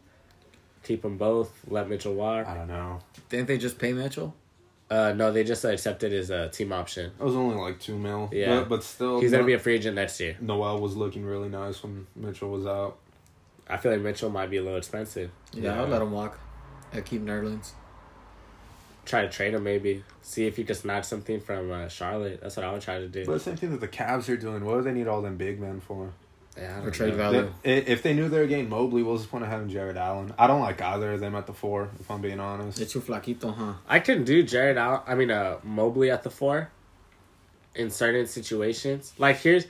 [0.84, 1.52] Keep them both.
[1.68, 2.48] Let Mitchell walk.
[2.48, 3.00] I don't know.
[3.30, 4.34] Didn't they just pay Mitchell?
[4.90, 7.12] Uh, no, they just accepted his uh, team option.
[7.20, 8.30] It was only like two mil.
[8.32, 8.60] Yeah.
[8.62, 10.38] but, but still, He's gonna be a free agent next year.
[10.40, 12.98] Noel was looking really nice when Mitchell was out.
[13.70, 15.30] I feel like Mitchell might be a little expensive.
[15.54, 15.82] Yeah, Yeah.
[15.82, 16.40] I'll let him walk.
[16.94, 17.72] I keep Nerlens.
[19.08, 20.04] Try to trade him maybe.
[20.22, 22.42] See if you can snatch something from uh, Charlotte.
[22.42, 23.26] That's what I would try to do.
[23.26, 24.64] But the same thing that the Cavs are doing.
[24.66, 26.12] What do they need all them big men for?
[26.58, 27.54] yeah, I For don't trade value.
[27.64, 29.96] They- if they knew they were getting Mobley, what was the point of having Jarrett
[29.96, 30.34] Allen?
[30.38, 31.90] I don't like either of them at the four.
[32.00, 32.80] If I'm being honest.
[32.82, 33.74] It's too flaquito, huh?
[33.88, 35.04] I can do Jarrett out.
[35.08, 36.70] I mean, uh, Mobley at the four.
[37.76, 39.66] In certain situations, like here's,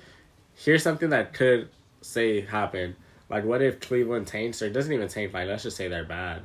[0.55, 1.67] here's something that could
[2.01, 2.95] say happen.
[3.29, 5.33] Like, what if Cleveland tanks or it doesn't even tank?
[5.33, 6.43] Like, let's just say they're bad.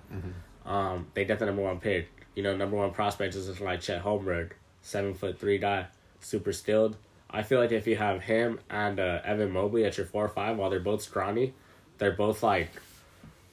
[0.67, 2.09] Um, they get the number one pick.
[2.35, 5.87] You know, number one prospect is just like Chet Holmgren, seven foot three guy,
[6.21, 6.97] super skilled.
[7.31, 10.29] I feel like if you have him and uh, Evan Mobley at your four or
[10.29, 11.55] five, while they're both scrawny,
[11.99, 12.71] they're both like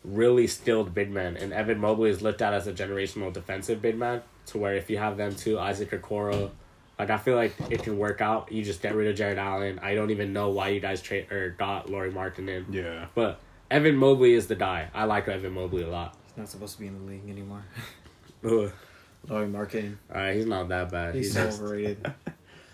[0.03, 3.97] really skilled big men, and Evan Mobley is looked at as a generational defensive big
[3.97, 4.21] man.
[4.47, 6.49] To where if you have them two, Isaac Okoro,
[6.97, 8.51] like I feel like it can work out.
[8.51, 9.77] You just get rid of Jarrett Allen.
[9.79, 13.05] I don't even know why you guys trade or got Laurie Martin in, Yeah.
[13.13, 14.89] but Evan Mobley is the guy.
[14.93, 16.17] I like Evan Mobley a lot.
[16.25, 17.63] He's not supposed to be in the league anymore.
[18.43, 18.71] Ugh.
[19.27, 19.97] Lauri Markkanen.
[20.09, 21.15] Alright, he's not that bad.
[21.15, 22.13] He's He's so just, overrated.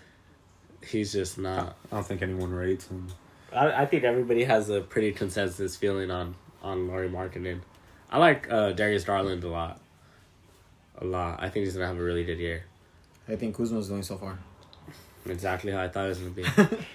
[0.86, 1.76] he's just not.
[1.90, 3.08] I don't think anyone rates him.
[3.52, 7.60] I, I think everybody has a pretty consensus feeling on on Lauri Markkanen.
[8.10, 9.80] I like uh, Darius Garland a lot.
[10.98, 11.42] A lot.
[11.42, 12.64] I think he's gonna have a really good year.
[13.28, 14.38] I think Kuzma's doing so far.
[15.28, 16.44] Exactly how I thought it was gonna be.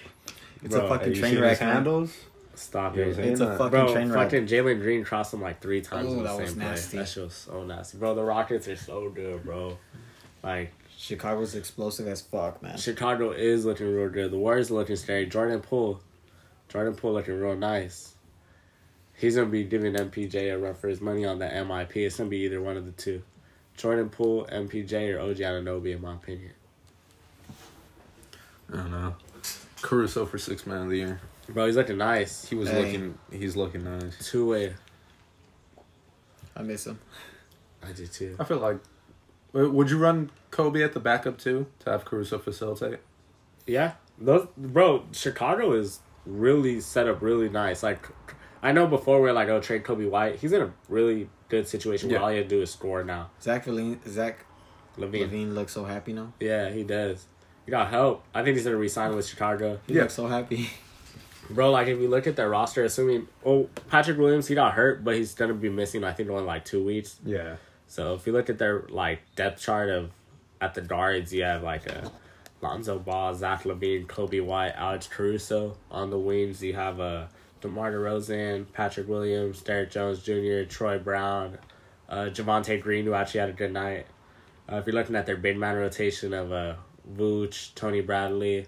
[0.63, 1.74] It's Bro, a fucking train wreck, his man.
[1.74, 2.15] handles?
[2.62, 3.07] Stop Yeah, it.
[3.07, 3.26] was it?
[3.26, 4.24] It's a Bro, fucking Bro, train wreck.
[4.32, 6.64] fucking Jalen Green crossed him like three times Oh, in the that same was play.
[6.66, 6.97] nasty.
[6.97, 7.97] That shit was so nasty.
[7.97, 9.78] Bro, the Rockets are so good, bro.
[10.43, 12.78] Like Chicago's explosive as fuck, man.
[12.78, 14.32] Chicago is looking real good.
[14.32, 15.26] The Warriors are looking scary.
[15.26, 16.01] Jordan Poole,
[16.70, 18.14] Jordan Poole looking real nice.
[19.18, 21.95] He's gonna be giving MPJ a run for his money on the MIP.
[21.97, 23.22] It's gonna be either one of the two,
[23.78, 26.51] Jordan Poole, MPJ, or OG Anunoby, in my opinion.
[28.72, 29.16] I don't know.
[29.82, 31.22] Caruso for six man of the year.
[31.50, 32.46] Bro, he's looking nice.
[32.48, 32.84] He was Hey.
[32.86, 33.18] looking.
[33.32, 34.30] He's looking nice.
[34.30, 34.74] Two way.
[36.56, 37.00] I miss him.
[37.84, 38.36] I do too.
[38.39, 38.78] I feel like.
[39.54, 43.00] Would you run Coby at the backup too to have Caruso facilitate?
[43.68, 45.06] Yeah, those bro.
[45.12, 47.84] Chicago is really set up really nice.
[47.84, 48.08] Like,
[48.64, 50.36] I know before we are like, oh, trade Coby White.
[50.39, 52.24] He's in a really good situation where Yeah.
[52.24, 53.32] all you have to do is score now.
[53.42, 54.46] Zach LaVine, Zach
[54.98, 55.30] LaVine.
[55.30, 56.32] LaVine looks so happy now.
[56.39, 57.26] Yeah, he does.
[57.66, 58.24] He got help.
[58.34, 59.80] I think he's gonna resign with Chicago.
[59.86, 60.04] He Yeah.
[60.04, 60.70] looks so happy.
[61.54, 65.04] Bro, like if you look at their roster, assuming oh Patrick Williams, he got hurt,
[65.04, 66.04] but he's gonna be missing.
[66.04, 67.20] I think only like two weeks.
[67.26, 67.56] Yeah.
[67.88, 70.12] So if you look at their like depth chart of
[70.60, 72.12] at the guards, you have like a
[72.62, 75.78] Lonzo Ball, Zach LaVine, Coby White, Alex Caruso.
[75.89, 77.30] On the wings, you have a
[77.62, 81.58] DeMar DeRozan, Patrick Williams, Derrick Jones Jr., Troy Brown,
[82.10, 84.06] uh, Javonte Green, who actually had a good night.
[84.72, 86.76] Uh, if you're looking at their big man rotation of uh,
[87.16, 88.68] Vooch, Tony Bradley,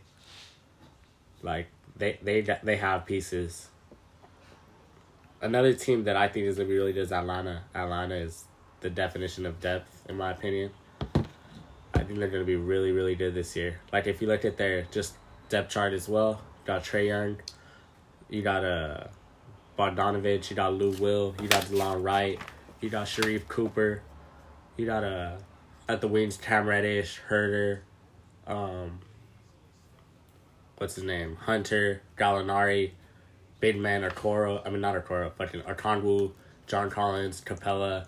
[1.41, 3.69] like they they they have pieces.
[5.41, 7.63] Another team that I think is gonna be really good is Atlanta.
[7.75, 8.45] Atlanta is
[8.81, 10.71] the definition of depth, in my opinion.
[11.93, 13.79] I think they're gonna be really, really good this year.
[13.91, 15.15] Like if you look at their just
[15.49, 17.37] depth chart as well, you got Trae Young,
[18.29, 19.05] you got uh
[19.77, 22.39] Bogdanovich, you got Lou Will, you got Delon Wright,
[22.81, 24.01] you got Sharife Cooper,
[24.77, 25.37] you got uh
[25.87, 27.79] at the wings Cam Reddish, Huerter,
[28.47, 28.99] um
[30.77, 31.35] what's his name?
[31.37, 32.91] Hunter, Gallinari,
[33.59, 36.31] Big Man Okoro, I mean not Okoro, fucking Okongwu,
[36.67, 38.05] John Collins, Capela.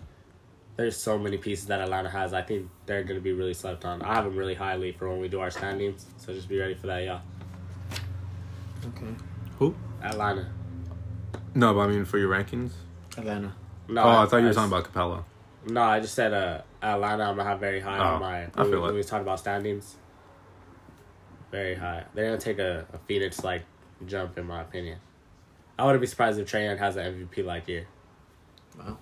[0.76, 2.34] There's so many pieces that Atlanta has.
[2.34, 4.02] I think they're gonna be really slept on.
[4.02, 6.74] I have them really highly for when we do our standings, so just be ready
[6.74, 7.22] for that, y'all.
[8.86, 9.06] Okay.
[9.58, 9.74] Who?
[10.02, 10.50] Atlanta.
[11.54, 12.72] No, but I mean for your rankings.
[13.16, 13.54] Atlanta.
[13.88, 15.24] No, oh, I thought you were s- talking about Capela.
[15.68, 17.24] No, I just said uh, Atlanta.
[17.24, 18.42] I'm gonna have very high on Oh, my.
[18.42, 18.94] I When, feel when it.
[18.94, 19.96] we talk about standings,
[21.50, 22.04] very high.
[22.14, 23.62] They're gonna take a, a Phoenix like
[24.06, 24.98] jump, in my opinion.
[25.78, 27.86] I wouldn't be surprised if Trae Young has an MVP like year.
[28.78, 28.98] Wow.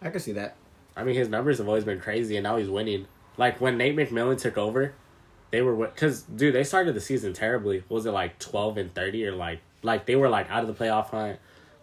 [0.00, 0.56] I can see that.
[0.96, 3.06] I mean, his numbers have always been crazy, and now he's winning.
[3.36, 4.94] Like when Nate McMillan took over,
[5.50, 7.84] they were because dude, they started the season terribly.
[7.88, 10.84] Was it like twelve and thirty or like like they were like out of the
[10.84, 11.38] playoff hunt,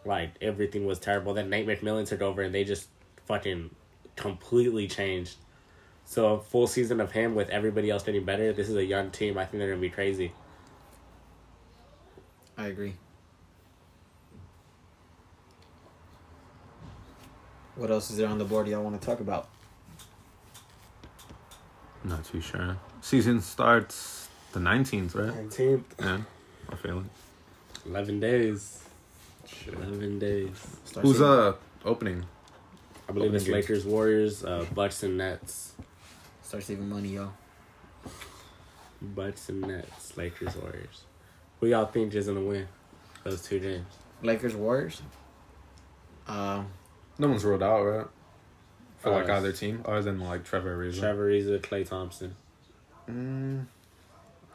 [0.06, 1.34] like everything was terrible.
[1.34, 2.88] Then Nate McMillan took over, and they just
[3.26, 3.69] fucking
[4.15, 5.35] completely changed.
[6.14, 8.53] So a full season of him with everybody else getting better.
[8.53, 9.35] This is a young team.
[9.35, 10.31] I think they're gonna be crazy.
[12.56, 12.94] I agree.
[17.76, 19.49] What else is there on the board y'all want to talk about?
[22.03, 22.77] Not too sure.
[23.02, 25.34] Season starts The nineteenth, right?
[25.34, 25.95] Nineteenth.
[25.99, 26.19] Yeah,
[26.69, 27.06] I feel it.
[27.88, 28.84] Eleven days.
[29.68, 30.52] Eleven days.
[30.85, 31.53] Start Who's seeing- uh
[31.85, 32.23] opening?
[33.10, 33.69] I believe it's Opening games.
[33.69, 35.73] Lakers, Warriors, uh, Bucks and Nets.
[36.54, 37.32] Start saving money, y'all.
[39.02, 40.16] Bucks and Nets.
[40.16, 41.02] Lakers, Warriors.
[41.60, 42.68] Who y'all think is gonna win
[43.24, 43.88] those two games?
[44.22, 45.02] Lakers Warriors.
[46.28, 46.68] Um,
[47.18, 48.06] No one's ruled out, right?
[49.00, 51.00] For like Uh, either team, other than like Trevor Ariza.
[51.00, 52.36] Trevor Ariza, Klay Thompson.
[53.10, 53.66] Mm,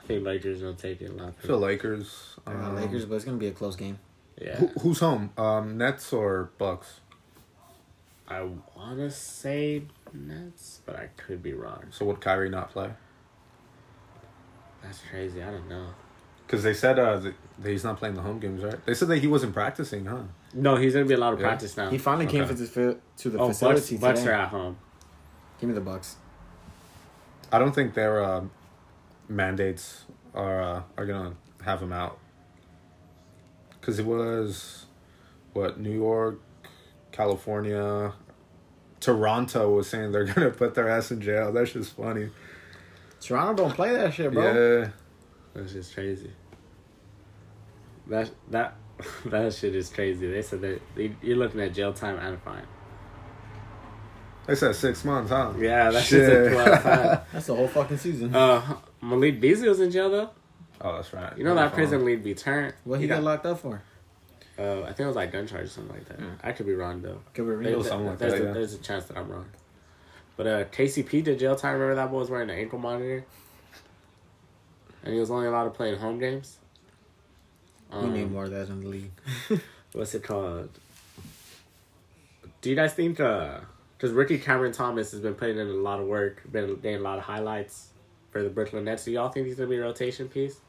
[0.01, 1.11] I think Lakers gonna take it.
[1.11, 1.35] a lot.
[1.43, 2.37] I feel Lakers.
[2.47, 3.99] I got Um, Lakers, but it's gonna be a close game.
[4.41, 4.55] Yeah.
[4.59, 5.31] Who, who's home?
[5.37, 7.01] Um, Nets or Bucks?
[8.29, 9.83] I wanna say
[10.15, 11.85] Nets, but I could be wrong.
[11.91, 12.91] So would Kyrie not play?
[14.83, 15.43] That's crazy.
[15.43, 15.89] I don't know.
[16.47, 18.85] Because they said uh, that that he's not playing the home games, right?
[18.87, 20.23] They said that he wasn't practicing, huh?
[20.55, 21.49] No, he's gonna be allowed to Yeah.
[21.49, 21.91] practice now.
[21.91, 22.55] He finally came Okay.
[22.55, 24.33] to the to the oh, Bucks, facility Bucks today.
[24.33, 24.79] are at home.
[25.61, 26.17] Give me the Bucks.
[27.53, 28.45] I don't think their uh,
[29.29, 30.05] mandates
[30.35, 32.19] are uh, are gonna have him out.
[33.79, 34.87] Because it was
[35.53, 36.41] what New York,
[37.13, 38.13] California,
[39.01, 41.53] Toronto was saying they're gonna put their ass in jail.
[41.53, 42.31] That's just funny.
[43.21, 44.45] Toronto don't play that shit, bro.
[44.81, 44.89] Yeah,
[45.55, 46.31] That's just crazy.
[48.09, 48.75] That that
[49.27, 50.31] that shit is crazy.
[50.31, 52.67] They said that they, you're looking at jail time and a fine.
[54.47, 55.53] they said six months, huh?
[55.59, 57.27] Yeah, that shit's a twelve.
[57.33, 58.35] That's the whole fucking season.
[58.35, 60.31] Uh, Malik Beasley was in jail though.
[60.81, 61.37] Oh, that's right.
[61.37, 62.73] You know that prison lead be turned.
[62.85, 63.83] what he got locked up for?
[64.59, 66.19] Uh, I think it was like gun charge or something like that.
[66.19, 66.33] Mm.
[66.43, 67.21] I could be wrong though.
[67.35, 67.85] Could be There- real.
[67.85, 68.53] something like there's, that, a, yeah.
[68.53, 69.47] there's a chance that I'm wrong.
[70.37, 71.75] But uh, KCP did jail time.
[71.75, 73.25] Remember that boy was wearing an ankle monitor,
[75.05, 76.59] and he was only allowed to play in home games.
[77.93, 79.11] We Um, need more of that in the league.
[79.93, 80.69] what's it called?
[82.61, 83.17] Do you guys think?
[83.17, 87.03] Because Ricky Cameron Thomas has been putting in a lot of work, been getting a
[87.03, 87.89] lot of highlights
[88.31, 89.05] for the Brooklyn Nets.
[89.05, 90.61] Do y'all think he's gonna be a rotation piece?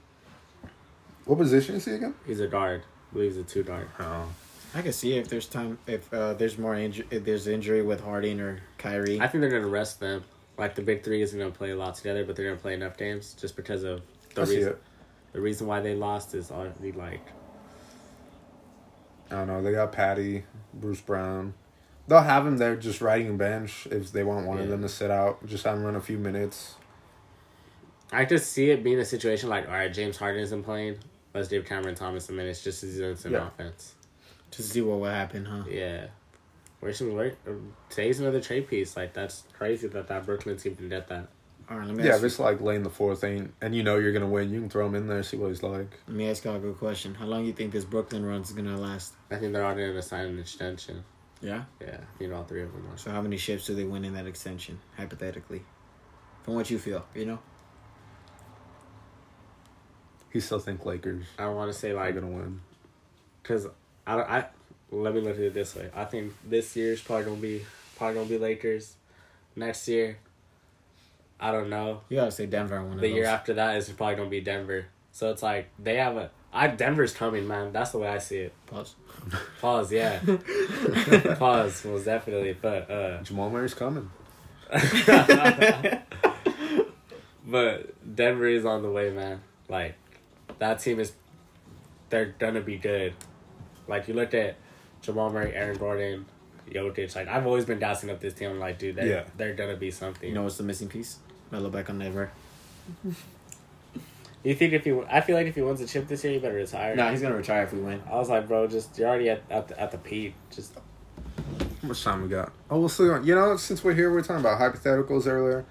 [1.26, 2.14] What position is he again?
[2.26, 2.84] He's a guard.
[3.10, 3.66] I believe he's a two.
[4.00, 4.30] Oh,
[4.76, 8.02] I can see if there's time, if uh, there's more injury, if there's injury with
[8.02, 9.20] Harden or Kyrie.
[9.20, 10.24] I think they're gonna rest them.
[10.58, 12.98] Like the big three isn't gonna play a lot together, but they're gonna play enough
[12.98, 14.02] games just because of
[14.36, 14.76] the I reason.
[15.32, 17.26] The reason why they lost is already like
[19.32, 19.62] I don't know.
[19.62, 21.54] They got Patty, Bruce Brown.
[22.08, 25.12] They'll have him there just riding bench if they want one of them to sit
[25.12, 25.46] out.
[25.46, 26.76] Just have him run a few minutes.
[28.12, 30.98] I just see it being a situation like all right, James Harden isn't playing.
[31.40, 33.48] Let's give Cameron Thomas a minute just as he's in Yeah.
[33.48, 33.96] offense.
[34.52, 35.64] to see what will happen, huh?
[35.70, 36.08] Yeah.
[36.82, 37.38] Where's some work?
[37.48, 37.52] Uh,
[37.88, 38.98] today's another trade piece.
[38.98, 41.30] Like that's crazy that that Brooklyn team can get that.
[41.70, 43.74] All right, let me Yeah, ask if you, it's like laying the fourth thing, and
[43.74, 45.98] you know you're gonna win, you can throw him in there, see what he's like.
[46.08, 47.14] let me ask y'all a good question.
[47.16, 49.14] How long do you think this Brooklyn run's gonna last?
[49.32, 51.06] I think they're all going to sign an extension.
[51.42, 51.64] Yeah.
[51.80, 52.98] Yeah, I think all three of them are.
[52.98, 55.62] So how many ships do they win in that extension, hypothetically?
[56.44, 57.40] From what you feel, you know.
[60.32, 62.62] He still think Lakers I want to say are like gonna win.
[63.44, 63.68] Cause
[64.06, 64.30] I don't.
[64.30, 64.46] I
[64.92, 65.90] let me look at it this way.
[65.96, 67.66] I think this year's probably gonna be
[67.96, 68.96] probably gonna be Lakers.
[69.56, 70.18] Next year,
[71.40, 72.02] I don't know.
[72.10, 73.16] You gotta say Denver on one of The those.
[73.16, 74.86] year after that is probably gonna be Denver.
[75.12, 76.30] So it's like they have a.
[76.54, 77.72] I Denver's coming, man.
[77.72, 78.54] That's the way I see it.
[78.68, 78.96] Pause.
[79.62, 79.92] Pause.
[79.94, 80.20] Yeah.
[81.38, 84.10] Pause was definitely, but uh, Jamal Murray's coming.
[87.46, 89.42] but Denver is on the way, man.
[89.68, 89.96] Like
[90.60, 91.14] that team is.
[92.10, 93.14] They're gonna be good.
[93.88, 94.56] Like you look at
[95.02, 96.26] Jamal Murray, Aaron Gordon,
[96.70, 97.16] Jokic.
[97.16, 98.52] Like I've always been gassing up this team.
[98.52, 99.24] I'm like, dude, they're Yeah.
[99.38, 100.28] they're gonna be something.
[100.30, 101.18] You know what's the missing piece?
[101.52, 102.32] Melo back on never.
[104.42, 104.98] You think if he?
[105.10, 106.96] I feel like if he wins the chip this year, he better retire.
[106.96, 108.02] No, he's gonna retire if we win.
[108.10, 110.34] I was like, bro, just you're already at at the, at the peak.
[110.50, 110.76] Just
[111.82, 112.54] How much time we got?
[112.70, 113.04] Oh, we'll see.
[113.04, 115.66] You know, since we're here, we're talking about hypotheticals earlier.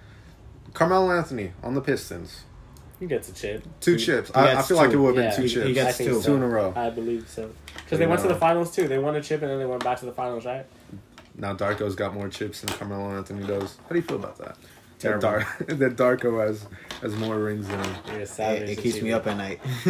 [0.74, 2.42] Carmelo Anthony on the Pistons.
[3.00, 3.64] He gets a chip.
[3.80, 4.28] Two He- chips.
[4.30, 5.66] he I, I gets feel like it would have Yeah, been two he- chips.
[5.66, 6.22] he gets I think two.
[6.22, 6.72] two in a row.
[6.76, 7.50] I believe so.
[7.84, 8.88] Because they went to the finals too.
[8.88, 10.66] They won a chip and then they went back to the finals, right?
[11.36, 13.76] Now Darko's got more chips than Carmelo Anthony does.
[13.84, 14.56] How do you feel about that?
[14.56, 15.20] That, Terrible.
[15.20, 15.46] Dar-
[15.76, 16.66] that Darko has
[17.00, 17.94] has more rings than him.
[18.08, 19.60] Yeah, It, it keeps me up at night.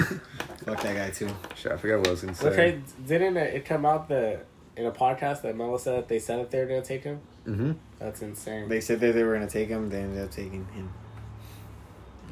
[0.66, 1.30] Fuck that guy too.
[1.56, 2.48] Shit, I forgot what I was gonna say.
[2.50, 4.40] Okay, didn't it it come out the
[4.76, 7.20] in a podcast that Melo said that they said that they were gonna take him?
[7.46, 7.72] Mm-hmm.
[7.98, 8.68] That's insane.
[8.68, 9.88] They said that they were gonna take him.
[9.88, 10.92] They ended up taking him.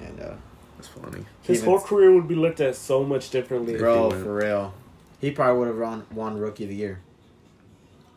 [0.04, 0.34] And uh,
[0.76, 1.24] That's funny.
[1.42, 3.76] His Even- whole career would be looked at so much differently.
[3.76, 4.74] Bro, for real,
[5.20, 7.00] he probably would have won, won Rookie of the Year.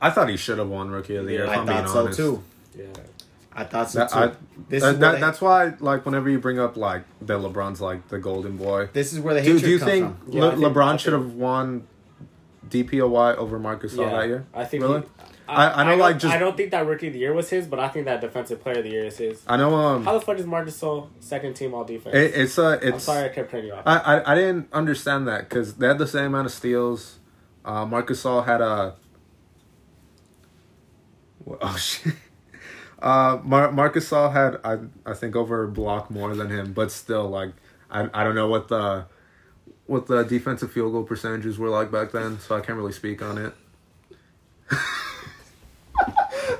[0.01, 1.45] I thought he should have won Rookie of the Year.
[1.45, 2.17] Yeah, if I I'm being thought so honest.
[2.19, 2.43] too.
[2.77, 2.85] Yeah.
[3.53, 4.15] I thought so That, too.
[4.17, 4.27] I,
[4.69, 7.39] this that- is that- where the, that's why, like, whenever you bring up like that,
[7.39, 8.89] LeBron's like the golden boy.
[8.93, 10.33] this is where the Do, hatred do you comes think from.
[10.33, 11.87] Yeah, I think- LeBron should have won
[12.69, 14.45] DPOY over Marcus Gasol Yeah, that year?
[14.53, 15.01] I think Really?
[15.01, 15.07] he,
[15.55, 17.49] I- I know, don't- like, just- I don't think that rookie of the year was
[17.49, 19.41] his, but I think that defensive player of the year is his.
[19.47, 19.73] I know.
[19.75, 22.15] Um, How the fuck is Marc Gasol second team all defense?
[22.15, 22.93] it, it's uh, it's.
[22.93, 23.83] I'm sorry I kept turning you off.
[23.85, 27.17] I, I I didn't understand that because they had the same amount of steals.
[27.65, 28.95] Uh, Marcus All had a.
[31.61, 32.13] Oh shit.
[33.01, 36.91] Uh, Mar- Marcus All had I I think over a block more than him, but
[36.91, 37.53] still like
[37.89, 39.05] I I don't know what the
[39.87, 43.21] what the defensive field goal percentages were like back then, so I can't really speak
[43.23, 43.53] on it.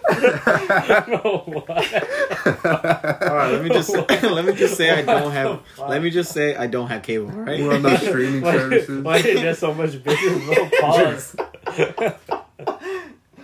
[1.21, 3.89] Oh, all right, let me just
[4.23, 5.61] let me just say I don't have.
[5.77, 7.29] Let me just say I don't have cable.
[7.31, 7.61] all Right?
[7.61, 9.03] We're on those streaming why, services.
[9.03, 10.39] why is it just so much bigger?
[10.39, 11.35] Bro, pause.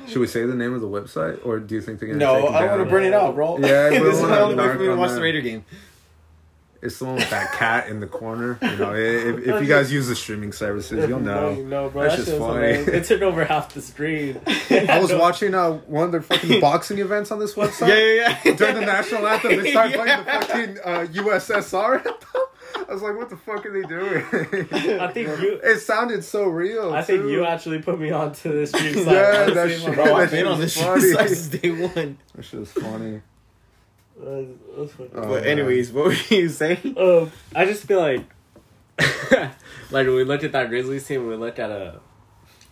[0.08, 2.20] Should we say the name of the website, or do you think they're gonna?
[2.20, 2.90] No, take I don't want to down?
[2.92, 3.58] burn it out, bro.
[3.60, 5.22] Yeah, this is we're my only way for me to watch on the that.
[5.22, 5.66] Raider game.
[6.86, 8.58] It's the one with that cat in the corner.
[8.62, 11.56] You know, if, if you guys use the streaming services, you'll know.
[11.56, 12.04] no, bro.
[12.04, 12.54] That's That just funny.
[12.74, 12.88] hilarious.
[12.88, 14.40] It took over half the screen.
[14.90, 17.88] I was watching uh, one of their fucking boxing events on this website.
[17.90, 18.56] Yeah, yeah, yeah.
[18.56, 22.42] During the national anthem, they started playing the fucking uh, USSR anthem.
[22.88, 24.24] I was like, what the fuck are they doing?
[25.00, 25.60] I think you.
[25.64, 26.94] It sounded so real.
[26.94, 27.32] I think too.
[27.32, 29.06] you actually put me onto this stream side.
[29.06, 30.16] Yeah, that honestly, shit- Bro, bro.
[30.18, 31.14] I've that been on this funny.
[31.14, 32.18] site since day one.
[32.36, 33.22] That shit was funny.
[34.20, 34.46] That's-
[34.78, 35.10] that's funny.
[35.14, 35.46] Oh, But man.
[35.46, 36.96] anyways, what were you saying?
[36.98, 38.22] Um, I just feel like,
[39.92, 42.00] like when we looked at that Grizzlies team, we looked at a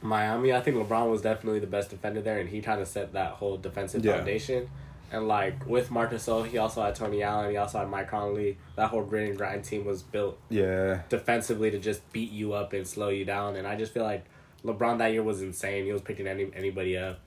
[0.01, 0.53] Miami.
[0.53, 3.31] I think LeBron was definitely the best defender there, and he kind of set that
[3.33, 4.17] whole defensive Yeah.
[4.17, 4.69] foundation.
[5.11, 7.51] And like with Marcus Gasol, he also had Tony Allen.
[7.51, 8.57] He also had Mike Conley.
[8.75, 11.01] That whole grit and grind team was built Yeah.
[11.09, 13.55] defensively to just beat you up and slow you down.
[13.55, 14.25] And I just feel like
[14.65, 15.85] LeBron that year was insane.
[15.85, 17.19] He was picking any anybody up.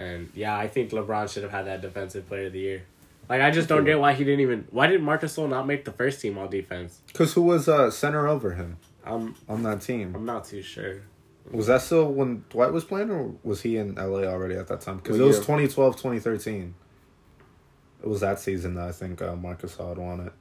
[0.00, 2.82] And yeah, I think LeBron should have had that defensive player of the year.
[3.28, 5.84] Like I just don't get why he didn't even why did Marcus Gasol not make
[5.84, 7.00] the first team all defense?
[7.06, 10.14] Because who was uh, center over him I'm on that team?
[10.16, 11.02] I'm not too sure.
[11.52, 14.80] Was that still when Dwight was playing, or was he in LA already at that
[14.80, 14.96] time?
[14.96, 16.74] Because it was 2012, 2013.
[18.02, 20.32] It was that season that I think uh, Marcus had won it.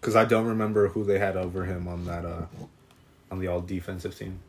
[0.00, 2.46] Because I don't remember who they had over him on that uh,
[3.30, 4.40] on the all defensive team.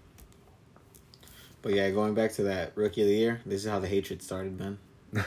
[1.61, 4.21] But yeah, going back to that rookie of the year, this is how the hatred
[4.21, 4.77] started, man.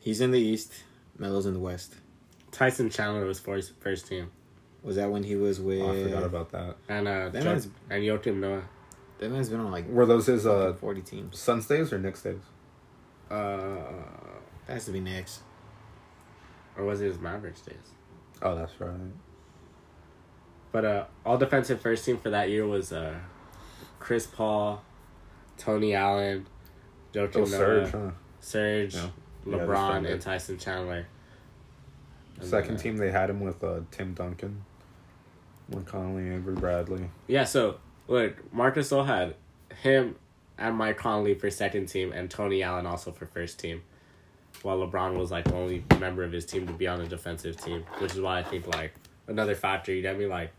[0.00, 0.72] He's in the East,
[1.18, 1.94] Melo's in the West.
[2.50, 4.30] Tyson Chandler was his first team.
[4.82, 5.80] Was that when he was with?
[5.80, 6.76] Oh, I forgot about that.
[6.88, 8.62] And uh That man's- and Joakim Noah.
[9.20, 11.38] That man's been on like Were those his uh, forty teams.
[11.38, 12.40] Suns days or Knicks days?
[13.30, 13.76] Uh
[14.66, 15.40] That has to be next.
[16.76, 17.76] or was it his Mavericks days?
[18.42, 18.90] Oh, that's right.
[20.72, 23.14] But uh, all defensive first team for that year was uh,
[24.02, 24.82] Chris Paul,
[25.56, 26.46] Tony Allen,
[27.12, 27.92] Joakim Oh, Noah, Serge,
[28.40, 29.08] Serge, huh?
[29.46, 29.58] Yeah.
[29.58, 31.06] LeBron, and Tyson Chandler.
[32.40, 34.64] And Second then, uh, team, they had him with uh, Tim Duncan,
[35.72, 37.10] Mike Conley, Avery Bradley.
[37.28, 39.34] Yeah, so look, Marcus Gasol had
[39.82, 40.16] him
[40.58, 43.82] and Mike Conley for second team, and Tony Allen also for first team.
[44.62, 47.56] While LeBron was like the only member of his team to be on the defensive
[47.56, 48.94] team, which is why I think like
[49.28, 49.92] another factor.
[49.92, 50.26] You get me?
[50.26, 50.52] Like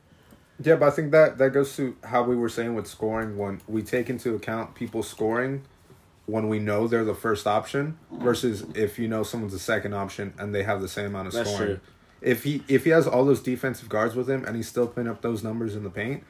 [0.61, 3.61] Yeah, but I think that that goes to how we were saying with scoring when
[3.67, 5.63] we take into account people scoring
[6.25, 10.34] when we know they're the first option versus if you know someone's the second option
[10.38, 11.67] and they have the same amount of That's scoring.
[11.67, 11.80] true.
[12.21, 15.09] If he if he has all those defensive guards with him and he's still putting
[15.09, 16.23] up those numbers in the paint,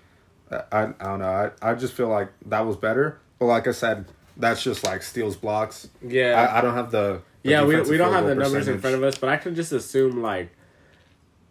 [0.49, 1.51] I I, I don't know.
[1.61, 3.19] I, I just feel like that was better.
[3.37, 4.05] But like I said,
[4.37, 5.89] that's just like steals blocks.
[6.01, 8.79] yeah, I, I don't have the, the yeah, we, we don't have the numbers in
[8.79, 10.49] front of us, but I can just assume like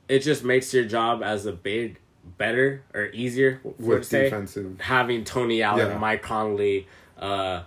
[0.09, 1.99] it just makes your job as a big
[2.39, 4.81] better or easier for with to say, defensive.
[4.81, 5.99] having Tony Allen, Yeah.
[5.99, 6.87] Mike Conley,
[7.19, 7.63] uh,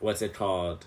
[0.00, 0.86] what's it called?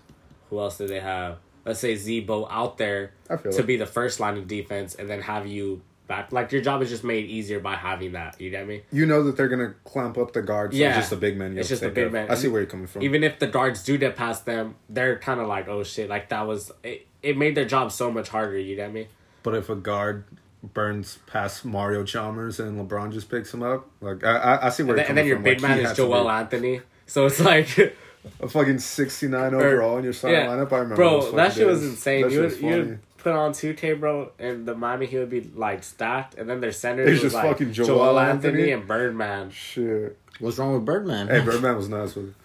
[0.49, 1.37] Who else do they have?
[1.65, 3.65] Let's say Z-Bo out there to it.
[3.67, 6.31] be the first line of defense, and then have you back.
[6.31, 8.39] Like your job is just made easier by having that.
[8.39, 8.83] You get me?
[8.93, 10.73] You know that they're gonna clamp up the guards.
[10.73, 10.89] so Yeah.
[10.89, 11.57] it's just a big man.
[11.57, 12.31] It's just a big care man.
[12.31, 13.01] I see where you're coming from.
[13.03, 16.29] Even if the guards do get past them, they're kind of like, oh shit, like
[16.29, 17.07] that was it.
[17.21, 18.57] It made their job so much harder.
[18.57, 19.09] You get me?
[19.43, 20.23] But if a guard
[20.63, 24.83] burns past Mario Chalmers and LeBron just picks him up, like I, I, I see
[24.83, 25.61] where And then, you're and then coming your from.
[25.61, 26.81] big Like, man is Joel Anthony.
[27.05, 27.77] So it's like,
[28.41, 30.47] a fucking sixty nine overall in your starting yeah.
[30.47, 30.71] lineup.
[30.73, 32.21] I remember, bro, those that fucking shit was insane.
[32.23, 35.17] That you would was you would put on two K, bro, and the Miami he
[35.17, 38.19] would be like stacked, and then their center It's was just like fucking Joel, Joel
[38.19, 38.71] Anthony, Anthony.
[38.71, 40.17] and Birdman, Shit.
[40.39, 41.27] What's wrong with Birdman?
[41.29, 42.35] Hey, Birdman was nice with it.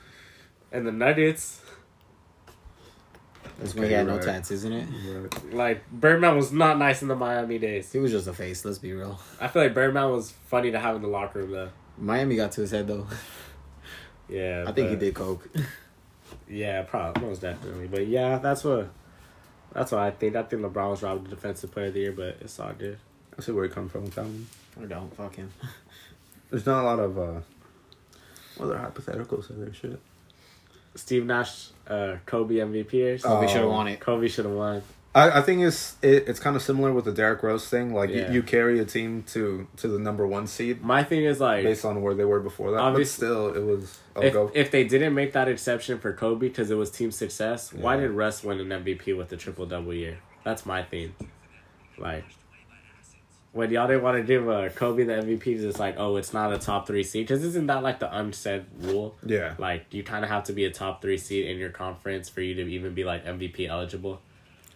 [0.71, 1.62] and the Nuggets.
[3.63, 4.23] That's when he had no right.
[4.23, 4.89] tats, isn't it?
[5.07, 5.55] Right.
[5.55, 7.93] Like Birdman was not nice in the Miami days.
[7.93, 8.65] He was just a face.
[8.65, 9.21] Let's be real.
[9.41, 11.71] I feel like Birdman was funny to have in the locker room though.
[11.97, 13.07] Miami got to his head though.
[14.29, 15.49] Yeah, I think he did coke.
[16.49, 17.87] Yeah, probably most definitely.
[17.87, 18.91] But yeah, that's what
[19.73, 20.37] that's what I think.
[20.37, 22.99] I think LeBron was robbed the defensive player of the year, but it's all good.
[23.37, 24.47] I see where you come from with that one.
[24.79, 25.51] Or don't fuck him.
[26.51, 27.41] There's not a lot of uh
[28.59, 30.01] Well, they're hypotheticals of their shit.
[30.95, 33.41] Steve Nash, uh, Kobe MVP or something.
[33.41, 34.01] Kobe should have won it.
[34.01, 34.83] Kobe should have won.
[35.15, 37.93] I, I think it's it, it's kind of similar with the Derrick Rose thing.
[37.93, 38.29] Like Yeah.
[38.29, 41.65] you, you carry a team to to the number one seed My thing is like,
[41.65, 42.79] based on where they were before that.
[42.79, 43.99] Obvious- but still, it was.
[44.17, 44.51] I'll if, go.
[44.55, 48.03] if they didn't make that exception for Kobe because it was team success, why Yeah.
[48.03, 50.19] did Russ win an MVP with the triple double year?
[50.45, 51.15] That's my thing.
[51.99, 52.25] Like,
[53.53, 56.53] when y'all didn't want to give uh, Kobe the MVP, it's like, oh, it's not
[56.53, 57.27] a top three seed.
[57.27, 59.15] Because isn't that like the unsaid rule?
[59.25, 59.55] yeah.
[59.59, 62.41] Like, you kind of have to be a top three seed in your conference for
[62.41, 64.21] you to even be like MVP eligible.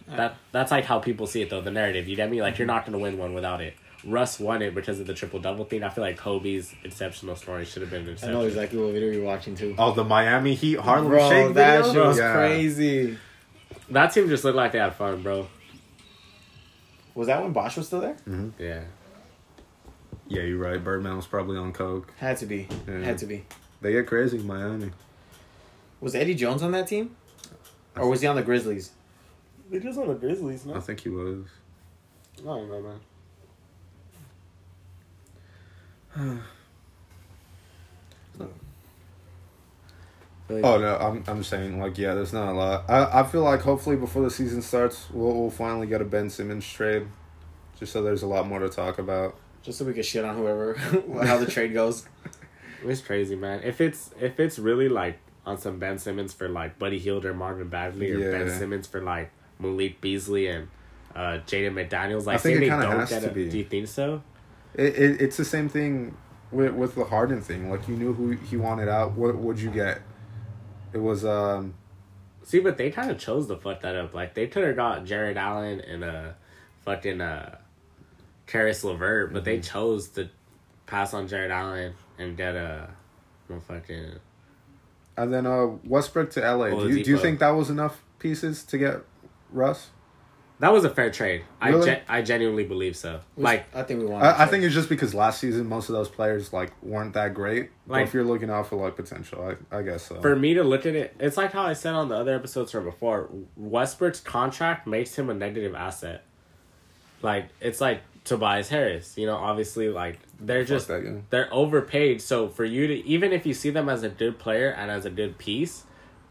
[0.07, 2.07] That That's like how people see it, though, the narrative.
[2.07, 2.41] You get me?
[2.41, 3.73] Like, you're not going to win one without it.
[4.05, 5.83] Russ won it because of the triple double thing.
[5.83, 9.11] I feel like Kobe's exceptional story should have been an I know exactly what video
[9.11, 9.75] you're watching too.
[9.77, 11.93] Oh, the Miami Heat Harlem Bro, Shake that video.
[11.93, 12.33] shit was Yeah.
[12.33, 13.17] crazy.
[13.89, 15.47] That team just looked like they had fun, bro.
[17.17, 18.15] Was that when Bosh was still there?
[18.29, 18.61] Mm-hmm.
[18.61, 18.83] Yeah.
[20.27, 20.83] Yeah, you're right.
[20.83, 22.13] Birdman was probably on coke.
[22.19, 22.67] Had to be.
[22.87, 22.99] Yeah.
[22.99, 23.43] Had to be.
[23.81, 24.91] They get crazy, in Miami.
[25.99, 27.15] Was Eddie Jones on that team?
[27.95, 28.91] Or was he on the Grizzlies?
[29.71, 31.47] They just on the Grizzlies, I think he was.
[32.39, 32.99] I don't know,
[36.15, 36.41] man.
[40.49, 42.85] Oh no, I'm I'm saying like yeah, there's not a lot.
[42.89, 46.29] I I feel like hopefully before the season starts, we'll we'll finally get a Ben
[46.29, 47.07] Simmons trade,
[47.79, 49.35] just so there's a lot more to talk about.
[49.61, 50.73] Just so we can shit on whoever,
[51.23, 52.07] how the trade goes.
[52.83, 53.61] It's crazy, man.
[53.63, 55.17] If it's if it's really like
[55.47, 59.01] on some Ben Simmons for like Buddy Hield or Marvin Bagley, or Ben Simmons for
[59.01, 60.67] like Malik Beasley and
[61.15, 63.49] uh, Jaden McDaniels, like I think it they kinda don't has get to a, be.
[63.49, 64.21] Do you think so?
[64.75, 66.15] It, it it's the same thing
[66.51, 67.69] with with the Harden thing.
[67.69, 69.13] Like you knew who he wanted out.
[69.13, 70.01] What would you get?
[70.93, 71.73] It was um
[72.43, 74.13] See, but they kind of chose to fuck that up.
[74.13, 76.35] Like they could have got Jarrett Allen and a
[76.85, 77.57] fucking uh
[78.45, 79.45] Caris LeVert, but Mm-hmm.
[79.45, 80.29] they chose to
[80.85, 82.89] pass on Jarrett Allen and get a
[83.67, 84.13] fucking
[85.17, 86.69] and then uh Westbrook to LA.
[86.69, 89.01] Do you, do you think that was enough pieces to get
[89.51, 89.89] Russ?
[90.59, 91.43] That was a fair trade.
[91.61, 91.85] I Really?
[91.85, 93.19] gen- I genuinely believe so.
[93.37, 94.23] Like I think we won.
[94.23, 97.33] I, I think it's just because last season most of those players like weren't that
[97.35, 97.69] great.
[97.85, 100.19] but Like- if you're looking out for like potential, I I guess so.
[100.19, 102.71] for me to look at it, it's like how I said on the other episodes
[102.71, 103.29] from before.
[103.55, 106.23] Westbrook's contract makes him a negative asset.
[107.21, 109.17] Like it's like Tobias Harris.
[109.17, 111.21] You know, obviously, like they're Fuck just that guy.
[111.29, 112.21] they're overpaid.
[112.21, 115.05] So for you to even if you see them as a good player and as
[115.05, 115.83] a good piece,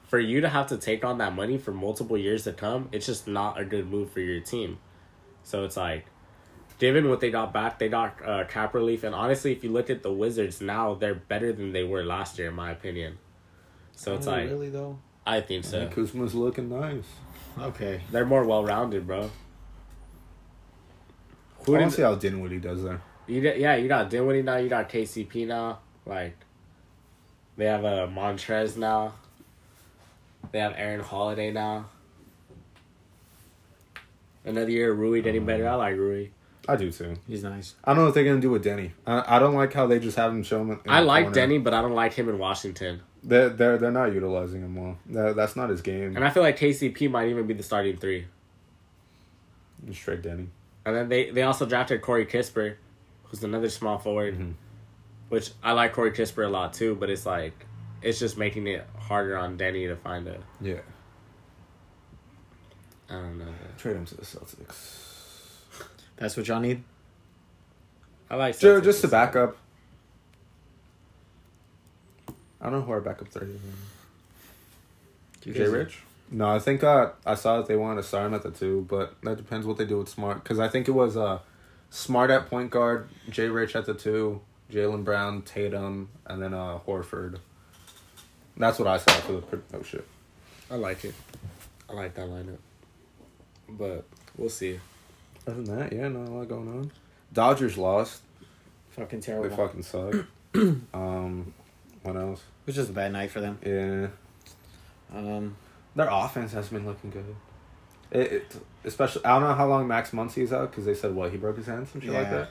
[0.07, 3.07] for you to have to take on that money for multiple years to come, it's
[3.07, 4.79] just not a good move for your team.
[5.43, 6.07] So it's like,
[6.79, 9.91] given what they got back, they got uh, cap relief, and honestly, if you look
[9.91, 13.19] at the Wizards now, they're better than they were last year, in my opinion.
[13.95, 14.99] So it's like, really though.
[15.27, 15.81] I think so.
[15.81, 17.05] And Kuzma's looking nice.
[17.59, 18.03] Okay.
[18.13, 19.23] They're more well rounded, bro.
[19.23, 23.01] I Who want did to see how Dinwiddie does there.
[23.27, 23.59] you got?
[23.59, 24.57] Yeah, you got Dinwiddie now.
[24.57, 25.81] You got KCP now.
[26.05, 26.37] Like,
[27.57, 29.15] they have a uh, Montrezl now.
[30.53, 31.87] They have Aaron Holiday now.
[34.45, 35.69] Another year, of Rui getting better.
[35.69, 36.29] I like Rui.
[36.69, 37.15] I do too.
[37.29, 37.75] He's nice.
[37.85, 38.93] I don't know what they're gonna do with Deni.
[39.07, 40.81] I, I don't like how they just have him show him.
[40.89, 41.41] I like corner.
[41.49, 43.03] Deni, but I don't like him in Washington.
[43.23, 44.99] They're they're they're not utilizing him well.
[45.07, 46.17] That, that's not his game.
[46.17, 48.27] And I feel like KCP might even be the starting three.
[49.87, 50.49] Just straight Deni.
[50.85, 52.77] And then they, they also drafted Corey Kispert,
[53.25, 54.55] who's another small forward, Mhm.
[55.29, 56.95] which I like Corey Kispert a lot too.
[56.97, 57.67] But it's like
[58.03, 60.39] it's just making it harder on Deni to find a.
[60.61, 60.81] Yeah.
[63.09, 63.47] I don't know.
[63.79, 65.05] Trade him to the Celtics.
[66.17, 66.83] That's what y'all need.
[68.29, 68.85] I like Just, Celtics.
[68.85, 69.57] just to back up.
[72.61, 73.61] I don't know who our backup thirty is.
[75.55, 76.01] Jay Rich?
[76.33, 78.85] No, I think uh, I saw that they wanted to start him at the two,
[78.89, 80.43] but that depends what they do with Smart.
[80.43, 81.39] Because I think it was uh,
[81.91, 84.41] Smart at point guard, Jay Rich at the two,
[84.73, 87.39] Jaylen Brown, Tatum, and then uh, Horford.
[88.57, 89.43] That's what I saw for the.
[89.43, 90.07] pr- Oh, shit.
[90.71, 91.15] I like it.
[91.89, 92.59] I like that lineup.
[93.69, 94.05] But
[94.37, 94.81] we'll see.
[95.47, 96.93] Other than that, yeah, not a lot going on.
[97.33, 98.23] Dodgers lost.
[98.91, 99.49] Fucking terrible.
[99.49, 100.15] They fucking suck.
[100.95, 101.53] um,
[102.03, 102.41] what else?
[102.41, 103.59] It was just a bad night for them.
[103.65, 104.09] Yeah.
[105.17, 105.57] Um,
[105.95, 107.37] Their offense has been looking good.
[108.11, 111.31] It, it especially I don't know how long Max Muncy's out because they said what
[111.33, 112.51] he broke his hand some shit like that.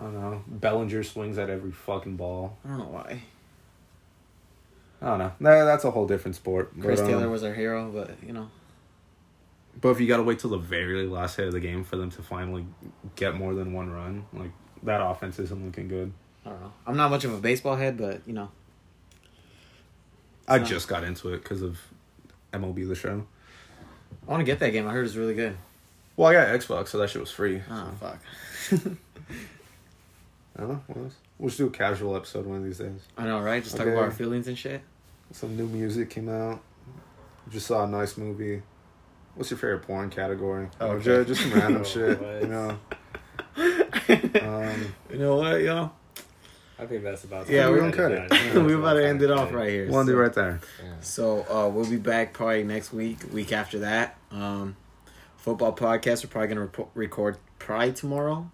[0.00, 0.42] I don't know.
[0.46, 2.56] Bellinger swings at every fucking ball.
[2.64, 3.22] I don't know why.
[5.02, 5.32] I don't know.
[5.40, 6.72] That, that's a whole different sport.
[6.74, 8.50] But, Chris um, Taylor was our hero, but you know,
[9.80, 12.10] But if you gotta wait till the very last hit of the game for them
[12.12, 12.64] to finally
[13.16, 14.52] get more than one run, like
[14.82, 16.12] that offense isn't looking good.
[16.46, 16.72] I don't know.
[16.86, 18.50] I'm not much of a baseball head, but you know,
[20.48, 21.78] I So- just got into it because of
[22.52, 23.26] MLB the show.
[24.26, 24.86] I want to get that game.
[24.88, 25.56] I heard it's really good.
[26.16, 27.62] Well, I got Xbox, so that shit was free.
[27.70, 28.18] Oh fuck.
[30.56, 30.82] I don't know.
[30.88, 31.14] What else?
[31.38, 33.00] We'll just do a casual episode one of these days.
[33.16, 33.62] I know, right?
[33.62, 33.92] Just talk Okay.
[33.92, 34.82] about our feelings and shit.
[35.32, 36.60] Some new music came out.
[37.50, 38.62] Just saw a nice movie.
[39.36, 40.64] What's your favorite porn category?
[40.80, 41.04] You know, Okay.
[41.04, 42.20] ju- Just, some random Oh, shit.
[42.20, 42.42] what?
[42.42, 42.78] You know.
[44.42, 45.92] Um, you know what, y'all?
[46.78, 47.48] I think that's about.
[47.48, 47.54] It.
[47.54, 48.32] Yeah, we're to gonna cut it.
[48.54, 49.88] Yeah, We're about to end it off cut right here.
[49.90, 50.60] one so- right there.
[50.82, 50.92] Yeah.
[51.00, 54.18] So uh, we'll be back probably next week, week after that.
[54.32, 54.76] Um,
[55.36, 56.24] football podcast.
[56.24, 58.50] We're probably gonna rep- record probably tomorrow.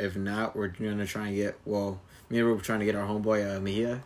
[0.00, 2.00] If not, we're gonna try and get well.
[2.28, 4.02] Me and are trying to get our homeboy uh, Mejia.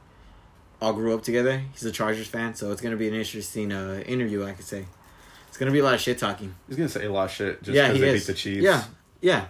[0.80, 1.62] All grew up together.
[1.72, 4.44] He's a Chargers fan, so it's gonna be an interesting uh, interview.
[4.44, 4.86] I could say
[5.48, 6.54] it's gonna be a lot of shit talking.
[6.68, 8.26] He's gonna say a lot of shit just yeah, because he they is.
[8.26, 8.62] beat the Chiefs.
[8.62, 8.84] Yeah,
[9.20, 9.44] yeah.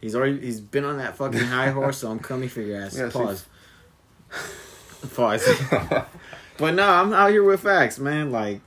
[0.00, 2.96] He's already he's been on that fucking high horse, so I'm coming for your ass.
[2.98, 3.46] Yeah, Pause.
[5.14, 5.48] Pause.
[6.58, 8.30] but no, I'm out here with facts, man.
[8.30, 8.60] Like,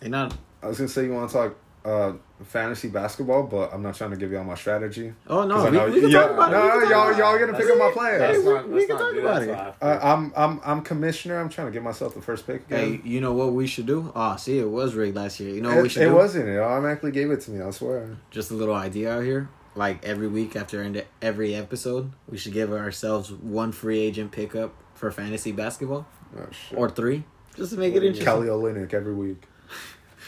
[0.00, 0.34] they not.
[0.62, 2.12] I was gonna say you want to talk uh,
[2.44, 5.12] fantasy basketball, but I'm not trying to give you all my strategy.
[5.26, 6.64] Oh no, we, know- we can yeah, talk about no, it.
[6.64, 8.20] We can talk y'all- y'all gonna pick up my players.
[8.22, 9.50] Hey, Let's we- not- we can not talk about it.
[9.82, 11.38] Uh, I'm I'm I'm commissioner.
[11.40, 14.12] I'm trying to give myself the first pick Hey, you know what we should do?
[14.14, 15.50] Oh, see, it was rigged last year.
[15.54, 16.14] You know what it, we should it do?
[16.14, 16.48] wasn't.
[16.48, 17.60] It automatically gave it to me.
[17.62, 18.16] I swear.
[18.30, 19.48] Just a little idea out here.
[19.74, 24.74] Like every week after end every episode, we should give ourselves one free agent pickup
[24.94, 26.06] for fantasy basketball
[26.38, 26.78] Oh, shit.
[26.78, 27.24] or three,
[27.56, 28.24] just to make What it interesting.
[28.26, 29.44] Kelly Olynyk every week.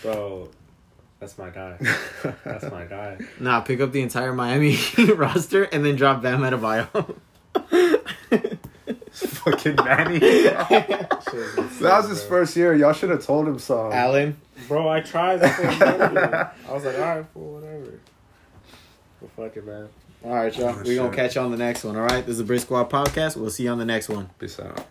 [0.03, 0.49] Bro,
[1.25, 1.79] that's my guy.
[2.45, 3.17] That's my guy.
[3.41, 4.77] Nah, pick up the entire Miami
[5.15, 7.17] roster and then drop Bam Adebayo.
[9.11, 10.19] Fucking Manny.
[10.19, 12.75] that was his first year.
[12.75, 13.91] Y'all should have told him so.
[13.91, 14.37] Allen.
[14.69, 15.43] Bro, I tried.
[15.43, 16.19] I told you.
[16.19, 18.01] I was like, all right, fool, whatever.
[19.23, 19.89] Well, fuck it, man.
[20.25, 20.75] All right, y'all.
[20.79, 21.97] Oh, we gonna catch you on the next one.
[21.97, 22.25] All right.
[22.27, 23.37] This is the Brick Squad podcast.
[23.37, 24.29] We'll see you on the next one.
[24.39, 24.87] Peace out.